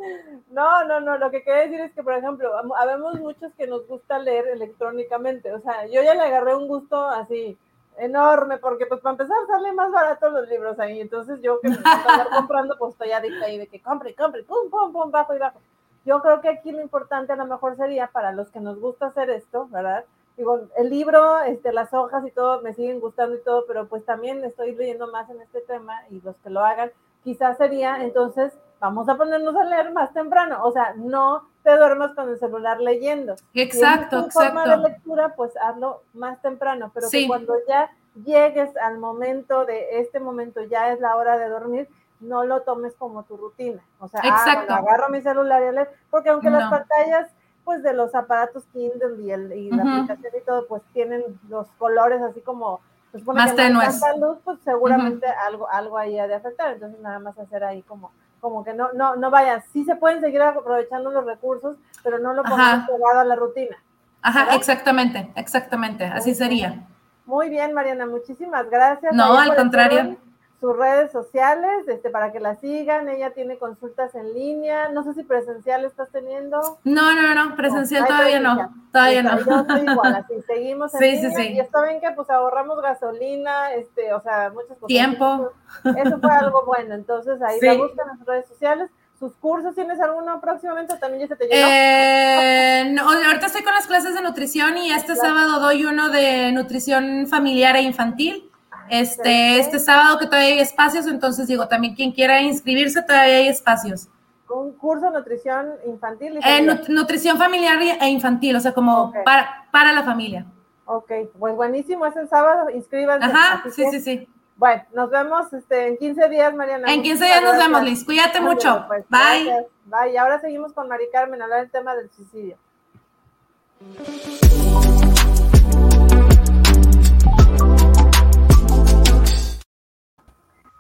No, 0.50 0.84
no, 0.84 1.00
no, 1.00 1.18
lo 1.18 1.30
que 1.30 1.42
quiero 1.42 1.60
decir 1.60 1.80
es 1.80 1.92
que, 1.92 2.02
por 2.02 2.14
ejemplo, 2.14 2.52
habemos 2.76 3.18
muchos 3.20 3.52
que 3.54 3.66
nos 3.66 3.86
gusta 3.86 4.18
leer 4.18 4.46
electrónicamente, 4.48 5.52
o 5.52 5.60
sea, 5.60 5.86
yo 5.86 6.02
ya 6.02 6.14
le 6.14 6.22
agarré 6.22 6.54
un 6.54 6.68
gusto 6.68 7.04
así 7.08 7.58
enorme, 7.98 8.58
porque 8.58 8.86
pues 8.86 9.00
para 9.00 9.12
empezar 9.12 9.36
sale 9.48 9.72
más 9.72 9.90
barato 9.90 10.30
los 10.30 10.48
libros 10.48 10.78
ahí, 10.78 11.00
entonces 11.00 11.40
yo 11.42 11.60
que 11.60 11.68
me 11.70 11.74
estar 11.74 12.28
comprando, 12.30 12.76
pues 12.78 12.92
estoy 12.92 13.10
adicta 13.12 13.46
ahí 13.46 13.58
de 13.58 13.66
que 13.66 13.80
compre, 13.80 14.14
compre, 14.14 14.44
pum, 14.44 14.70
pum, 14.70 14.92
pum, 14.92 15.10
bajo 15.10 15.34
y 15.34 15.38
bajo. 15.38 15.60
Yo 16.04 16.20
creo 16.22 16.40
que 16.40 16.48
aquí 16.48 16.70
lo 16.70 16.80
importante 16.80 17.32
a 17.32 17.36
lo 17.36 17.46
mejor 17.46 17.76
sería 17.76 18.06
para 18.08 18.32
los 18.32 18.48
que 18.50 18.60
nos 18.60 18.78
gusta 18.78 19.06
hacer 19.06 19.30
esto, 19.30 19.66
¿verdad? 19.70 20.04
Digo, 20.36 20.60
el 20.76 20.90
libro, 20.90 21.40
este, 21.40 21.72
las 21.72 21.92
hojas 21.94 22.24
y 22.26 22.30
todo 22.30 22.60
me 22.60 22.74
siguen 22.74 23.00
gustando 23.00 23.36
y 23.36 23.40
todo, 23.40 23.64
pero 23.66 23.88
pues 23.88 24.04
también 24.04 24.44
estoy 24.44 24.74
leyendo 24.74 25.10
más 25.10 25.28
en 25.30 25.40
este 25.40 25.62
tema 25.62 26.02
y 26.10 26.20
los 26.20 26.36
que 26.36 26.50
lo 26.50 26.64
hagan, 26.64 26.92
quizás 27.24 27.56
sería 27.56 28.02
entonces 28.04 28.52
vamos 28.80 29.08
a 29.08 29.16
ponernos 29.16 29.56
a 29.56 29.64
leer 29.64 29.92
más 29.92 30.12
temprano, 30.12 30.62
o 30.64 30.72
sea, 30.72 30.94
no 30.96 31.48
te 31.62 31.76
duermas 31.76 32.14
con 32.14 32.28
el 32.28 32.38
celular 32.38 32.80
leyendo. 32.80 33.36
Exacto, 33.54 34.22
si 34.22 34.28
es 34.28 34.34
forma 34.34 34.66
de 34.66 34.76
lectura, 34.78 35.34
pues 35.34 35.52
hazlo 35.56 36.02
más 36.14 36.40
temprano, 36.42 36.90
pero 36.94 37.08
que 37.10 37.26
cuando 37.26 37.54
ya 37.68 37.90
llegues 38.24 38.76
al 38.76 38.98
momento 38.98 39.64
de 39.64 40.00
este 40.00 40.20
momento, 40.20 40.62
ya 40.64 40.92
es 40.92 41.00
la 41.00 41.16
hora 41.16 41.38
de 41.38 41.48
dormir, 41.48 41.88
no 42.20 42.44
lo 42.44 42.62
tomes 42.62 42.94
como 42.94 43.24
tu 43.24 43.36
rutina. 43.36 43.82
O 43.98 44.08
sea, 44.08 44.20
ah, 44.24 44.64
agarro 44.68 45.10
mi 45.10 45.20
celular 45.20 45.62
y 45.62 45.74
leer, 45.74 45.90
porque 46.10 46.30
aunque 46.30 46.50
las 46.50 46.70
pantallas 46.70 47.28
pues 47.66 47.82
de 47.82 47.92
los 47.94 48.14
aparatos 48.14 48.64
Kindle 48.72 49.20
y, 49.20 49.32
el, 49.32 49.52
y 49.52 49.70
la 49.72 49.82
aplicación 49.82 50.32
y 50.40 50.44
todo, 50.44 50.68
pues 50.68 50.82
tienen 50.92 51.24
los 51.48 51.66
colores 51.72 52.22
así 52.22 52.40
como 52.40 52.80
pues, 53.10 53.24
más 53.24 53.56
tenues. 53.56 54.00
luz, 54.20 54.38
pues 54.44 54.60
seguramente 54.64 55.26
algo, 55.26 55.68
algo 55.68 55.98
ahí 55.98 56.16
ha 56.16 56.28
de 56.28 56.36
afectar. 56.36 56.74
Entonces 56.74 57.00
nada 57.00 57.18
más 57.18 57.36
hacer 57.36 57.64
ahí 57.64 57.82
como 57.82 58.12
como 58.40 58.64
que 58.64 58.74
no, 58.74 58.92
no, 58.92 59.16
no 59.16 59.30
vaya, 59.30 59.64
sí 59.72 59.84
se 59.84 59.96
pueden 59.96 60.20
seguir 60.20 60.42
aprovechando 60.42 61.10
los 61.10 61.24
recursos, 61.24 61.76
pero 62.02 62.18
no 62.18 62.34
lo 62.34 62.42
pongan 62.42 62.86
pegado 62.86 63.20
a 63.20 63.24
la 63.24 63.36
rutina. 63.36 63.76
Ajá, 64.22 64.54
exactamente, 64.54 65.30
exactamente, 65.36 66.04
así 66.04 66.34
sería. 66.34 66.86
Muy 67.24 67.48
bien, 67.48 67.72
Mariana, 67.72 68.06
muchísimas 68.06 68.68
gracias. 68.70 69.12
No, 69.14 69.38
al 69.38 69.54
contrario 69.56 70.16
sus 70.60 70.76
redes 70.76 71.12
sociales 71.12 71.86
este, 71.86 72.10
para 72.10 72.32
que 72.32 72.40
la 72.40 72.56
sigan. 72.56 73.08
Ella 73.08 73.30
tiene 73.30 73.58
consultas 73.58 74.14
en 74.14 74.32
línea. 74.32 74.88
No 74.88 75.04
sé 75.04 75.14
si 75.14 75.22
presencial 75.22 75.84
estás 75.84 76.10
teniendo. 76.10 76.78
No, 76.84 77.14
no, 77.14 77.34
no, 77.34 77.56
presencial 77.56 78.06
todavía 78.06 78.40
no. 78.40 78.74
Todavía 78.92 79.22
no. 79.22 79.38
Yo 79.38 79.60
estoy 79.60 79.80
igual, 79.80 80.14
así 80.14 80.34
seguimos 80.46 80.94
en 80.94 81.00
sí, 81.00 81.18
Sí, 81.18 81.34
sí. 81.36 81.52
Y 81.52 81.60
esto 81.60 81.82
ven 81.82 82.00
que 82.00 82.10
pues 82.12 82.30
ahorramos 82.30 82.80
gasolina, 82.80 83.72
este, 83.74 84.12
o 84.14 84.20
sea, 84.22 84.50
muchas 84.50 84.78
cosas. 84.78 84.88
Tiempo. 84.88 85.52
Eso 85.84 86.18
fue 86.18 86.32
algo 86.32 86.64
bueno. 86.64 86.94
Entonces 86.94 87.40
ahí 87.42 87.58
la 87.60 87.74
buscan 87.74 88.10
en 88.10 88.18
sus 88.18 88.26
redes 88.26 88.48
sociales. 88.48 88.90
¿Sus 89.18 89.34
cursos 89.36 89.74
tienes 89.74 89.98
alguno 89.98 90.40
próximamente 90.42 90.94
también 90.98 91.22
ya 91.22 91.28
se 91.28 91.36
te 91.36 91.46
llenó? 91.46 91.66
Eh, 91.70 92.92
no, 92.92 93.10
ahorita 93.10 93.46
estoy 93.46 93.62
con 93.62 93.72
las 93.72 93.86
clases 93.86 94.14
de 94.14 94.20
nutrición 94.20 94.76
y 94.76 94.92
este 94.92 95.16
sábado 95.16 95.58
doy 95.58 95.86
uno 95.86 96.10
de 96.10 96.52
nutrición 96.52 97.26
familiar 97.26 97.76
e 97.76 97.80
infantil. 97.80 98.50
Este, 98.90 99.58
este 99.58 99.78
sábado 99.78 100.18
que 100.18 100.26
todavía 100.26 100.54
hay 100.54 100.58
espacios, 100.60 101.06
entonces 101.06 101.46
digo, 101.46 101.68
también 101.68 101.94
quien 101.94 102.12
quiera 102.12 102.40
inscribirse, 102.40 103.02
todavía 103.02 103.36
hay 103.36 103.48
espacios. 103.48 104.08
¿Un 104.48 104.72
curso 104.72 105.06
de 105.10 105.18
nutrición 105.18 105.72
infantil? 105.86 106.34
Y 106.34 106.48
eh, 106.48 106.78
nutrición 106.88 107.36
familiar 107.36 107.78
e 108.00 108.08
infantil, 108.08 108.56
o 108.56 108.60
sea, 108.60 108.72
como 108.72 109.12
para, 109.24 109.66
para 109.72 109.92
la 109.92 110.02
familia. 110.02 110.46
Ok, 110.84 111.10
pues 111.38 111.54
buenísimo, 111.56 112.06
es 112.06 112.16
el 112.16 112.28
sábado, 112.28 112.70
inscríbanse. 112.70 113.26
Ajá, 113.26 113.62
sí, 113.70 113.84
sí, 113.90 114.00
sí. 114.00 114.28
Bueno, 114.56 114.82
nos 114.94 115.10
vemos 115.10 115.52
este, 115.52 115.88
en 115.88 115.98
15 115.98 116.28
días, 116.28 116.54
Mariana. 116.54 116.92
En 116.92 117.02
15 117.02 117.24
días 117.24 117.42
nos 117.42 117.58
vemos, 117.58 117.82
Liz. 117.82 118.04
Cuídate 118.04 118.40
mucho. 118.40 118.84
Pues, 118.88 119.04
Bye. 119.08 119.66
Bye. 119.84 120.12
Y 120.12 120.16
ahora 120.16 120.40
seguimos 120.40 120.72
con 120.72 120.88
Mari 120.88 121.04
Carmen, 121.12 121.42
hablar 121.42 121.60
del 121.60 121.70
tema 121.70 121.94
del 121.94 122.10
suicidio. 122.10 122.56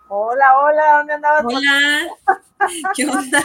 Hola, 0.08 0.60
hola, 0.60 0.96
¿dónde 0.98 1.12
andabas? 1.14 1.44
Hola, 1.44 2.06
¿qué 2.94 3.06
onda? 3.06 3.42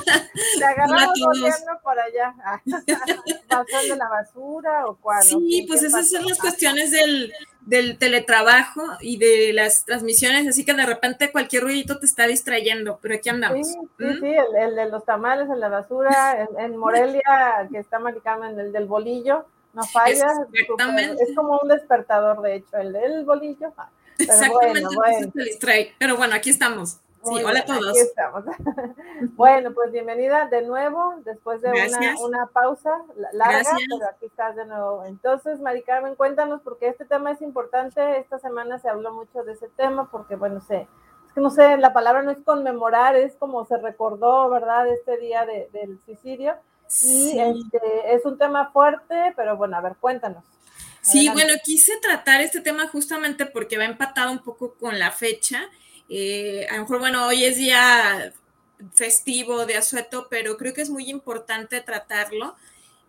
Te 0.58 0.64
agarramos 0.64 1.20
volviendo 1.20 1.80
por 1.84 2.00
allá. 2.00 2.36
¿Pasando 3.50 3.96
la 3.96 4.10
basura 4.10 4.86
o 4.86 4.96
cuál? 4.98 5.24
Sí, 5.24 5.66
pues 5.68 5.82
esas 5.82 6.08
son 6.08 6.24
las 6.26 6.38
cuestiones 6.38 6.92
del, 6.92 7.34
del, 7.62 7.98
teletrabajo 7.98 8.84
y 9.00 9.18
de 9.18 9.54
las 9.54 9.86
transmisiones, 9.86 10.48
así 10.48 10.64
que 10.64 10.76
de 10.76 10.86
repente 10.86 11.32
cualquier 11.32 11.64
ruidito 11.64 11.98
te 11.98 12.06
está 12.06 12.28
distrayendo, 12.28 13.00
pero 13.02 13.16
aquí 13.16 13.30
andamos. 13.30 13.68
Sí, 13.68 13.74
sí, 13.74 14.04
¿Mm? 14.06 14.20
sí 14.20 14.36
el, 14.60 14.76
de 14.76 14.90
los 14.90 15.04
tamales 15.04 15.50
en 15.50 15.60
la 15.60 15.70
basura, 15.70 16.48
en, 16.60 16.78
Morelia, 16.78 17.68
que 17.72 17.80
está 17.80 17.98
marcado 17.98 18.46
en 18.46 18.60
el 18.60 18.72
del 18.72 18.86
bolillo, 18.86 19.48
no 19.74 19.84
falla. 19.84 20.28
Exactamente. 20.54 21.24
es 21.24 21.36
como 21.36 21.60
un 21.60 21.70
despertador, 21.70 22.42
de 22.44 22.58
hecho, 22.58 22.78
el 22.78 22.94
del 22.94 23.26
bolillo. 23.26 23.74
Exactamente, 24.22 24.96
bueno, 24.96 25.32
Pero 26.00 26.18
bueno, 26.18 26.36
aquí 26.36 26.50
estamos. 26.50 27.00
Sí, 27.24 27.44
hola 27.44 27.60
a 27.60 27.66
todos. 27.66 27.96
bueno, 29.36 29.74
pues 29.74 29.92
bienvenida 29.92 30.48
de 30.48 30.64
nuevo, 30.64 31.16
después 31.24 31.62
de 31.62 31.70
una, 31.70 32.16
una, 32.20 32.48
pausa 32.48 33.04
larga, 33.32 33.78
pero 33.78 34.10
aquí 34.10 34.26
estás 34.26 34.56
de 34.56 34.66
nuevo. 34.66 35.06
Entonces, 35.06 35.60
Mari 35.60 35.84
Carmen, 35.84 36.16
cuéntanos, 36.16 36.62
porque 36.64 36.88
este 36.88 37.06
tema 37.06 37.32
es 37.32 37.42
importante. 37.44 38.18
Esta 38.18 38.40
semana 38.40 38.80
se 38.80 38.90
habló 38.90 39.14
mucho 39.14 39.44
de 39.44 39.54
ese 39.54 39.68
tema, 39.70 40.10
porque, 40.10 40.36
bueno, 40.36 40.62
sé, 40.62 40.88
es 41.28 41.34
que 41.34 41.42
no 41.42 41.52
sé, 41.52 41.78
la 41.78 41.94
palabra 41.94 42.24
no 42.24 42.32
es 42.32 42.40
conmemorar, 42.44 43.16
es 43.16 43.36
como 43.36 43.66
se 43.66 43.78
recordó, 43.78 44.50
¿verdad?, 44.50 44.88
este 44.88 45.18
día 45.18 45.46
del 45.46 46.00
suicidio. 46.04 46.56
Y 47.04 47.40
este, 47.40 48.16
es 48.16 48.26
un 48.26 48.38
tema 48.38 48.72
fuerte, 48.72 49.34
pero 49.36 49.56
bueno, 49.58 49.78
a 49.78 49.82
ver, 49.82 49.96
cuéntanos. 50.00 50.44
Sí, 51.02 51.30
bueno, 51.30 51.54
quise 51.64 51.98
tratar 52.02 52.42
este 52.42 52.62
tema 52.62 52.88
justamente 52.88 53.46
porque 53.46 53.78
va 53.78 53.86
empatado 53.86 54.32
un 54.32 54.40
poco 54.44 54.76
con 54.76 55.00
la 55.00 55.12
fecha. 55.12 55.70
Eh, 56.10 56.68
a 56.70 56.76
lo 56.76 56.82
mejor, 56.82 57.00
bueno, 57.00 57.26
hoy 57.28 57.44
es 57.44 57.58
día 57.58 58.34
festivo 58.94 59.66
de 59.66 59.78
asueto, 59.78 60.28
pero 60.30 60.58
creo 60.58 60.74
que 60.74 60.82
es 60.82 60.90
muy 60.90 61.10
importante 61.10 61.82
tratarlo. 61.82 62.56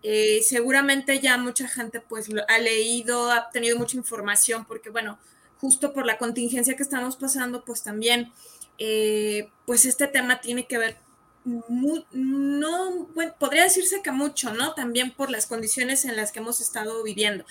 Eh, 0.02 0.40
seguramente 0.42 1.20
ya 1.20 1.36
mucha 1.38 1.68
gente 1.68 2.00
pues 2.00 2.28
lo 2.28 2.42
ha 2.48 2.58
leído, 2.58 3.30
ha 3.30 3.50
tenido 3.50 3.78
mucha 3.78 3.96
información, 3.96 4.64
porque 4.64 4.90
bueno, 4.90 5.18
justo 5.60 5.92
por 5.92 6.06
la 6.06 6.18
contingencia 6.18 6.76
que 6.76 6.82
estamos 6.82 7.16
pasando, 7.16 7.64
pues 7.64 7.82
también, 7.82 8.32
eh, 8.78 9.50
pues 9.66 9.84
este 9.84 10.06
tema 10.08 10.40
tiene 10.40 10.66
que 10.66 10.78
ver 10.78 10.96
no, 11.44 13.08
podría 13.38 13.64
decirse 13.64 14.02
que 14.02 14.12
mucho, 14.12 14.52
¿no? 14.52 14.74
También 14.74 15.10
por 15.10 15.30
las 15.30 15.46
condiciones 15.46 16.04
en 16.04 16.16
las 16.16 16.32
que 16.32 16.40
hemos 16.40 16.60
estado 16.60 17.02
viviendo. 17.02 17.44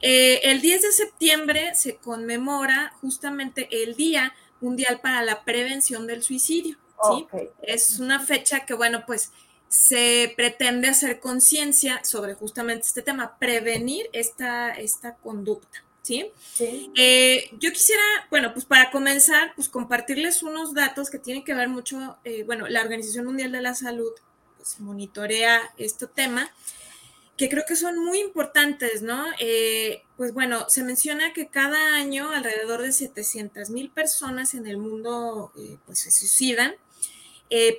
Eh, 0.00 0.40
el 0.44 0.60
10 0.60 0.82
de 0.82 0.92
septiembre 0.92 1.74
se 1.74 1.96
conmemora 1.96 2.92
justamente 3.00 3.68
el 3.70 3.94
Día 3.94 4.34
Mundial 4.60 5.00
para 5.00 5.22
la 5.22 5.44
Prevención 5.44 6.06
del 6.06 6.22
Suicidio. 6.22 6.76
¿sí? 7.08 7.26
Es 7.62 7.98
una 8.00 8.20
fecha 8.20 8.66
que, 8.66 8.74
bueno, 8.74 9.04
pues 9.06 9.30
se 9.68 10.32
pretende 10.36 10.88
hacer 10.88 11.20
conciencia 11.20 12.02
sobre 12.04 12.34
justamente 12.34 12.86
este 12.86 13.02
tema, 13.02 13.36
prevenir 13.38 14.08
esta, 14.12 14.70
esta 14.70 15.16
conducta. 15.16 15.85
¿Sí? 16.06 16.30
Eh, 16.94 17.50
yo 17.58 17.72
quisiera, 17.72 18.02
bueno, 18.30 18.52
pues 18.52 18.64
para 18.64 18.90
comenzar, 18.90 19.52
pues 19.56 19.68
compartirles 19.68 20.42
unos 20.42 20.72
datos 20.72 21.10
que 21.10 21.18
tienen 21.18 21.44
que 21.44 21.54
ver 21.54 21.68
mucho, 21.68 22.16
eh, 22.24 22.44
bueno, 22.44 22.68
la 22.68 22.82
Organización 22.82 23.26
Mundial 23.26 23.52
de 23.52 23.60
la 23.60 23.74
Salud 23.74 24.12
pues, 24.56 24.78
monitorea 24.78 25.60
este 25.78 26.06
tema, 26.06 26.50
que 27.36 27.48
creo 27.48 27.64
que 27.66 27.76
son 27.76 27.98
muy 27.98 28.20
importantes, 28.20 29.02
¿no? 29.02 29.26
Eh, 29.40 30.02
pues 30.16 30.32
bueno, 30.32 30.70
se 30.70 30.84
menciona 30.84 31.32
que 31.32 31.48
cada 31.48 31.96
año 31.96 32.30
alrededor 32.30 32.82
de 32.82 32.92
700 32.92 33.68
mil 33.70 33.90
personas 33.90 34.54
en 34.54 34.66
el 34.66 34.78
mundo 34.78 35.52
pues 35.84 35.98
se 35.98 36.10
suicidan. 36.10 36.74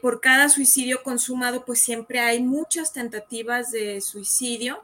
por 0.01 0.21
cada 0.21 0.49
suicidio 0.49 1.01
consumado, 1.01 1.65
pues 1.65 1.81
siempre 1.81 2.19
hay 2.19 2.41
muchas 2.41 2.93
tentativas 2.93 3.71
de 3.71 4.01
suicidio. 4.01 4.83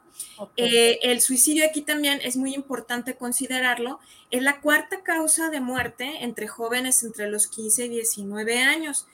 Eh, 0.57 0.99
el 1.03 1.21
suicidio 1.21 1.65
aquí 1.65 1.81
también 1.81 2.19
es 2.23 2.37
muy 2.37 2.53
importante 2.53 3.15
considerarlo. 3.15 3.99
Es 4.31 4.41
la 4.41 4.61
cuarta 4.61 5.03
causa 5.03 5.49
de 5.49 5.59
muerte 5.59 6.23
entre 6.23 6.47
jóvenes 6.47 7.03
entre 7.03 7.29
los 7.29 7.47
15 7.47 7.85
y 7.85 7.89
19 7.89 8.59
años. 8.59 9.07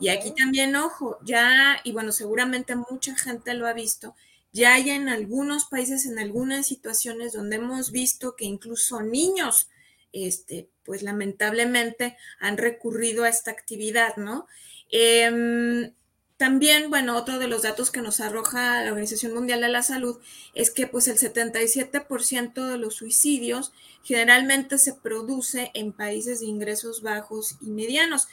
Y 0.00 0.08
aquí 0.08 0.32
también, 0.32 0.74
ojo, 0.74 1.18
ya, 1.22 1.80
y 1.84 1.92
bueno, 1.92 2.10
seguramente 2.12 2.74
mucha 2.74 3.16
gente 3.16 3.54
lo 3.54 3.66
ha 3.68 3.72
visto, 3.72 4.16
ya 4.52 4.74
hay 4.74 4.90
en 4.90 5.08
algunos 5.08 5.66
países, 5.66 6.06
en 6.06 6.18
algunas 6.18 6.66
situaciones 6.66 7.34
donde 7.34 7.56
hemos 7.56 7.92
visto 7.92 8.36
que 8.36 8.46
incluso 8.46 9.02
niños, 9.02 9.68
este, 10.12 10.70
pues 10.84 11.02
lamentablemente 11.02 12.16
han 12.40 12.56
recurrido 12.56 13.24
a 13.24 13.28
esta 13.28 13.50
actividad, 13.50 14.16
¿no? 14.16 14.46
Em, 14.90 15.92
también, 16.36 16.90
bueno, 16.90 17.16
otro 17.16 17.38
de 17.38 17.48
los 17.48 17.62
datos 17.62 17.90
que 17.90 18.02
nos 18.02 18.20
arroja 18.20 18.82
la 18.82 18.90
Organización 18.90 19.32
Mundial 19.32 19.62
de 19.62 19.68
la 19.68 19.82
Salud 19.82 20.18
es 20.54 20.70
que 20.70 20.86
pues 20.86 21.08
el 21.08 21.16
77% 21.16 22.66
de 22.68 22.78
los 22.78 22.94
suicidios 22.94 23.72
generalmente 24.02 24.78
se 24.78 24.94
produce 24.94 25.70
en 25.74 25.92
países 25.92 26.40
de 26.40 26.46
ingresos 26.46 27.00
bajos 27.00 27.56
y 27.60 27.70
medianos, 27.70 28.28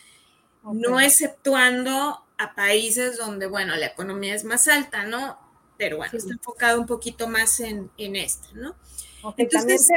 no 0.63 0.99
exceptuando 0.99 2.25
a 2.37 2.55
países 2.55 3.17
donde, 3.17 3.47
bueno, 3.47 3.75
la 3.75 3.87
economía 3.87 4.35
es 4.35 4.43
más 4.43 4.67
alta, 4.67 5.05
¿no? 5.05 5.39
Pero 5.77 5.97
bueno, 5.97 6.17
está 6.17 6.33
enfocado 6.33 6.79
un 6.79 6.87
poquito 6.87 7.27
más 7.27 7.59
en, 7.61 7.89
en 7.97 8.15
este, 8.15 8.49
¿no? 8.53 8.75
Entonces, 9.37 9.89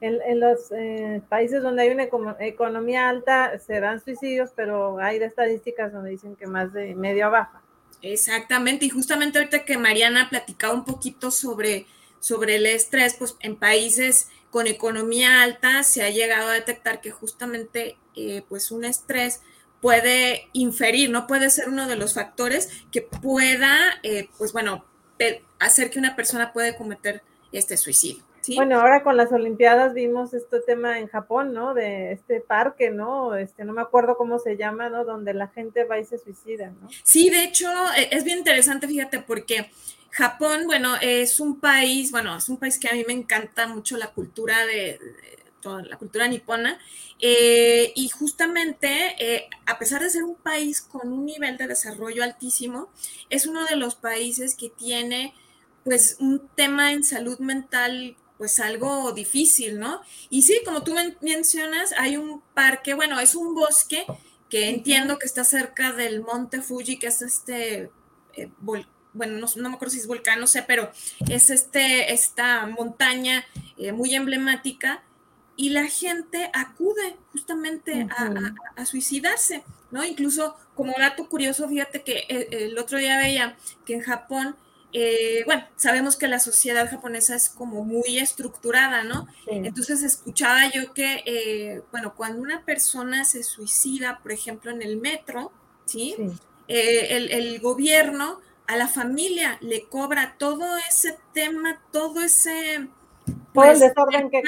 en, 0.00 0.40
los 0.40 0.72
eh, 0.72 1.22
países 1.28 1.62
donde 1.62 1.82
hay 1.82 1.90
una 1.90 2.08
economía 2.40 3.08
alta 3.08 3.58
se 3.58 3.80
dan 3.80 4.02
suicidios, 4.02 4.50
pero 4.54 4.98
hay 4.98 5.18
estadísticas 5.18 5.92
donde 5.92 6.10
dicen 6.10 6.36
que 6.36 6.46
más 6.46 6.72
de 6.72 6.94
medio 6.94 7.30
baja. 7.30 7.62
Exactamente, 8.02 8.86
y 8.86 8.90
justamente 8.90 9.38
ahorita 9.38 9.64
que 9.64 9.76
Mariana 9.76 10.28
platicaba 10.30 10.72
un 10.72 10.84
poquito 10.84 11.30
sobre, 11.30 11.86
sobre 12.18 12.56
el 12.56 12.66
estrés, 12.66 13.14
pues 13.18 13.36
en 13.40 13.56
países 13.56 14.28
con 14.50 14.66
economía 14.66 15.42
alta 15.42 15.82
se 15.82 16.02
ha 16.02 16.10
llegado 16.10 16.48
a 16.48 16.54
detectar 16.54 17.00
que 17.00 17.10
justamente 17.10 17.96
eh, 18.16 18.42
pues 18.48 18.70
un 18.70 18.84
estrés 18.84 19.42
puede 19.82 20.48
inferir, 20.52 21.10
no 21.10 21.26
puede 21.26 21.50
ser 21.50 21.68
uno 21.68 21.86
de 21.88 21.96
los 21.96 22.14
factores 22.14 22.70
que 22.90 23.02
pueda, 23.02 23.78
eh, 24.02 24.28
pues 24.38 24.52
bueno, 24.52 24.84
hacer 25.58 25.90
que 25.90 25.98
una 25.98 26.16
persona 26.16 26.52
pueda 26.52 26.76
cometer 26.76 27.22
este 27.52 27.76
suicidio. 27.76 28.24
Bueno, 28.56 28.80
ahora 28.80 29.02
con 29.02 29.16
las 29.16 29.32
Olimpiadas 29.32 29.94
vimos 29.94 30.34
este 30.34 30.60
tema 30.60 30.98
en 30.98 31.08
Japón, 31.08 31.52
¿no? 31.52 31.74
De 31.74 32.12
este 32.12 32.40
parque, 32.40 32.90
¿no? 32.90 33.34
Este, 33.36 33.64
no 33.64 33.72
me 33.72 33.82
acuerdo 33.82 34.16
cómo 34.16 34.38
se 34.38 34.56
llama, 34.56 34.88
¿no? 34.88 35.04
Donde 35.04 35.34
la 35.34 35.48
gente 35.48 35.84
va 35.84 35.98
y 35.98 36.04
se 36.04 36.18
suicida, 36.18 36.70
¿no? 36.70 36.88
Sí, 37.02 37.30
de 37.30 37.44
hecho, 37.44 37.68
e, 37.96 38.08
es 38.10 38.24
bien 38.24 38.38
interesante, 38.38 38.88
fíjate, 38.88 39.20
porque 39.20 39.70
Japón, 40.10 40.66
bueno, 40.66 40.94
es 41.00 41.40
un 41.40 41.60
país, 41.60 42.10
bueno, 42.10 42.36
es 42.36 42.48
un 42.48 42.58
país 42.58 42.78
que 42.78 42.88
a 42.88 42.92
mí 42.92 43.04
me 43.06 43.12
encanta 43.12 43.66
mucho 43.66 43.96
la 43.96 44.08
cultura 44.08 44.66
de, 44.66 44.98
toda 45.60 45.82
la 45.82 45.96
cultura 45.98 46.26
nipona, 46.26 46.78
eh, 47.20 47.92
y 47.94 48.08
justamente, 48.08 49.14
eh, 49.18 49.48
a 49.66 49.78
pesar 49.78 50.02
de 50.02 50.10
ser 50.10 50.24
un 50.24 50.36
país 50.36 50.80
con 50.80 51.12
un 51.12 51.26
nivel 51.26 51.56
de 51.56 51.68
desarrollo 51.68 52.24
altísimo, 52.24 52.88
es 53.28 53.46
uno 53.46 53.64
de 53.66 53.76
los 53.76 53.94
países 53.94 54.54
que 54.54 54.70
tiene 54.70 55.34
pues 55.84 56.16
un 56.20 56.46
tema 56.54 56.92
en 56.92 57.04
salud 57.04 57.38
mental 57.38 58.16
pues 58.40 58.58
algo 58.58 59.12
difícil, 59.12 59.78
¿no? 59.78 60.00
Y 60.30 60.40
sí, 60.40 60.62
como 60.64 60.82
tú 60.82 60.94
mencionas, 61.20 61.92
hay 61.98 62.16
un 62.16 62.40
parque, 62.54 62.94
bueno, 62.94 63.20
es 63.20 63.34
un 63.34 63.54
bosque 63.54 64.06
que 64.48 64.70
entiendo 64.70 65.18
que 65.18 65.26
está 65.26 65.44
cerca 65.44 65.92
del 65.92 66.22
monte 66.22 66.62
Fuji, 66.62 66.98
que 66.98 67.08
es 67.08 67.20
este, 67.20 67.90
eh, 68.32 68.50
bueno, 68.60 68.86
no, 69.12 69.68
me 69.68 69.74
acuerdo 69.74 69.92
si 69.92 69.98
es 69.98 70.06
volcán, 70.06 70.40
no 70.40 70.46
sé, 70.46 70.62
pero 70.62 70.90
es 71.28 71.50
este, 71.50 72.14
esta 72.14 72.64
montaña 72.64 73.44
eh, 73.76 73.92
muy 73.92 74.14
emblemática 74.14 75.02
y 75.54 75.68
la 75.68 75.84
gente 75.84 76.50
acude 76.54 77.18
justamente 77.32 78.08
a, 78.74 78.86
suicidarse, 78.86 79.64
¿no? 79.90 80.02
Incluso 80.02 80.56
como 80.74 80.94
dato 80.98 81.28
curioso, 81.28 81.68
fíjate 81.68 82.00
que 82.04 82.24
el, 82.30 82.40
eh, 82.40 82.48
el 82.52 82.78
otro 82.78 82.96
día 82.96 83.18
veía 83.18 83.58
que 83.84 83.96
en 83.96 84.00
Japón 84.00 84.56
eh, 84.92 85.42
bueno, 85.46 85.64
sabemos 85.76 86.16
que 86.16 86.26
la 86.26 86.40
sociedad 86.40 86.90
japonesa 86.90 87.36
es 87.36 87.48
como 87.48 87.84
muy 87.84 88.18
estructurada, 88.18 89.04
¿no? 89.04 89.28
Entonces 89.46 90.02
escuchaba 90.02 90.70
yo 90.72 90.92
que, 90.92 91.22
eh, 91.26 91.82
bueno, 91.92 92.14
cuando 92.16 92.42
una 92.42 92.64
persona 92.64 93.24
se 93.24 93.44
suicida, 93.44 94.18
por 94.22 94.32
ejemplo, 94.32 94.70
en 94.70 94.82
el 94.82 94.96
metro, 94.96 95.52
¿sí? 95.86 96.16
Eh, 96.66 97.28
el, 97.30 97.60
gobierno 97.60 98.40
a 98.66 98.76
la 98.76 98.88
familia 98.88 99.58
le 99.60 99.84
cobra 99.84 100.36
todo 100.38 100.76
ese 100.88 101.18
tema, 101.32 101.80
todo 101.92 102.22
ese... 102.22 102.88
Pues, 103.52 103.80
desorden 103.80 104.30
que, 104.30 104.42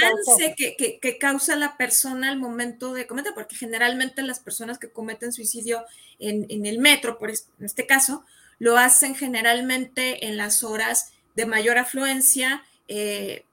que, 0.77 0.99
que, 1.01 1.19
causa 1.19 1.57
la 1.57 1.77
persona 1.77 2.31
al 2.31 2.39
momento 2.39 2.95
de 2.95 3.07
cometer, 3.07 3.33
porque 3.35 3.57
generalmente 3.57 4.23
las 4.23 4.39
personas 4.41 4.79
que 4.79 4.91
cometen 4.91 5.33
suicidio 5.33 5.85
en, 6.19 6.47
en 6.49 6.67
el 6.67 6.79
metro, 6.79 7.19
por 7.19 7.31
en 7.31 7.37
este 7.61 7.87
caso, 7.87 8.25
lo 8.63 8.79
hacen 8.79 9.17
generalmente 9.17 10.29
en 10.29 10.37
las 10.37 10.63
horas 10.63 11.15
de 11.35 11.47
mayor 11.47 11.79
afluencia 11.79 12.63
eh, 12.87 13.45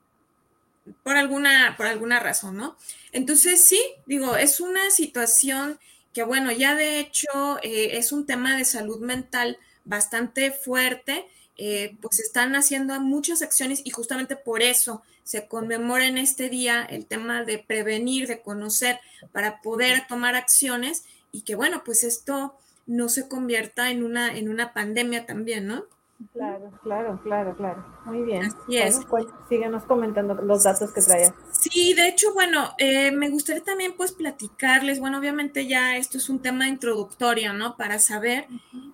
por, 1.01 1.17
alguna, 1.17 1.73
por 1.77 1.87
alguna 1.87 2.19
razón, 2.19 2.57
¿no? 2.57 2.77
Entonces, 3.11 3.65
sí, 3.65 3.81
digo, 4.05 4.35
es 4.35 4.59
una 4.59 4.91
situación 4.91 5.79
que, 6.13 6.21
bueno, 6.21 6.51
ya 6.51 6.75
de 6.75 6.99
hecho 6.99 7.57
eh, 7.63 7.97
es 7.97 8.11
un 8.11 8.27
tema 8.27 8.55
de 8.55 8.65
salud 8.65 8.99
mental 8.99 9.57
bastante 9.83 10.51
fuerte, 10.51 11.25
eh, 11.57 11.97
pues 12.01 12.19
están 12.19 12.55
haciendo 12.55 12.99
muchas 13.01 13.41
acciones 13.41 13.81
y 13.83 13.89
justamente 13.89 14.35
por 14.35 14.61
eso 14.61 15.01
se 15.23 15.47
conmemora 15.47 16.05
en 16.05 16.19
este 16.19 16.49
día 16.49 16.85
el 16.87 17.07
tema 17.07 17.43
de 17.43 17.57
prevenir, 17.57 18.27
de 18.27 18.43
conocer, 18.43 18.99
para 19.31 19.59
poder 19.63 20.05
tomar 20.07 20.35
acciones 20.35 21.05
y 21.31 21.41
que, 21.41 21.55
bueno, 21.55 21.81
pues 21.83 22.03
esto 22.03 22.55
no 22.89 23.07
se 23.07 23.29
convierta 23.29 23.91
en 23.91 24.03
una, 24.03 24.35
en 24.35 24.49
una 24.49 24.73
pandemia 24.73 25.25
también, 25.27 25.67
¿no? 25.67 25.85
Claro, 26.33 26.71
claro, 26.83 27.21
claro, 27.23 27.55
claro. 27.55 27.85
Muy 28.05 28.23
bien. 28.23 28.45
Así 28.45 28.77
es. 28.77 28.99
Pues, 29.09 29.25
síguenos 29.47 29.83
comentando 29.83 30.33
los 30.33 30.63
datos 30.63 30.91
que 30.91 31.01
traías. 31.01 31.33
Sí, 31.51 31.93
de 31.93 32.09
hecho, 32.09 32.33
bueno, 32.33 32.73
eh, 32.77 33.11
me 33.11 33.29
gustaría 33.29 33.63
también 33.63 33.93
pues 33.95 34.11
platicarles, 34.11 34.99
bueno, 34.99 35.19
obviamente 35.19 35.67
ya 35.67 35.95
esto 35.95 36.17
es 36.17 36.27
un 36.29 36.41
tema 36.41 36.67
introductorio, 36.67 37.53
¿no? 37.53 37.77
Para 37.77 37.99
saber, 37.99 38.47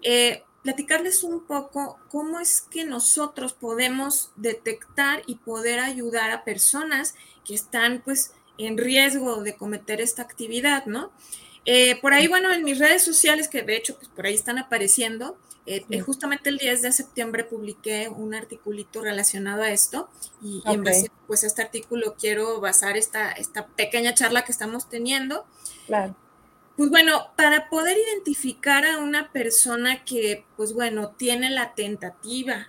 eh, 0.03 0.43
platicarles 0.61 1.23
un 1.23 1.45
poco 1.45 1.97
cómo 2.09 2.39
es 2.39 2.61
que 2.61 2.83
nosotros 2.83 3.53
podemos 3.53 4.31
detectar 4.35 5.21
y 5.25 5.35
poder 5.35 5.79
ayudar 5.79 6.31
a 6.31 6.43
personas 6.43 7.15
que 7.45 7.55
están 7.55 8.01
pues 8.03 8.33
en 8.57 8.77
riesgo 8.77 9.41
de 9.41 9.55
cometer 9.55 10.01
esta 10.01 10.21
actividad, 10.21 10.85
¿no? 10.85 11.11
Eh, 11.65 11.99
por 11.99 12.13
ahí, 12.13 12.27
bueno, 12.27 12.51
en 12.53 12.63
mis 12.63 12.77
redes 12.77 13.03
sociales, 13.03 13.47
que 13.47 13.63
de 13.63 13.75
hecho, 13.75 13.95
pues 13.97 14.07
por 14.09 14.25
ahí 14.25 14.35
están 14.35 14.59
apareciendo, 14.59 15.37
eh, 15.65 15.83
eh, 15.89 15.99
justamente 15.99 16.49
el 16.49 16.59
10 16.59 16.83
de 16.83 16.91
septiembre 16.91 17.43
publiqué 17.43 18.07
un 18.07 18.35
articulito 18.35 19.01
relacionado 19.01 19.63
a 19.63 19.71
esto 19.71 20.09
y, 20.39 20.61
en 20.63 20.83
base 20.83 21.11
pues, 21.25 21.43
a 21.43 21.47
este 21.47 21.63
artículo 21.63 22.13
quiero 22.19 22.61
basar 22.61 22.97
esta, 22.97 23.31
esta 23.31 23.65
pequeña 23.65 24.13
charla 24.13 24.45
que 24.45 24.51
estamos 24.51 24.87
teniendo. 24.87 25.45
Claro. 25.87 26.15
Pues 26.77 26.91
bueno, 26.91 27.31
para 27.35 27.67
poder 27.69 27.97
identificar 27.97 28.85
a 28.85 28.99
una 28.99 29.31
persona 29.31 30.03
que, 30.03 30.45
pues 30.55 30.73
bueno, 30.73 31.09
tiene 31.17 31.49
la 31.49 31.73
tentativa 31.73 32.67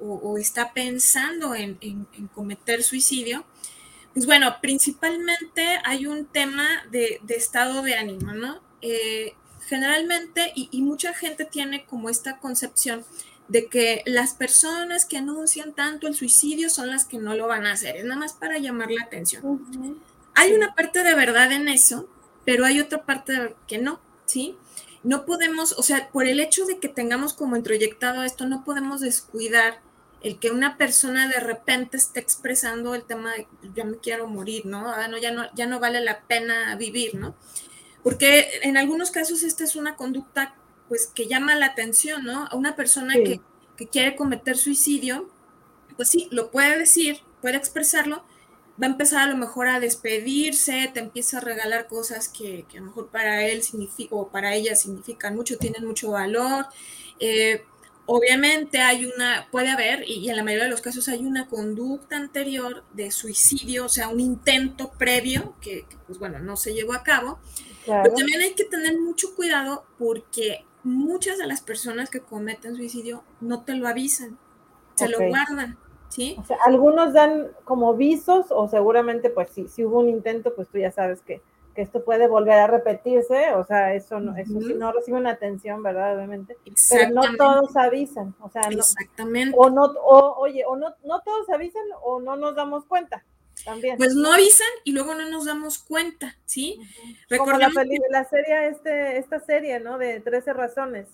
o, 0.00 0.36
está 0.38 0.72
pensando 0.72 1.54
en, 1.54 1.78
en 1.80 2.28
cometer 2.34 2.82
suicidio, 2.82 3.44
pues 4.14 4.26
bueno, 4.26 4.56
principalmente 4.60 5.78
hay 5.84 6.06
un 6.06 6.26
tema 6.26 6.66
de, 6.90 7.20
estado 7.28 7.82
de 7.82 7.94
ánimo, 7.94 8.32
¿no? 8.32 8.60
Eh, 8.82 9.34
generalmente, 9.66 10.52
y, 10.54 10.82
mucha 10.82 11.14
gente 11.14 11.44
tiene 11.44 11.84
como 11.84 12.10
esta 12.10 12.38
concepción 12.38 13.04
de 13.48 13.66
que 13.66 14.02
las 14.06 14.34
personas 14.34 15.04
que 15.04 15.16
anuncian 15.16 15.74
tanto 15.74 16.06
el 16.06 16.14
suicidio 16.14 16.70
son 16.70 16.88
las 16.90 17.04
que 17.04 17.18
no 17.18 17.34
lo 17.34 17.46
van 17.46 17.66
a 17.66 17.72
hacer, 17.72 17.96
es 17.96 18.04
nada 18.04 18.18
más 18.18 18.32
para 18.32 18.58
llamar 18.58 18.90
la 18.90 19.04
atención. 19.04 19.60
Hay 20.34 20.52
una 20.52 20.74
parte 20.74 21.02
de 21.02 21.14
verdad 21.14 21.52
en 21.52 21.68
eso, 21.68 22.08
pero 22.44 22.64
hay 22.64 22.80
otra 22.80 23.04
parte 23.04 23.54
que 23.66 23.78
no, 23.78 24.00
¿sí? 24.26 24.56
No 25.02 25.24
podemos, 25.24 25.72
o 25.72 25.82
sea, 25.82 26.10
por 26.10 26.26
el 26.26 26.40
hecho 26.40 26.66
de 26.66 26.78
que 26.78 26.88
tengamos 26.88 27.32
como 27.32 27.56
introyectado 27.56 28.22
esto, 28.22 28.46
no 28.46 28.64
podemos 28.64 29.00
descuidar 29.00 29.80
el 30.22 30.38
que 30.38 30.50
una 30.50 30.76
persona 30.76 31.28
de 31.28 31.40
repente 31.40 31.96
esté 31.96 32.20
expresando 32.20 32.94
el 32.94 33.04
tema 33.04 33.32
de 33.32 33.46
yo 33.74 33.84
me 33.84 33.98
quiero 33.98 34.26
morir, 34.26 34.66
¿no? 34.66 34.88
Ah, 34.88 35.08
no, 35.08 35.18
ya 35.18 35.30
no, 35.30 35.44
ya 35.54 35.66
no 35.66 35.80
vale 35.80 36.00
la 36.00 36.20
pena 36.22 36.76
vivir, 36.76 37.14
¿no? 37.14 37.34
Porque 38.02 38.60
en 38.62 38.76
algunos 38.76 39.10
casos 39.10 39.42
esta 39.42 39.64
es 39.64 39.76
una 39.76 39.96
conducta 39.96 40.54
pues 40.88 41.06
que 41.06 41.26
llama 41.26 41.54
la 41.54 41.66
atención, 41.66 42.24
¿no? 42.24 42.46
A 42.46 42.56
una 42.56 42.76
persona 42.76 43.14
que, 43.14 43.40
quiere 43.90 44.14
cometer 44.14 44.58
suicidio, 44.58 45.30
pues 45.96 46.10
sí, 46.10 46.28
lo 46.30 46.50
puede 46.50 46.78
decir, 46.78 47.20
puede 47.40 47.56
expresarlo, 47.56 48.16
va 48.82 48.86
a 48.86 48.90
empezar 48.90 49.20
a 49.26 49.30
lo 49.30 49.38
mejor 49.38 49.68
a 49.68 49.80
despedirse, 49.80 50.90
te 50.92 51.00
empieza 51.00 51.38
a 51.38 51.40
regalar 51.40 51.86
cosas 51.86 52.28
que, 52.28 52.66
a 52.70 52.76
lo 52.76 52.86
mejor 52.86 53.08
para 53.08 53.46
él 53.46 53.62
significa, 53.62 54.14
o 54.16 54.28
para 54.28 54.54
ella 54.54 54.76
significan 54.76 55.34
mucho, 55.34 55.56
tienen 55.56 55.86
mucho 55.86 56.10
valor. 56.10 56.66
Eh, 57.20 57.64
Obviamente 58.12 58.78
hay 58.80 59.06
una, 59.06 59.46
puede 59.52 59.68
haber, 59.68 60.02
y, 60.04 60.28
en 60.28 60.36
la 60.36 60.42
mayoría 60.42 60.64
de 60.64 60.70
los 60.70 60.80
casos 60.80 61.08
hay 61.08 61.24
una 61.24 61.46
conducta 61.46 62.16
anterior 62.16 62.82
de 62.92 63.12
suicidio, 63.12 63.84
o 63.84 63.88
sea, 63.88 64.08
un 64.08 64.18
intento 64.18 64.90
previo 64.98 65.54
que, 65.60 65.86
pues 66.08 66.18
bueno, 66.18 66.40
no 66.40 66.56
se 66.56 66.74
llevó 66.74 66.94
a 66.94 67.04
cabo. 67.04 67.38
Pero 67.86 68.12
también 68.12 68.40
hay 68.40 68.54
que 68.54 68.64
tener 68.64 68.98
mucho 68.98 69.36
cuidado 69.36 69.84
porque 69.96 70.64
muchas 70.82 71.38
de 71.38 71.46
las 71.46 71.60
personas 71.60 72.10
que 72.10 72.18
cometen 72.18 72.74
suicidio 72.74 73.22
no 73.40 73.62
te 73.62 73.76
lo 73.76 73.86
avisan, 73.86 74.36
se 74.96 75.08
lo 75.08 75.18
guardan. 75.28 75.78
¿Sí? 76.08 76.34
O 76.36 76.44
sea, 76.44 76.56
algunos 76.66 77.12
dan 77.12 77.52
como 77.62 77.94
visos 77.94 78.46
o 78.50 78.66
seguramente 78.66 79.30
pues 79.30 79.50
si, 79.50 79.68
si 79.68 79.84
hubo 79.84 80.00
un 80.00 80.08
intento, 80.08 80.52
pues 80.56 80.66
tú 80.68 80.78
ya 80.78 80.90
sabes 80.90 81.22
que 81.22 81.42
que 81.74 81.82
esto 81.82 82.04
puede 82.04 82.26
volver 82.26 82.58
a 82.58 82.66
repetirse, 82.66 83.54
o 83.54 83.64
sea, 83.64 83.94
eso 83.94 84.18
no, 84.20 84.36
eso 84.36 84.60
sí 84.60 84.74
no 84.74 84.92
recibe 84.92 85.18
una 85.18 85.30
atención, 85.30 85.82
¿verdad? 85.82 86.16
Obviamente. 86.16 86.56
Pero 86.90 87.10
no 87.10 87.22
todos 87.36 87.76
avisan, 87.76 88.34
o 88.40 88.50
sea, 88.50 88.62
Exactamente. 88.62 89.56
o 89.58 89.70
no, 89.70 89.84
o, 89.84 90.34
oye, 90.38 90.64
o 90.66 90.76
no, 90.76 90.94
no 91.04 91.20
todos 91.20 91.48
avisan 91.50 91.84
o 92.02 92.20
no 92.20 92.36
nos 92.36 92.56
damos 92.56 92.84
cuenta. 92.86 93.24
También. 93.64 93.98
Pues 93.98 94.14
no 94.14 94.32
avisan 94.32 94.68
y 94.84 94.92
luego 94.92 95.14
no 95.14 95.28
nos 95.28 95.44
damos 95.44 95.78
cuenta, 95.78 96.34
¿sí? 96.46 96.80
Como 97.36 97.52
la, 97.52 97.70
la, 98.08 98.24
serie, 98.24 98.68
este, 98.68 99.18
esta 99.18 99.38
serie, 99.40 99.80
¿no? 99.80 99.98
De 99.98 100.20
13 100.20 100.54
razones 100.54 101.08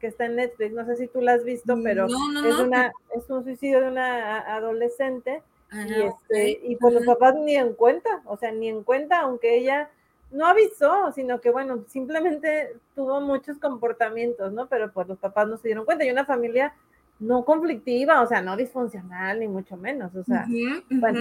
que 0.00 0.08
está 0.08 0.24
en 0.24 0.34
Netflix, 0.34 0.72
no 0.72 0.84
sé 0.84 0.96
si 0.96 1.06
tú 1.06 1.20
la 1.20 1.34
has 1.34 1.44
visto, 1.44 1.78
pero 1.80 2.06
es, 2.06 2.58
una, 2.58 2.92
es 3.14 3.30
un 3.30 3.44
suicidio 3.44 3.80
de 3.82 3.88
una 3.88 4.40
adolescente 4.40 5.44
ah, 5.70 5.86
y, 5.86 6.02
este, 6.02 6.60
y 6.64 6.74
pues 6.74 6.92
los 6.92 7.06
papás 7.06 7.36
ni 7.36 7.54
en 7.54 7.72
cuenta, 7.74 8.20
o 8.24 8.36
sea, 8.36 8.50
ni 8.50 8.68
en 8.68 8.82
cuenta, 8.82 9.20
aunque 9.20 9.56
ella 9.56 9.90
no 10.32 10.46
avisó, 10.46 11.12
sino 11.14 11.40
que 11.40 11.50
bueno, 11.50 11.84
simplemente 11.88 12.76
tuvo 12.94 13.20
muchos 13.20 13.58
comportamientos, 13.58 14.52
¿no? 14.52 14.66
Pero 14.66 14.92
pues 14.92 15.08
los 15.08 15.18
papás 15.18 15.46
no 15.48 15.56
se 15.56 15.68
dieron 15.68 15.84
cuenta 15.84 16.04
y 16.04 16.10
una 16.10 16.24
familia 16.24 16.74
no 17.20 17.44
conflictiva, 17.44 18.20
o 18.20 18.26
sea, 18.26 18.42
no 18.42 18.56
disfuncional, 18.56 19.38
ni 19.38 19.46
mucho 19.46 19.76
menos, 19.76 20.14
o 20.16 20.24
sea, 20.24 20.44
bueno, 20.90 21.20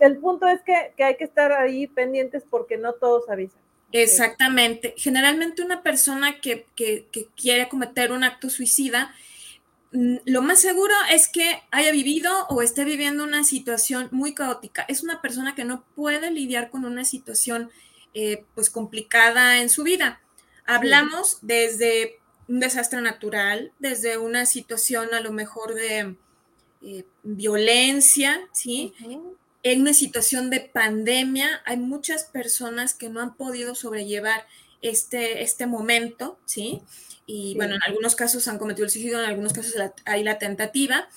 el, 0.00 0.16
punto 0.16 0.46
es 0.46 0.62
que, 0.62 0.94
que 0.96 1.04
hay 1.04 1.16
que 1.16 1.24
estar 1.24 1.52
ahí 1.52 1.86
pendientes 1.86 2.44
porque 2.48 2.78
no 2.78 2.94
todos 2.94 3.28
avisan. 3.28 3.60
Exactamente. 3.94 4.94
Generalmente 4.96 5.62
una 5.62 5.82
persona 5.82 6.40
que, 6.40 6.66
quiere 7.36 7.68
cometer 7.68 8.10
un 8.10 8.24
acto 8.24 8.50
suicida, 8.50 9.14
mm, 9.92 10.16
lo 10.24 10.42
más 10.42 10.60
seguro 10.60 10.92
es 11.12 11.28
que 11.28 11.62
haya 11.70 11.92
vivido 11.92 12.30
o 12.48 12.60
esté 12.60 12.84
viviendo 12.84 13.22
una 13.22 13.44
situación 13.44 14.08
muy 14.10 14.34
caótica. 14.34 14.84
Es 14.88 15.04
una 15.04 15.22
persona 15.22 15.54
que 15.54 15.64
no 15.64 15.84
puede 15.94 16.32
lidiar 16.32 16.70
con 16.70 16.84
una 16.84 17.04
situación 17.04 17.70
eh, 18.14 18.44
pues 18.54 18.70
complicada 18.70 19.60
en 19.60 19.68
su 19.68 19.82
vida. 19.82 20.20
Hablamos 20.66 21.38
desde 21.42 22.20
un 22.48 22.60
desastre 22.60 23.00
natural, 23.00 23.72
desde 23.78 24.18
una 24.18 24.46
situación 24.46 25.12
a 25.12 25.20
lo 25.20 25.32
mejor 25.32 25.74
de 25.74 26.16
eh, 26.82 27.04
violencia, 27.22 28.40
¿sí? 28.52 28.94
en 29.64 29.80
una 29.80 29.94
situación 29.94 30.50
de 30.50 30.60
pandemia 30.60 31.62
hay 31.64 31.78
muchas 31.78 32.24
personas 32.24 32.94
que 32.94 33.08
no 33.08 33.20
han 33.20 33.34
podido 33.34 33.74
sobrellevar 33.74 34.46
este, 34.82 35.42
este 35.42 35.66
momento, 35.66 36.38
¿sí? 36.44 36.82
Y 37.26 37.54
bueno, 37.56 37.74
en 37.74 37.82
algunos 37.82 38.14
casos 38.14 38.46
han 38.46 38.58
cometido 38.58 38.84
el 38.84 38.90
suicidio, 38.90 39.18
en 39.18 39.24
algunos 39.24 39.54
casos 39.54 39.74
hay 40.04 40.22
la 40.22 40.38
tentativa, 40.38 41.08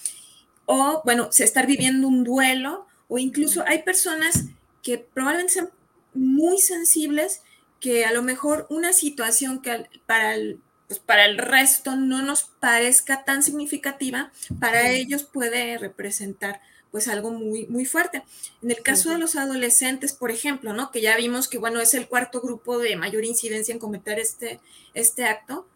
o 0.65 1.01
bueno, 1.03 1.29
se 1.33 1.43
está 1.43 1.65
viviendo 1.65 2.07
un 2.07 2.23
duelo, 2.23 2.87
o 3.09 3.17
incluso 3.19 3.65
hay 3.67 3.83
personas 3.83 4.45
que 4.81 4.97
probablemente 4.97 5.53
sean 5.53 5.69
muy 6.18 6.59
sensibles, 6.59 7.41
que 7.80 8.05
a 8.05 8.11
lo 8.11 8.22
mejor 8.22 8.65
una 8.70 8.93
situación 8.93 9.61
que 9.61 9.88
para 10.05 10.36
el, 10.36 10.59
pues 10.88 10.99
para 10.99 11.26
el 11.26 11.38
resto 11.38 11.95
no 11.95 12.22
nos 12.22 12.43
parezca 12.43 13.24
tan 13.24 13.43
significativa, 13.43 14.32
para 14.59 14.89
ellos 14.89 15.24
puede 15.24 15.78
representar 15.78 16.61
pues 16.91 17.07
algo 17.07 17.32
muy, 17.32 17.68
muy 17.68 17.86
fuerte. 17.86 18.24
En 18.63 18.72
el 18.72 18.82
caso 18.82 19.09
de 19.11 19.18
los 19.18 19.36
adolescentes, 19.36 20.13
por 20.13 20.32
ejemplo, 20.32 20.74
¿no? 20.74 20.91
Que 20.91 21.01
ya 21.01 21.18
vimos 21.18 21.47
que, 21.47 21.57
bueno, 21.57 21.80
es 21.82 21.93
el 21.93 22.07
cuarto 22.07 22.41
grupo 22.41 22.80
de 22.80 22.95
mayor 22.95 23.26
incidencia 23.26 23.74
en 23.74 23.80
cometer 23.80 24.20
este, 24.20 24.59
este 24.93 25.26
acto. 25.26 25.68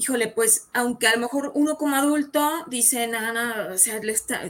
Híjole, 0.00 0.28
pues, 0.28 0.68
aunque 0.72 1.08
a 1.08 1.14
lo 1.14 1.20
mejor 1.20 1.52
uno 1.54 1.76
como 1.76 1.94
adulto 1.96 2.64
dice, 2.68 3.06
nada, 3.06 3.32
nada, 3.32 3.74
o 3.74 3.76
sea, 3.76 4.00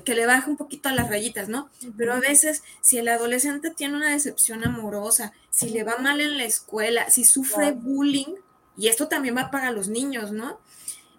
que 0.04 0.14
le 0.14 0.26
baje 0.26 0.48
un 0.48 0.56
poquito 0.56 0.88
a 0.88 0.92
las 0.92 1.08
rayitas, 1.08 1.48
¿no? 1.48 1.68
Pero 1.96 2.12
a 2.14 2.20
veces, 2.20 2.62
si 2.80 2.98
el 2.98 3.08
adolescente 3.08 3.70
tiene 3.70 3.96
una 3.96 4.10
decepción 4.10 4.64
amorosa, 4.64 5.32
si 5.50 5.70
le 5.70 5.82
va 5.82 5.98
mal 5.98 6.20
en 6.20 6.38
la 6.38 6.44
escuela, 6.44 7.10
si 7.10 7.24
sufre 7.24 7.72
bullying, 7.72 8.36
y 8.76 8.86
esto 8.86 9.08
también 9.08 9.36
va 9.36 9.50
para 9.50 9.72
los 9.72 9.88
niños, 9.88 10.30
¿no? 10.30 10.58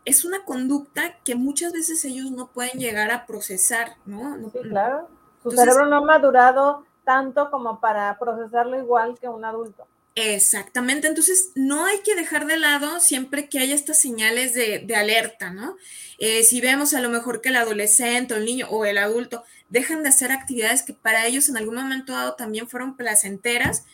es 0.05 0.25
una 0.25 0.43
conducta 0.45 1.17
que 1.23 1.36
muchas 1.36 1.73
veces 1.73 2.03
ellos 2.05 2.32
no 2.32 2.47
pueden 2.47 2.79
llegar 2.79 3.11
a 3.11 3.25
procesar, 3.25 3.97
¿no? 4.05 4.36
sí, 4.51 4.59
claro. 4.63 5.07
Su 5.43 5.51
cerebro 5.51 5.86
no 5.88 5.97
ha 5.97 6.01
madurado 6.01 6.86
tanto 7.03 7.49
como 7.49 7.79
para 7.79 8.17
procesarlo 8.19 8.77
igual 8.77 9.17
que 9.19 9.27
un 9.27 9.43
adulto. 9.43 9.88
Exactamente, 10.16 11.07
entonces 11.07 11.51
no 11.55 11.86
hay 11.86 11.99
que 11.99 12.16
dejar 12.16 12.45
de 12.45 12.57
lado 12.57 12.99
siempre 12.99 13.47
que 13.47 13.59
haya 13.59 13.74
estas 13.74 13.99
señales 13.99 14.53
de, 14.53 14.86
alerta, 14.93 15.51
¿no? 15.51 15.78
Eh, 16.18 16.43
si 16.43 16.59
vemos 16.59 16.93
a 16.93 16.99
lo 16.99 17.09
mejor 17.09 17.41
que 17.41 17.49
el 17.49 17.55
adolescente 17.55 18.34
el 18.36 18.45
niño 18.45 18.68
o 18.70 18.86
el 18.86 18.97
adulto 18.97 19.43
dejan 19.70 20.03
de 20.03 20.09
hacer 20.09 20.32
actividades 20.32 20.84
que 20.84 20.93
para 20.93 21.26
ellos 21.26 21.47
en 21.47 21.55
algún 21.57 21.76
momento 21.76 22.12
dado 22.12 22.36
también 22.36 22.68
fueron 22.68 22.97
placenteras, 22.97 23.86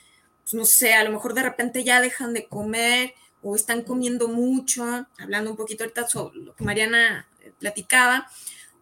pues 0.42 0.56
no 0.56 0.66
sé, 0.66 0.96
a 0.96 1.04
lo 1.04 1.12
mejor 1.12 1.36
de 1.36 1.44
repente 1.44 1.84
ya 1.84 2.02
dejan 2.02 2.34
de 2.34 2.48
comer, 2.48 3.14
o 3.42 3.56
están 3.56 3.84
comiendo 3.84 4.28
mucho, 4.28 5.08
hablando 5.20 5.52
un 5.52 5.58
poquito 5.58 5.84
ahorita 5.84 6.08
sobre 6.08 6.40
lo 6.40 6.56
que 6.56 6.64
Mariana 6.64 7.28
eh, 7.42 7.54
platicaba, 7.60 8.28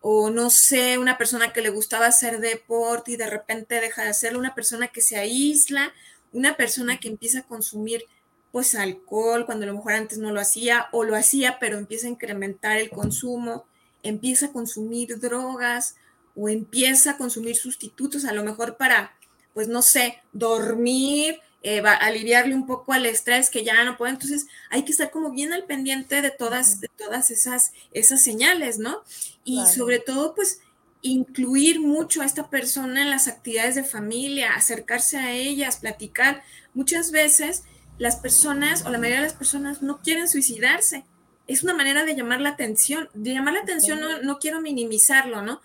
o 0.01 0.29
no 0.29 0.49
sé, 0.49 0.97
una 0.97 1.17
persona 1.17 1.51
que 1.51 1.61
le 1.61 1.69
gustaba 1.69 2.05
hacer 2.07 2.39
deporte 2.39 3.11
y 3.11 3.17
de 3.17 3.29
repente 3.29 3.81
deja 3.81 4.03
de 4.03 4.09
hacerlo, 4.09 4.39
una 4.39 4.55
persona 4.55 4.87
que 4.87 5.01
se 5.01 5.17
aísla, 5.17 5.93
una 6.35 6.55
persona 6.55 6.99
que 6.99 7.07
empieza 7.07 7.39
a 7.39 7.43
consumir 7.43 8.05
pues 8.51 8.75
alcohol 8.75 9.45
cuando 9.45 9.63
a 9.63 9.67
lo 9.67 9.75
mejor 9.75 9.93
antes 9.93 10.17
no 10.17 10.31
lo 10.31 10.39
hacía 10.39 10.87
o 10.91 11.03
lo 11.03 11.15
hacía 11.15 11.57
pero 11.59 11.77
empieza 11.77 12.07
a 12.07 12.11
incrementar 12.11 12.77
el 12.77 12.89
consumo, 12.89 13.65
empieza 14.03 14.47
a 14.47 14.51
consumir 14.51 15.19
drogas 15.19 15.95
o 16.35 16.49
empieza 16.49 17.11
a 17.11 17.17
consumir 17.17 17.55
sustitutos 17.55 18.25
a 18.25 18.33
lo 18.33 18.43
mejor 18.43 18.77
para 18.77 19.15
pues 19.53 19.69
no 19.69 19.81
sé, 19.81 20.21
dormir, 20.33 21.39
eh, 21.63 21.79
aliviarle 21.79 22.53
un 22.53 22.67
poco 22.67 22.91
al 22.91 23.05
estrés 23.05 23.49
que 23.49 23.63
ya 23.63 23.85
no 23.85 23.97
puede. 23.97 24.11
Entonces 24.11 24.47
hay 24.69 24.83
que 24.83 24.91
estar 24.91 25.09
como 25.09 25.31
bien 25.31 25.53
al 25.53 25.63
pendiente 25.63 26.21
de 26.21 26.29
todas, 26.29 26.81
de 26.81 26.89
todas 26.89 27.31
esas, 27.31 27.71
esas 27.91 28.21
señales, 28.21 28.79
¿no? 28.79 29.01
Y 29.45 29.65
sobre 29.65 29.99
todo, 29.99 30.35
pues 30.35 30.59
incluir 31.05 31.79
mucho 31.79 32.21
a 32.21 32.25
esta 32.25 32.49
persona 32.49 33.03
en 33.03 33.11
las 33.11 33.27
actividades 33.27 33.75
de 33.75 33.83
familia, 33.83 34.55
acercarse 34.55 35.17
a 35.17 35.31
ellas, 35.31 35.77
platicar. 35.77 36.41
Muchas 36.73 37.11
veces 37.11 37.63
las 37.99 38.15
personas 38.15 38.85
o 38.85 38.89
la 38.89 38.97
mayoría 38.97 39.17
de 39.17 39.27
las 39.27 39.35
personas 39.35 39.83
no 39.83 40.01
quieren 40.01 40.27
suicidarse. 40.27 41.05
Es 41.47 41.61
una 41.63 41.75
manera 41.75 42.05
de 42.05 42.15
llamar 42.15 42.41
la 42.41 42.49
atención. 42.49 43.07
De 43.13 43.33
llamar 43.33 43.53
la 43.53 43.59
atención 43.61 44.01
no, 44.01 44.21
no 44.23 44.39
quiero 44.39 44.61
minimizarlo, 44.61 45.43
¿no? 45.43 45.61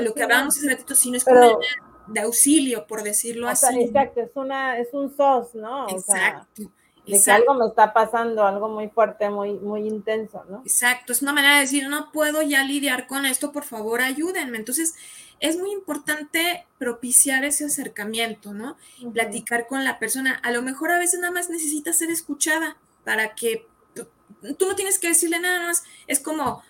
Lo 0.00 0.14
que 0.14 0.24
hablábamos 0.24 0.56
hace 0.56 0.68
ratito, 0.68 0.96
sino 0.96 1.16
es 1.16 1.24
como 1.24 1.60
de 2.08 2.20
auxilio, 2.20 2.86
por 2.88 3.04
decirlo 3.04 3.48
así. 3.48 3.82
exacto, 3.82 4.20
es, 4.20 4.30
una, 4.34 4.78
es 4.78 4.88
un 4.92 5.14
SOS, 5.14 5.54
¿no? 5.54 5.88
exacto. 5.90 6.72
De 7.06 7.20
que 7.20 7.30
algo 7.30 7.54
me 7.54 7.66
está 7.66 7.92
pasando, 7.92 8.44
algo 8.44 8.68
muy 8.68 8.88
fuerte, 8.88 9.28
muy, 9.28 9.54
muy 9.54 9.86
intenso, 9.86 10.44
¿no? 10.48 10.60
Exacto, 10.60 11.12
es 11.12 11.22
una 11.22 11.32
manera 11.32 11.56
de 11.56 11.62
decir, 11.62 11.88
no 11.88 12.12
puedo 12.12 12.42
ya 12.42 12.64
lidiar 12.64 13.06
con 13.06 13.26
esto, 13.26 13.52
por 13.52 13.64
favor, 13.64 14.00
ayúdenme. 14.00 14.56
Entonces, 14.58 14.94
es 15.40 15.58
muy 15.58 15.72
importante 15.72 16.66
propiciar 16.78 17.44
ese 17.44 17.64
acercamiento, 17.64 18.54
¿no? 18.54 18.76
Platicar 19.12 19.66
con 19.66 19.84
la 19.84 19.98
persona. 19.98 20.40
A 20.44 20.52
lo 20.52 20.62
mejor 20.62 20.92
a 20.92 20.98
veces 20.98 21.18
nada 21.18 21.32
más 21.32 21.50
necesita 21.50 21.92
ser 21.92 22.10
escuchada 22.10 22.76
para 23.04 23.34
que 23.34 23.66
tú, 23.94 24.66
no 24.66 24.76
tienes 24.76 25.00
que 25.00 25.08
decirle 25.08 25.40
nada 25.40 25.66
más, 25.66 25.82
es 26.06 26.20
como 26.20 26.62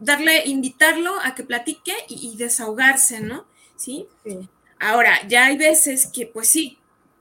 darle, 0.00 0.44
invitarlo 0.46 1.14
a 1.22 1.36
que 1.36 1.44
platique 1.44 1.94
y, 2.08 2.32
y 2.32 2.36
desahogarse, 2.36 3.20
¿no? 3.20 3.46
¿Sí? 3.76 4.08
sí. 4.24 4.48
Ahora, 4.80 5.26
ya 5.28 5.46
hay 5.46 5.56
veces 5.56 6.08
que, 6.08 6.26
pues 6.26 6.48
sí, 6.48 6.77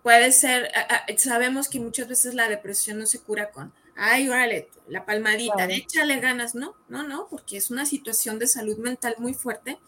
puede 0.08 0.32
ser, 0.32 0.72
sabemos 1.18 1.68
que 1.68 1.82
muchas 1.82 2.08
veces 2.08 2.34
la 2.34 2.48
depresión 2.48 2.98
no 2.98 3.06
se 3.06 3.20
cura 3.20 3.52
con, 3.52 3.74
ay, 3.98 4.30
órale, 4.30 4.70
la 4.88 5.06
palmadita, 5.06 5.66
échale 5.66 6.22
ganas, 6.22 6.56
no, 6.56 6.78
no, 6.88 7.06
no, 7.06 7.28
porque 7.30 7.58
es 7.58 7.72
una 7.72 7.86
situación 7.86 8.40
de 8.40 8.48
salud 8.48 8.78
mental 8.78 9.16
muy 9.18 9.34
fuerte 9.34 9.80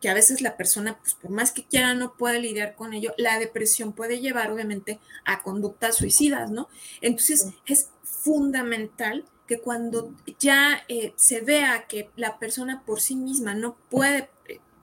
que 0.00 0.08
a 0.08 0.14
veces 0.14 0.40
la 0.40 0.56
persona, 0.56 0.98
pues 0.98 1.14
por 1.14 1.30
más 1.30 1.52
que 1.52 1.62
quiera, 1.62 1.94
no 1.94 2.14
puede 2.14 2.40
lidiar 2.40 2.74
con 2.74 2.94
ello. 2.94 3.14
La 3.16 3.38
depresión 3.38 3.92
puede 3.92 4.18
llevar, 4.18 4.50
obviamente, 4.50 4.98
a 5.24 5.44
conductas 5.44 5.98
suicidas, 5.98 6.50
¿no? 6.50 6.68
Entonces, 7.00 7.46
es 7.64 7.90
fundamental 8.02 9.24
que 9.46 9.60
cuando 9.60 10.12
ya 10.40 10.82
eh, 10.88 11.12
se 11.14 11.42
vea 11.42 11.86
que 11.86 12.10
la 12.16 12.40
persona 12.40 12.82
por 12.84 13.00
sí 13.00 13.14
misma 13.14 13.54
no 13.54 13.76
puede 13.88 14.30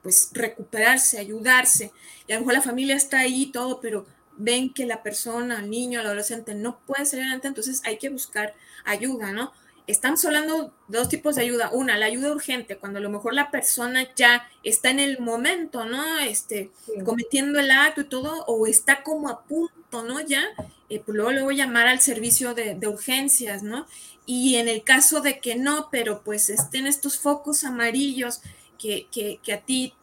pues 0.02 0.30
recuperarse, 0.32 1.18
ayudarse. 1.18 1.92
Y 2.26 2.32
a 2.32 2.36
lo 2.36 2.40
mejor 2.40 2.54
la 2.54 2.62
familia 2.62 2.96
está 2.96 3.18
ahí 3.18 3.42
y 3.42 3.52
todo, 3.52 3.80
pero 3.80 4.06
ven 4.38 4.72
que 4.72 4.86
la 4.86 5.02
persona, 5.02 5.60
el 5.60 5.68
niño, 5.68 6.00
el 6.00 6.06
adolescente 6.06 6.54
no 6.54 6.78
puede 6.86 7.04
salir 7.04 7.24
adelante, 7.24 7.48
entonces 7.48 7.82
hay 7.84 7.98
que 7.98 8.08
buscar 8.08 8.54
ayuda, 8.84 9.32
¿no? 9.32 9.52
Estamos 9.86 10.24
hablando 10.24 10.72
de 10.88 10.98
dos 10.98 11.08
tipos 11.08 11.36
de 11.36 11.42
ayuda. 11.42 11.70
Una, 11.72 11.96
la 11.96 12.06
ayuda 12.06 12.30
urgente, 12.30 12.76
cuando 12.76 12.98
a 12.98 13.02
lo 13.02 13.08
mejor 13.08 13.32
la 13.32 13.50
persona 13.50 14.06
ya 14.14 14.46
está 14.62 14.90
en 14.90 15.00
el 15.00 15.18
momento, 15.18 15.86
¿no? 15.86 16.18
Este, 16.18 16.70
cometiendo 17.04 17.58
el 17.58 17.70
acto 17.70 18.02
y 18.02 18.04
todo, 18.04 18.44
o 18.46 18.66
está 18.66 19.02
como 19.02 19.30
a 19.30 19.44
punto, 19.44 20.02
¿no? 20.04 20.20
Ya, 20.20 20.44
eh, 20.90 21.02
pues 21.04 21.16
luego 21.16 21.50
a 21.50 21.54
llamar 21.54 21.86
al 21.86 22.00
servicio 22.00 22.54
de, 22.54 22.74
de, 22.74 22.86
urgencias, 22.86 23.62
¿no? 23.62 23.86
Y 24.26 24.56
en 24.56 24.68
el 24.68 24.82
caso 24.82 25.22
de 25.22 25.40
que 25.40 25.56
no, 25.56 25.88
pero 25.90 26.22
pues 26.22 26.50
estén 26.50 26.86
estos 26.86 27.18
focos 27.18 27.64
amarillos 27.64 28.42
que, 28.78 29.40
a 29.52 29.58
ti 29.58 29.94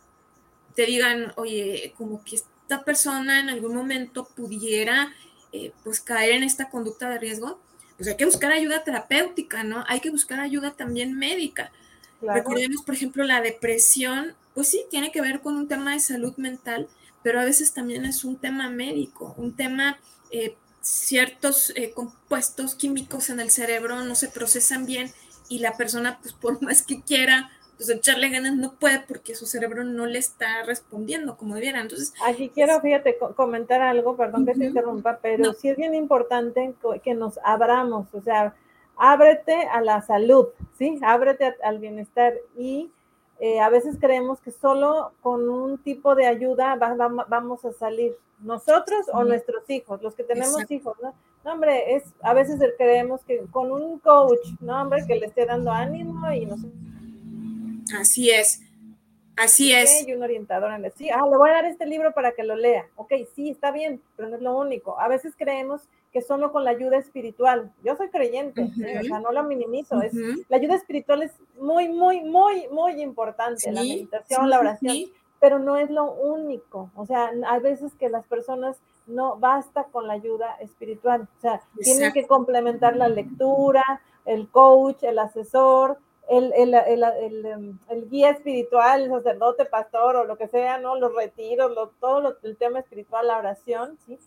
te 0.76 0.86
digan, 0.86 1.34
oye, 1.38 1.94
como 1.98 2.24
que 2.24 2.42
esta 2.66 2.84
persona 2.84 3.40
en 3.40 3.50
algún 3.50 3.76
momento 3.76 4.28
pudiera 4.36 5.14
eh, 5.54 5.72
pues 5.84 6.02
caer 6.02 6.32
en 6.32 6.44
esta 6.44 6.70
conducta 6.70 7.08
de 7.10 7.20
riesgo, 7.20 7.60
pues 7.96 8.10
hay 8.10 8.18
que 8.18 8.26
buscar 8.26 8.52
ayuda 8.52 8.84
terapéutica, 8.84 9.64
¿no? 9.64 9.86
Hay 9.88 10.00
que 10.00 10.10
buscar 10.10 10.40
ayuda 10.40 10.72
también 10.72 11.14
médica. 11.14 11.72
Recordemos, 12.22 12.82
por 12.82 12.96
ejemplo, 12.96 13.24
la 13.24 13.42
depresión, 13.42 14.34
pues 14.56 14.70
sí, 14.70 14.84
tiene 14.90 15.12
que 15.12 15.22
ver 15.22 15.42
con 15.42 15.56
un 15.56 15.68
tema 15.68 15.94
de 15.94 16.00
salud 16.00 16.36
mental, 16.38 16.88
pero 17.22 17.40
a 17.40 17.46
veces 17.46 17.72
también 17.72 18.04
es 18.04 18.24
un 18.24 18.38
tema 18.38 18.68
médico, 18.70 19.36
un 19.38 19.56
tema, 19.56 20.00
eh, 20.32 20.56
ciertos 20.82 21.72
eh, 21.76 21.92
compuestos 21.94 22.74
químicos 22.74 23.30
en 23.30 23.40
el 23.40 23.52
cerebro 23.52 24.04
no 24.04 24.16
se 24.16 24.28
procesan 24.28 24.88
bien 24.88 25.12
y 25.50 25.60
la 25.60 25.78
persona, 25.78 26.18
pues 26.20 26.34
por 26.34 26.62
más 26.64 26.82
que 26.82 27.02
quiera, 27.04 27.52
pues 27.78 27.90
echarle 27.90 28.30
ganas 28.30 28.56
no 28.56 28.74
puede 28.74 29.00
porque 29.08 29.36
su 29.36 29.46
cerebro 29.46 29.84
no 29.84 30.06
le 30.06 30.20
está 30.20 30.64
respondiendo 30.64 31.38
como 31.38 31.56
debiera. 31.56 31.82
Entonces, 31.82 32.14
aquí 32.26 32.50
quiero, 32.50 32.80
fíjate, 32.82 33.18
comentar 33.36 33.82
algo, 33.82 34.16
perdón 34.16 34.46
que 34.46 34.54
te 34.54 34.66
interrumpa, 34.66 35.20
pero 35.22 35.54
sí 35.54 35.70
es 35.70 35.78
bien 35.78 35.94
importante 35.94 36.74
que 37.04 37.14
nos 37.14 37.40
abramos, 37.44 38.08
o 38.14 38.22
sea, 38.22 38.54
ábrete 38.98 39.68
a 39.72 39.82
la 39.82 40.02
salud, 40.02 40.48
¿sí? 40.78 41.00
Ábrete 41.02 41.56
al 41.64 41.80
bienestar 41.80 42.34
y 42.58 42.92
eh, 43.40 43.60
a 43.60 43.70
veces 43.70 43.98
creemos 44.00 44.40
que 44.40 44.52
solo 44.52 45.12
con 45.22 45.50
un 45.50 45.78
tipo 45.78 46.16
de 46.16 46.26
ayuda 46.26 46.76
vamos 47.28 47.66
a 47.66 47.74
salir 47.74 48.18
nosotros 48.40 49.08
o 49.12 49.24
nuestros 49.24 49.70
hijos, 49.70 50.02
los 50.02 50.16
que 50.16 50.24
tenemos 50.24 50.70
hijos, 50.70 50.96
¿no? 51.02 51.14
No, 51.44 51.54
hombre, 51.54 51.96
es, 51.96 52.04
a 52.22 52.34
veces 52.34 52.60
creemos 52.78 53.24
que 53.24 53.46
con 53.52 53.72
un 53.72 54.00
coach, 54.00 54.48
no, 54.62 54.82
hombre, 54.82 55.06
que 55.06 55.16
le 55.16 55.28
esté 55.28 55.46
dando 55.46 55.72
ánimo 55.72 56.32
y 56.32 56.46
no 56.46 56.58
sé. 56.58 56.68
Así 57.94 58.30
es. 58.30 58.62
Así 59.38 59.74
es. 59.74 60.08
Y 60.08 60.14
un 60.14 60.24
orientador 60.24 60.72
en 60.72 60.86
el 60.86 60.94
sí, 60.94 61.10
ah, 61.10 61.22
le 61.30 61.38
voy 61.38 61.50
a 61.50 61.54
dar 61.54 61.66
este 61.66 61.86
libro 61.86 62.14
para 62.14 62.32
que 62.32 62.44
lo 62.44 62.56
lea. 62.56 62.88
Ok, 62.96 63.14
sí, 63.36 63.50
está 63.50 63.72
bien, 63.72 64.02
pero 64.16 64.30
no 64.30 64.36
es 64.38 64.42
lo 64.42 64.58
único. 64.58 64.98
A 65.00 65.08
veces 65.08 65.34
creemos 65.38 65.82
que 66.14 66.22
solo 66.22 66.54
con 66.54 66.64
la 66.64 66.72
ayuda 66.72 66.98
espiritual. 66.98 67.74
Yo 67.84 67.98
soy 67.98 68.10
creyente, 68.10 68.62
¿eh? 68.62 69.00
o 69.02 69.04
sea, 69.04 69.20
no 69.20 69.34
lo 69.34 69.44
minimizo. 69.44 70.02
es, 70.02 70.14
la 70.48 70.58
ayuda 70.58 70.76
espiritual 70.76 71.24
es 71.24 71.34
muy, 71.60 71.90
muy, 71.90 72.22
muy, 72.22 72.70
muy 72.70 73.02
importante. 73.02 73.70
la 73.72 73.82
meditación, 73.82 74.50
la 74.50 74.60
oración, 74.60 74.98
pero 75.42 75.60
no 75.60 75.76
es 75.76 75.90
lo 75.90 76.14
único. 76.14 76.90
O 76.96 77.06
sea, 77.06 77.32
hay 77.48 77.60
veces 77.60 77.94
que 78.00 78.08
las 78.08 78.26
personas 78.28 78.78
no 79.08 79.36
basta 79.36 79.84
con 79.92 80.08
la 80.08 80.14
ayuda 80.14 80.56
espiritual. 80.62 81.28
O 81.38 81.42
sea, 81.42 81.62
tienen 81.82 82.14
que 82.14 82.26
complementar 82.26 82.96
la 82.96 83.10
lectura, 83.10 83.84
el 84.24 84.48
coach, 84.48 85.04
el 85.04 85.20
asesor, 85.20 85.98
el, 86.30 86.54
el, 86.56 86.74
el, 86.74 87.46
em, 87.46 87.80
el, 87.90 88.10
guía 88.10 88.32
espiritual, 88.32 89.04
el 89.04 89.10
sacerdote, 89.10 89.66
pastor 89.66 90.16
o 90.16 90.24
lo 90.24 90.38
que 90.38 90.48
sea, 90.48 90.78
¿no? 90.78 90.96
Los 90.96 91.14
retiros, 91.16 91.72
todo 92.00 92.38
el 92.44 92.58
tema 92.58 92.80
espiritual, 92.80 93.28
la 93.28 93.38
oración, 93.38 93.98
¿sí? 94.06 94.18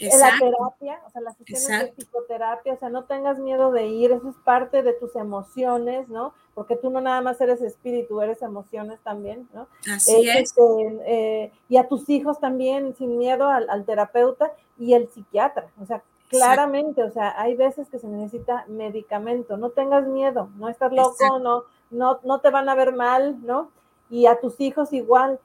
La 0.00 0.32
terapia, 0.38 1.00
o 1.06 1.10
sea, 1.10 1.20
las 1.22 1.36
sesiones 1.36 1.86
de 1.86 1.92
psicoterapia, 1.92 2.72
o 2.74 2.78
sea, 2.78 2.88
no 2.88 3.04
tengas 3.04 3.38
miedo 3.38 3.72
de 3.72 3.88
ir, 3.88 4.12
eso 4.12 4.28
es 4.28 4.36
parte 4.44 4.82
de 4.82 4.92
tus 4.92 5.16
emociones, 5.16 6.08
¿no? 6.08 6.34
Porque 6.54 6.76
tú 6.76 6.90
no 6.90 7.00
nada 7.00 7.20
más 7.20 7.40
eres 7.40 7.60
espíritu, 7.62 8.20
eres 8.20 8.42
emociones 8.42 9.00
también, 9.02 9.48
¿no? 9.52 9.66
Así 9.92 10.28
es. 10.28 10.36
Este, 10.36 10.62
eh, 11.06 11.52
y 11.68 11.78
a 11.78 11.88
tus 11.88 12.08
hijos 12.08 12.38
también, 12.38 12.94
sin 12.96 13.18
miedo 13.18 13.48
al, 13.48 13.68
al 13.68 13.84
terapeuta 13.84 14.52
y 14.78 14.94
el 14.94 15.08
psiquiatra, 15.08 15.68
o 15.82 15.86
sea, 15.86 16.02
claramente, 16.28 17.02
o 17.02 17.10
sea, 17.10 17.40
hay 17.40 17.56
veces 17.56 17.88
que 17.88 17.98
se 17.98 18.06
necesita 18.06 18.64
medicamento, 18.68 19.56
no 19.56 19.70
tengas 19.70 20.06
miedo, 20.06 20.50
no 20.56 20.68
estás 20.68 20.92
loco, 20.92 21.38
no, 21.38 21.64
no, 21.90 22.20
no 22.22 22.40
te 22.40 22.50
van 22.50 22.68
a 22.68 22.74
ver 22.74 22.94
mal, 22.94 23.44
¿no? 23.44 23.70
Y 24.10 24.26
a 24.26 24.38
tus 24.38 24.60
hijos 24.60 24.92
igual, 24.92 25.40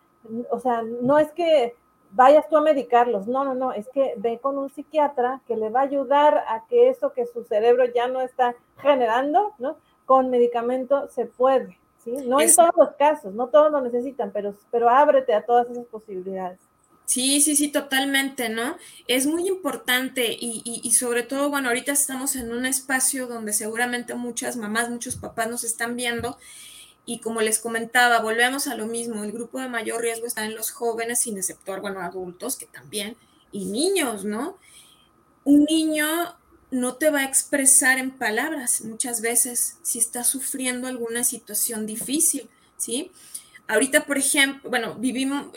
o 0.49 0.59
sea, 0.59 0.84
no 0.84 1.19
es 1.19 1.31
que 1.31 1.75
vayas 2.11 2.47
tú 2.47 2.57
a 2.57 2.61
medicarlos, 2.61 3.27
no, 3.27 3.43
no, 3.43 3.55
no, 3.55 3.71
es 3.71 3.89
que 3.89 4.13
ve 4.17 4.39
con 4.39 4.57
un 4.57 4.69
psiquiatra 4.69 5.41
que 5.47 5.57
le 5.57 5.69
va 5.69 5.81
a 5.81 5.84
ayudar 5.84 6.43
a 6.47 6.65
que 6.67 6.89
eso 6.89 7.13
que 7.13 7.25
su 7.25 7.43
cerebro 7.43 7.86
ya 7.86 8.07
no 8.07 8.21
está 8.21 8.55
generando, 8.77 9.53
¿no? 9.57 9.77
Con 10.05 10.29
medicamento 10.29 11.07
se 11.09 11.25
puede, 11.25 11.79
¿sí? 11.97 12.11
No 12.27 12.39
en 12.39 12.53
todos 12.53 12.75
los 12.77 12.91
casos, 12.91 13.34
no 13.34 13.47
todos 13.47 13.71
lo 13.71 13.81
necesitan, 13.81 14.31
pero, 14.31 14.53
pero 14.69 14.89
ábrete 14.89 15.34
a 15.34 15.45
todas 15.45 15.69
esas 15.69 15.86
posibilidades. 15.86 16.59
Sí, 17.05 17.41
sí, 17.41 17.55
sí, 17.55 17.67
totalmente, 17.67 18.49
¿no? 18.49 18.77
Es 19.07 19.27
muy 19.27 19.47
importante 19.47 20.31
y, 20.39 20.61
y, 20.83 20.91
sobre 20.93 21.23
todo, 21.23 21.49
bueno, 21.49 21.67
ahorita 21.67 21.91
estamos 21.91 22.35
en 22.37 22.51
un 22.53 22.65
espacio 22.65 23.27
donde 23.27 23.51
seguramente 23.53 24.15
muchas 24.15 24.55
mamás, 24.55 24.89
muchos 24.89 25.17
papás 25.17 25.49
nos 25.49 25.63
están 25.65 25.95
viendo 25.97 26.37
y 27.05 27.19
como 27.19 27.41
les 27.41 27.59
comentaba, 27.59 28.21
volvemos 28.21 28.67
a 28.67 28.75
lo 28.75 28.87
mismo, 28.87 29.23
el 29.23 29.33
grupo 29.33 29.59
de 29.59 29.69
mayor 29.69 30.01
riesgo 30.01 30.27
está 30.27 30.45
en 30.45 30.55
los 30.55 30.71
jóvenes, 30.71 31.21
sin 31.21 31.37
exceptuar, 31.37 31.81
bueno, 31.81 32.01
adultos 32.01 32.57
que 32.57 32.67
también, 32.67 33.17
y 33.51 33.65
niños, 33.65 34.25
¿no? 34.25 34.57
Un 35.45 35.65
niño 35.65 36.07
no 36.71 36.95
te 36.95 37.09
va 37.11 37.19
a 37.21 37.25
expresar 37.25 37.99
en 37.99 38.11
palabras 38.11 38.81
muchas 38.81 39.21
veces 39.21 39.77
si 39.83 39.99
está 39.99 40.23
sufriendo 40.23 40.87
alguna 40.87 41.23
situación 41.23 41.85
difícil, 41.85 42.49
¿sí? 42.77 43.11
Ahorita, 43.68 44.05
por 44.05 44.18
ejemplo, 44.18 44.70
bueno, 44.70 44.95
vivimos, 44.95 45.47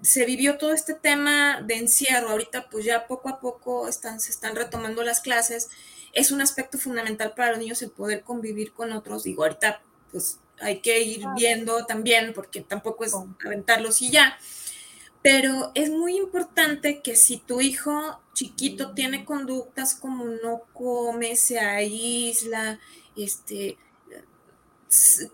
se 0.00 0.24
vivió 0.24 0.56
todo 0.56 0.72
este 0.72 0.94
tema 0.94 1.60
de 1.60 1.76
encierro, 1.76 2.30
ahorita 2.30 2.70
pues 2.70 2.84
ya 2.84 3.06
poco 3.06 3.28
a 3.28 3.38
poco 3.38 3.86
están, 3.86 4.18
se 4.18 4.30
están 4.30 4.56
retomando 4.56 5.02
las 5.02 5.20
clases, 5.20 5.68
es 6.12 6.30
un 6.32 6.40
aspecto 6.40 6.78
fundamental 6.78 7.34
para 7.34 7.50
los 7.50 7.58
niños 7.58 7.82
el 7.82 7.90
poder 7.90 8.22
convivir 8.22 8.72
con 8.72 8.92
otros, 8.92 9.24
digo, 9.24 9.42
ahorita 9.42 9.82
pues 10.10 10.40
hay 10.60 10.80
que 10.80 11.02
ir 11.02 11.24
viendo 11.36 11.84
también, 11.86 12.32
porque 12.34 12.62
tampoco 12.62 13.04
es 13.04 13.12
aventarlos 13.44 14.00
y 14.00 14.10
ya, 14.10 14.38
pero 15.22 15.70
es 15.74 15.90
muy 15.90 16.16
importante 16.16 17.02
que 17.02 17.14
si 17.14 17.36
tu 17.36 17.60
hijo 17.60 18.20
chiquito 18.32 18.94
tiene 18.94 19.26
conductas 19.26 19.94
como 19.94 20.24
no 20.24 20.62
come, 20.72 21.36
se 21.36 21.60
aísla, 21.60 22.80
este, 23.16 23.76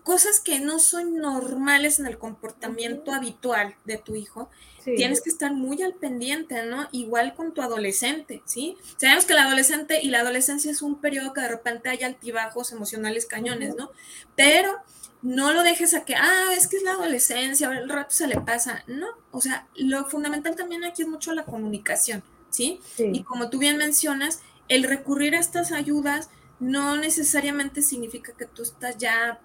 cosas 0.03 0.39
que 0.39 0.59
no 0.59 0.77
son 0.79 1.15
normales 1.15 1.99
en 1.99 2.05
el 2.05 2.17
comportamiento 2.17 3.11
habitual 3.11 3.75
de 3.85 3.97
tu 3.97 4.15
hijo, 4.15 4.49
tienes 4.83 5.21
que 5.21 5.29
estar 5.29 5.53
muy 5.53 5.81
al 5.81 5.95
pendiente, 5.95 6.63
¿no? 6.65 6.87
Igual 6.91 7.33
con 7.35 7.53
tu 7.53 7.61
adolescente, 7.61 8.41
¿sí? 8.45 8.77
Sabemos 8.97 9.25
que 9.25 9.33
el 9.33 9.39
adolescente 9.39 9.99
y 10.01 10.09
la 10.09 10.21
adolescencia 10.21 10.71
es 10.71 10.81
un 10.81 11.01
periodo 11.01 11.33
que 11.33 11.41
de 11.41 11.49
repente 11.49 11.89
hay 11.89 12.03
altibajos 12.03 12.71
emocionales 12.71 13.25
cañones, 13.25 13.75
¿no? 13.75 13.91
Pero 14.35 14.77
no 15.21 15.51
lo 15.51 15.63
dejes 15.63 15.93
a 15.93 16.05
que, 16.05 16.15
ah, 16.15 16.53
es 16.55 16.67
que 16.67 16.77
es 16.77 16.83
la 16.83 16.91
adolescencia, 16.91 17.69
el 17.71 17.89
rato 17.89 18.11
se 18.11 18.27
le 18.27 18.39
pasa. 18.39 18.83
No, 18.87 19.07
o 19.31 19.41
sea, 19.41 19.67
lo 19.75 20.05
fundamental 20.05 20.55
también 20.55 20.85
aquí 20.85 21.01
es 21.01 21.07
mucho 21.07 21.33
la 21.33 21.43
comunicación, 21.43 22.23
¿sí? 22.49 22.79
sí. 22.95 23.09
Y 23.11 23.23
como 23.23 23.49
tú 23.49 23.57
bien 23.57 23.77
mencionas, 23.77 24.41
el 24.69 24.83
recurrir 24.83 25.35
a 25.35 25.39
estas 25.39 25.71
ayudas 25.71 26.29
no 26.59 26.95
necesariamente 26.95 27.81
significa 27.81 28.33
que 28.33 28.45
tú 28.45 28.63
estás 28.63 28.97
ya 28.97 29.39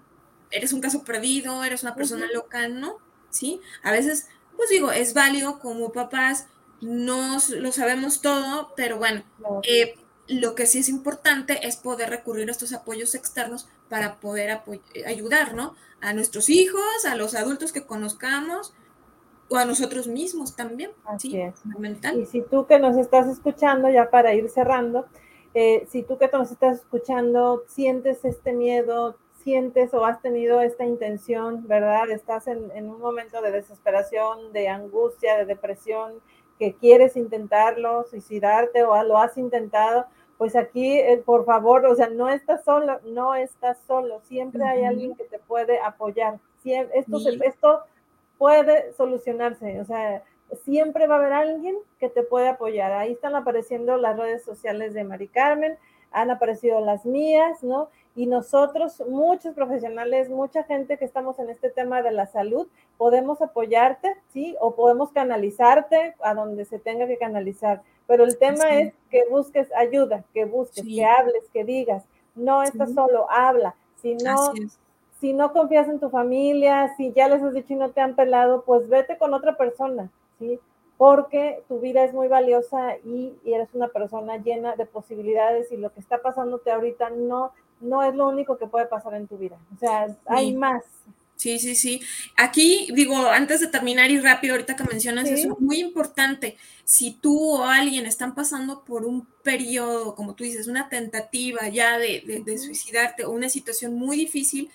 eres 0.53 0.71
un 0.73 0.81
caso 0.81 1.03
perdido, 1.03 1.63
eres 1.63 1.83
una 1.83 1.95
persona 1.95 2.27
loca, 2.33 2.67
¿no? 2.67 2.97
¿Sí? 3.29 3.59
A 3.81 3.91
veces, 3.91 4.27
pues 4.55 4.69
digo, 4.69 4.91
es 4.91 5.13
válido 5.13 5.59
como 5.59 5.91
papás, 5.91 6.47
no 6.81 7.37
lo 7.57 7.71
sabemos 7.71 8.21
todo, 8.21 8.73
pero 8.75 8.97
bueno, 8.97 9.23
eh, 9.63 9.95
lo 10.27 10.55
que 10.55 10.67
sí 10.67 10.79
es 10.79 10.89
importante 10.89 11.67
es 11.67 11.77
poder 11.77 12.09
recurrir 12.09 12.47
a 12.47 12.51
estos 12.51 12.73
apoyos 12.73 13.15
externos 13.15 13.67
para 13.89 14.19
poder 14.19 14.61
ayudar, 15.05 15.53
¿no? 15.53 15.75
A 16.01 16.13
nuestros 16.13 16.49
hijos, 16.49 17.05
a 17.09 17.15
los 17.15 17.35
adultos 17.35 17.71
que 17.71 17.85
conozcamos 17.85 18.73
o 19.49 19.57
a 19.57 19.65
nosotros 19.65 20.07
mismos 20.07 20.55
también. 20.55 20.91
Así 21.05 21.31
¿sí? 21.31 21.41
es. 21.41 21.55
Fundamental. 21.59 22.19
Y 22.19 22.25
si 22.25 22.41
tú 22.41 22.65
que 22.67 22.79
nos 22.79 22.97
estás 22.97 23.27
escuchando, 23.27 23.89
ya 23.89 24.09
para 24.09 24.33
ir 24.33 24.49
cerrando, 24.49 25.05
eh, 25.53 25.87
si 25.89 26.03
tú 26.03 26.17
que 26.17 26.29
nos 26.31 26.51
estás 26.51 26.79
escuchando 26.79 27.63
sientes 27.67 28.25
este 28.25 28.53
miedo, 28.53 29.17
sientes 29.43 29.93
o 29.93 30.05
has 30.05 30.21
tenido 30.21 30.61
esta 30.61 30.85
intención, 30.85 31.67
¿verdad? 31.67 32.09
Estás 32.09 32.47
en, 32.47 32.89
un 32.89 32.99
momento 32.99 33.41
de 33.41 33.51
desesperación, 33.51 34.53
de 34.53 34.69
angustia, 34.69 35.37
de 35.37 35.45
depresión, 35.45 36.13
que 36.57 36.73
quieres 36.75 37.17
intentarlo, 37.17 38.05
suicidarte 38.05 38.83
o 38.83 39.03
lo 39.03 39.17
has 39.17 39.37
intentado, 39.37 40.05
pues 40.37 40.55
aquí, 40.55 40.99
eh, 40.99 41.21
por 41.25 41.45
favor, 41.45 41.85
o 41.85 41.95
sea, 41.95 42.09
no 42.09 42.29
estás 42.29 42.63
solo, 42.63 42.99
no 43.05 43.35
estás 43.35 43.77
solo, 43.85 44.21
siempre 44.21 44.63
hay 44.63 44.83
alguien 44.83 45.15
que 45.15 45.25
te 45.25 45.39
puede 45.39 45.79
apoyar. 45.79 46.39
esto, 46.63 47.17
esto 47.43 47.83
puede 48.37 48.93
solucionarse, 48.93 49.79
o 49.81 49.85
sea, 49.85 50.23
siempre 50.63 51.07
va 51.07 51.15
a 51.15 51.17
haber 51.19 51.33
alguien 51.33 51.75
que 51.99 52.09
te 52.09 52.23
puede 52.23 52.49
apoyar. 52.49 52.91
Ahí 52.91 53.13
están 53.13 53.35
apareciendo 53.35 53.97
las 53.97 54.17
redes 54.17 54.43
sociales 54.43 54.93
de 54.93 55.03
Mari 55.03 55.27
Carmen, 55.27 55.77
han 56.11 56.29
aparecido 56.29 56.79
las 56.79 57.05
mías, 57.05 57.63
¿no? 57.63 57.89
Y 58.15 58.27
nosotros, 58.27 59.01
muchos 59.09 59.55
profesionales, 59.55 60.29
mucha 60.29 60.63
gente 60.63 60.97
que 60.97 61.05
estamos 61.05 61.39
en 61.39 61.49
este 61.49 61.71
tema 61.71 62.03
de 62.03 62.11
la 62.11 62.27
salud, 62.27 62.67
podemos 62.97 63.41
apoyarte, 63.41 64.15
¿sí? 64.29 64.55
O 64.59 64.75
podemos 64.75 65.11
canalizarte 65.11 66.15
a 66.21 66.35
donde 66.35 66.65
se 66.65 66.77
tenga 66.77 67.07
que 67.07 67.17
canalizar. 67.17 67.81
Pero 68.05 68.23
el 68.23 68.37
tema 68.37 68.79
es 68.79 68.93
que 69.09 69.25
busques 69.29 69.73
ayuda, 69.75 70.23
que 70.33 70.45
busques, 70.45 70.85
que 70.85 71.03
hables, 71.03 71.43
que 71.51 71.63
digas. 71.63 72.03
No 72.35 72.61
estás 72.61 72.93
solo, 72.93 73.25
habla. 73.31 73.75
Si 74.01 74.13
no, 74.15 74.53
si 75.19 75.33
no 75.33 75.51
confías 75.51 75.87
en 75.87 75.99
tu 75.99 76.09
familia, 76.09 76.93
si 76.97 77.13
ya 77.13 77.27
les 77.27 77.41
has 77.41 77.53
dicho 77.53 77.73
y 77.73 77.77
no 77.77 77.91
te 77.91 78.01
han 78.01 78.15
pelado, 78.15 78.63
pues 78.63 78.89
vete 78.89 79.17
con 79.17 79.33
otra 79.33 79.57
persona, 79.57 80.11
¿sí? 80.37 80.59
Porque 80.97 81.63
tu 81.67 81.79
vida 81.79 82.03
es 82.03 82.13
muy 82.13 82.27
valiosa 82.27 82.97
y, 83.03 83.33
y 83.43 83.53
eres 83.53 83.73
una 83.73 83.87
persona 83.87 84.37
llena 84.37 84.75
de 84.75 84.85
posibilidades 84.85 85.71
y 85.71 85.77
lo 85.77 85.91
que 85.91 85.99
está 85.99 86.21
pasándote 86.21 86.71
ahorita 86.71 87.09
no 87.09 87.51
no 87.83 88.03
es 88.03 88.15
lo 88.15 88.27
único 88.27 88.57
que 88.57 88.67
puede 88.67 88.85
pasar 88.85 89.13
en 89.15 89.27
tu 89.27 89.37
vida. 89.37 89.57
O 89.75 89.79
sea, 89.79 90.07
hay 90.25 90.53
más. 90.53 90.83
Sí, 91.35 91.59
sí, 91.59 91.75
sí. 91.75 92.01
Aquí 92.37 92.87
digo, 92.93 93.27
antes 93.27 93.59
de 93.59 93.67
terminar 93.67 94.09
y 94.11 94.19
rápido, 94.19 94.53
ahorita 94.53 94.75
que 94.75 94.83
mencionas 94.85 95.25
eso, 95.25 95.47
eso, 95.47 95.57
muy 95.59 95.79
importante, 95.79 96.57
si 96.85 97.11
tú 97.11 97.55
o 97.55 97.65
alguien 97.65 98.05
están 98.05 98.33
pasando 98.33 98.83
por 98.85 99.05
un 99.05 99.25
periodo, 99.43 100.15
como 100.15 100.35
tú 100.35 100.43
dices, 100.43 100.67
una 100.67 100.89
tentativa 100.89 101.67
ya 101.67 101.97
de, 101.97 102.43
suicidarte 102.57 103.25
o 103.25 103.31
una 103.31 103.49
situación 103.49 103.93
muy 103.95 104.15
difícil, 104.15 104.69